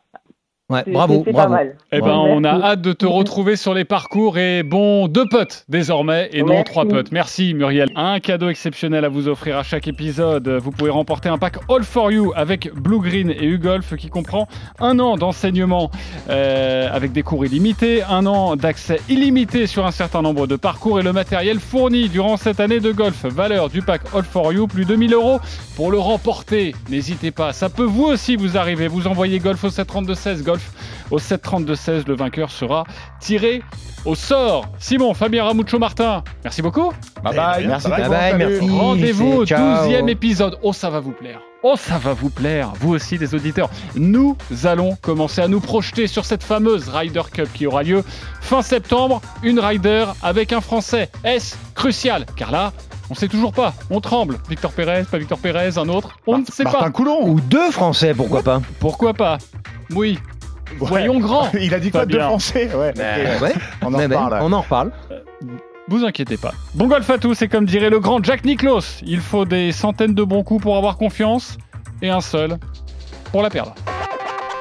Ouais, 0.70 0.84
bravo, 0.86 1.24
pas 1.24 1.32
bravo. 1.32 1.52
mal. 1.52 1.76
Eh 1.90 1.98
ben, 2.00 2.06
Bravo. 2.06 2.26
on 2.28 2.44
a 2.44 2.50
hâte 2.62 2.80
de 2.80 2.92
te 2.92 3.04
retrouver 3.04 3.56
sur 3.56 3.74
les 3.74 3.84
parcours 3.84 4.38
et 4.38 4.62
bon, 4.62 5.08
deux 5.08 5.26
potes 5.28 5.64
désormais 5.68 6.30
et 6.32 6.42
non 6.42 6.50
Merci. 6.54 6.64
trois 6.64 6.84
potes. 6.86 7.10
Merci 7.10 7.54
Muriel. 7.54 7.90
Un 7.96 8.20
cadeau 8.20 8.48
exceptionnel 8.48 9.04
à 9.04 9.08
vous 9.08 9.26
offrir 9.26 9.58
à 9.58 9.64
chaque 9.64 9.88
épisode. 9.88 10.48
Vous 10.48 10.70
pouvez 10.70 10.90
remporter 10.90 11.28
un 11.28 11.38
pack 11.38 11.56
All 11.68 11.82
for 11.82 12.12
You 12.12 12.32
avec 12.36 12.72
Blue 12.72 13.00
Green 13.00 13.30
et 13.30 13.46
U-Golf 13.46 13.96
qui 13.96 14.08
comprend 14.08 14.46
un 14.78 15.00
an 15.00 15.16
d'enseignement 15.16 15.90
euh, 16.28 16.88
avec 16.92 17.10
des 17.10 17.24
cours 17.24 17.44
illimités, 17.44 18.04
un 18.04 18.24
an 18.26 18.54
d'accès 18.54 19.00
illimité 19.08 19.66
sur 19.66 19.84
un 19.86 19.90
certain 19.90 20.22
nombre 20.22 20.46
de 20.46 20.54
parcours 20.54 21.00
et 21.00 21.02
le 21.02 21.12
matériel 21.12 21.58
fourni 21.58 22.08
durant 22.08 22.36
cette 22.36 22.60
année 22.60 22.78
de 22.78 22.92
golf. 22.92 23.24
Valeur 23.24 23.70
du 23.70 23.82
pack 23.82 24.02
All 24.14 24.22
for 24.22 24.52
You, 24.52 24.68
plus 24.68 24.84
de 24.84 24.90
2000 24.90 25.14
euros 25.14 25.40
pour 25.74 25.90
le 25.90 25.98
remporter. 25.98 26.76
N'hésitez 26.90 27.32
pas, 27.32 27.52
ça 27.52 27.68
peut 27.70 27.82
vous 27.84 28.04
aussi 28.04 28.36
vous 28.36 28.56
arriver. 28.56 28.86
Vous 28.86 29.08
envoyez 29.08 29.40
golf 29.40 29.64
au 29.64 29.68
732-16, 29.68 30.42
golf 30.44 30.59
au 31.10 31.18
732-16. 31.18 32.06
Le 32.06 32.14
vainqueur 32.14 32.50
sera 32.50 32.84
tiré 33.20 33.62
au 34.04 34.14
sort. 34.14 34.66
Simon, 34.78 35.14
Fabien 35.14 35.44
Ramucho 35.44 35.78
Martin, 35.78 36.24
merci 36.44 36.62
beaucoup. 36.62 36.92
Bye 37.22 37.36
bye. 37.36 37.66
Merci, 37.66 37.88
Bye 37.88 38.08
bye, 38.08 38.34
merci. 38.36 38.68
Rendez-vous 38.68 39.32
au 39.32 39.46
Ciao. 39.46 39.88
12e 39.88 40.08
épisode. 40.08 40.58
Oh, 40.62 40.72
ça 40.72 40.90
va 40.90 41.00
vous 41.00 41.12
plaire. 41.12 41.40
Oh, 41.62 41.74
ça 41.76 41.98
va 41.98 42.14
vous 42.14 42.30
plaire, 42.30 42.72
vous 42.80 42.94
aussi 42.94 43.18
les 43.18 43.34
auditeurs. 43.34 43.68
Nous 43.94 44.34
allons 44.64 44.96
commencer 45.02 45.42
à 45.42 45.48
nous 45.48 45.60
projeter 45.60 46.06
sur 46.06 46.24
cette 46.24 46.42
fameuse 46.42 46.88
Ryder 46.88 47.20
Cup 47.30 47.48
qui 47.52 47.66
aura 47.66 47.82
lieu 47.82 48.02
fin 48.40 48.62
septembre. 48.62 49.20
Une 49.42 49.60
Ryder 49.60 50.06
avec 50.22 50.54
un 50.54 50.62
Français. 50.62 51.10
Est-ce 51.22 51.56
crucial? 51.74 52.24
Car 52.34 52.50
là, 52.50 52.72
on 53.10 53.14
sait 53.14 53.28
toujours 53.28 53.52
pas. 53.52 53.74
On 53.90 54.00
tremble. 54.00 54.38
Victor 54.48 54.72
Pérez, 54.72 55.04
pas 55.10 55.18
Victor 55.18 55.38
Pérez, 55.38 55.76
un 55.76 55.88
autre. 55.90 56.16
On 56.26 56.38
ne 56.38 56.46
sait 56.46 56.64
Martin 56.64 56.78
pas. 56.78 56.90
Coulon. 56.90 57.28
Ou 57.28 57.40
deux 57.40 57.70
Français, 57.70 58.14
pourquoi 58.14 58.42
pas? 58.42 58.62
Pourquoi 58.78 59.12
pas? 59.12 59.36
Oui. 59.94 60.18
Voyons 60.78 61.18
grand. 61.18 61.50
Il 61.60 61.74
a 61.74 61.80
dit 61.80 61.90
quoi 61.90 62.06
de 62.06 62.18
français 62.18 62.70
Ouais. 62.74 62.90
ok. 62.90 63.42
Ouais, 63.42 63.54
On 63.82 63.94
en 63.94 64.08
mais 64.08 64.16
on 64.16 64.52
en 64.52 64.60
reparle. 64.60 64.92
Vous 65.88 66.04
inquiétez 66.04 66.36
pas. 66.36 66.52
Bon 66.74 66.86
golf 66.86 67.08
à 67.10 67.18
tous, 67.18 67.42
et 67.42 67.48
comme 67.48 67.66
dirait 67.66 67.90
le 67.90 67.98
grand 67.98 68.22
Jack 68.22 68.44
Nicklaus, 68.44 69.00
il 69.04 69.20
faut 69.20 69.44
des 69.44 69.72
centaines 69.72 70.14
de 70.14 70.22
bons 70.22 70.44
coups 70.44 70.62
pour 70.62 70.76
avoir 70.76 70.96
confiance, 70.96 71.58
et 72.00 72.10
un 72.10 72.20
seul 72.20 72.58
pour 73.32 73.42
la 73.42 73.50
perdre. 73.50 73.74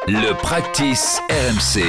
Le 0.07 0.33
practice 0.33 1.21
RMC. 1.29 1.83